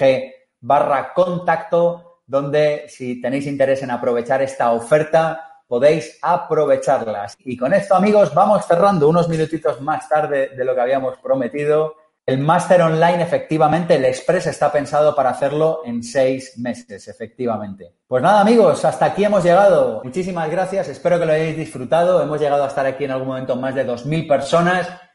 barra 0.62 1.14
contacto, 1.14 2.22
donde 2.26 2.86
si 2.88 3.22
tenéis 3.22 3.48
interés 3.48 3.84
en 3.84 3.92
aprovechar 3.92 4.42
esta 4.42 4.72
oferta, 4.72 5.56
podéis 5.68 6.18
aprovecharlas. 6.22 7.36
Y 7.40 7.58
con 7.58 7.74
esto 7.74 7.96
amigos, 7.96 8.34
vamos 8.34 8.66
cerrando 8.66 9.10
unos 9.10 9.28
minutitos 9.28 9.82
más 9.82 10.08
tarde 10.08 10.52
de 10.56 10.64
lo 10.64 10.74
que 10.74 10.82
habíamos 10.82 11.18
prometido. 11.18 11.96
El 12.28 12.40
máster 12.40 12.82
online, 12.82 13.22
efectivamente, 13.22 13.94
el 13.94 14.06
Express 14.06 14.48
está 14.48 14.72
pensado 14.72 15.16
para 15.16 15.30
hacerlo 15.30 15.82
en 15.86 16.02
seis 16.02 16.58
meses, 16.58 17.08
efectivamente. 17.08 17.98
Pues 18.08 18.24
nada, 18.24 18.42
amigos, 18.42 18.84
hasta 18.84 19.06
aquí 19.06 19.24
hemos 19.24 19.44
llegado. 19.44 20.02
Muchísimas 20.04 20.50
gracias, 20.50 20.88
espero 20.88 21.20
que 21.20 21.28
lo 21.28 21.34
hayáis 21.34 21.56
disfrutado. 21.56 22.24
Hemos 22.24 22.42
llegado 22.42 22.64
a 22.64 22.68
estar 22.68 22.84
aquí 22.88 23.04
en 23.04 23.12
algún 23.12 23.28
momento 23.28 23.56
más 23.56 23.76
de 23.76 23.86
2.000 23.86 24.28
personas. 24.28 24.88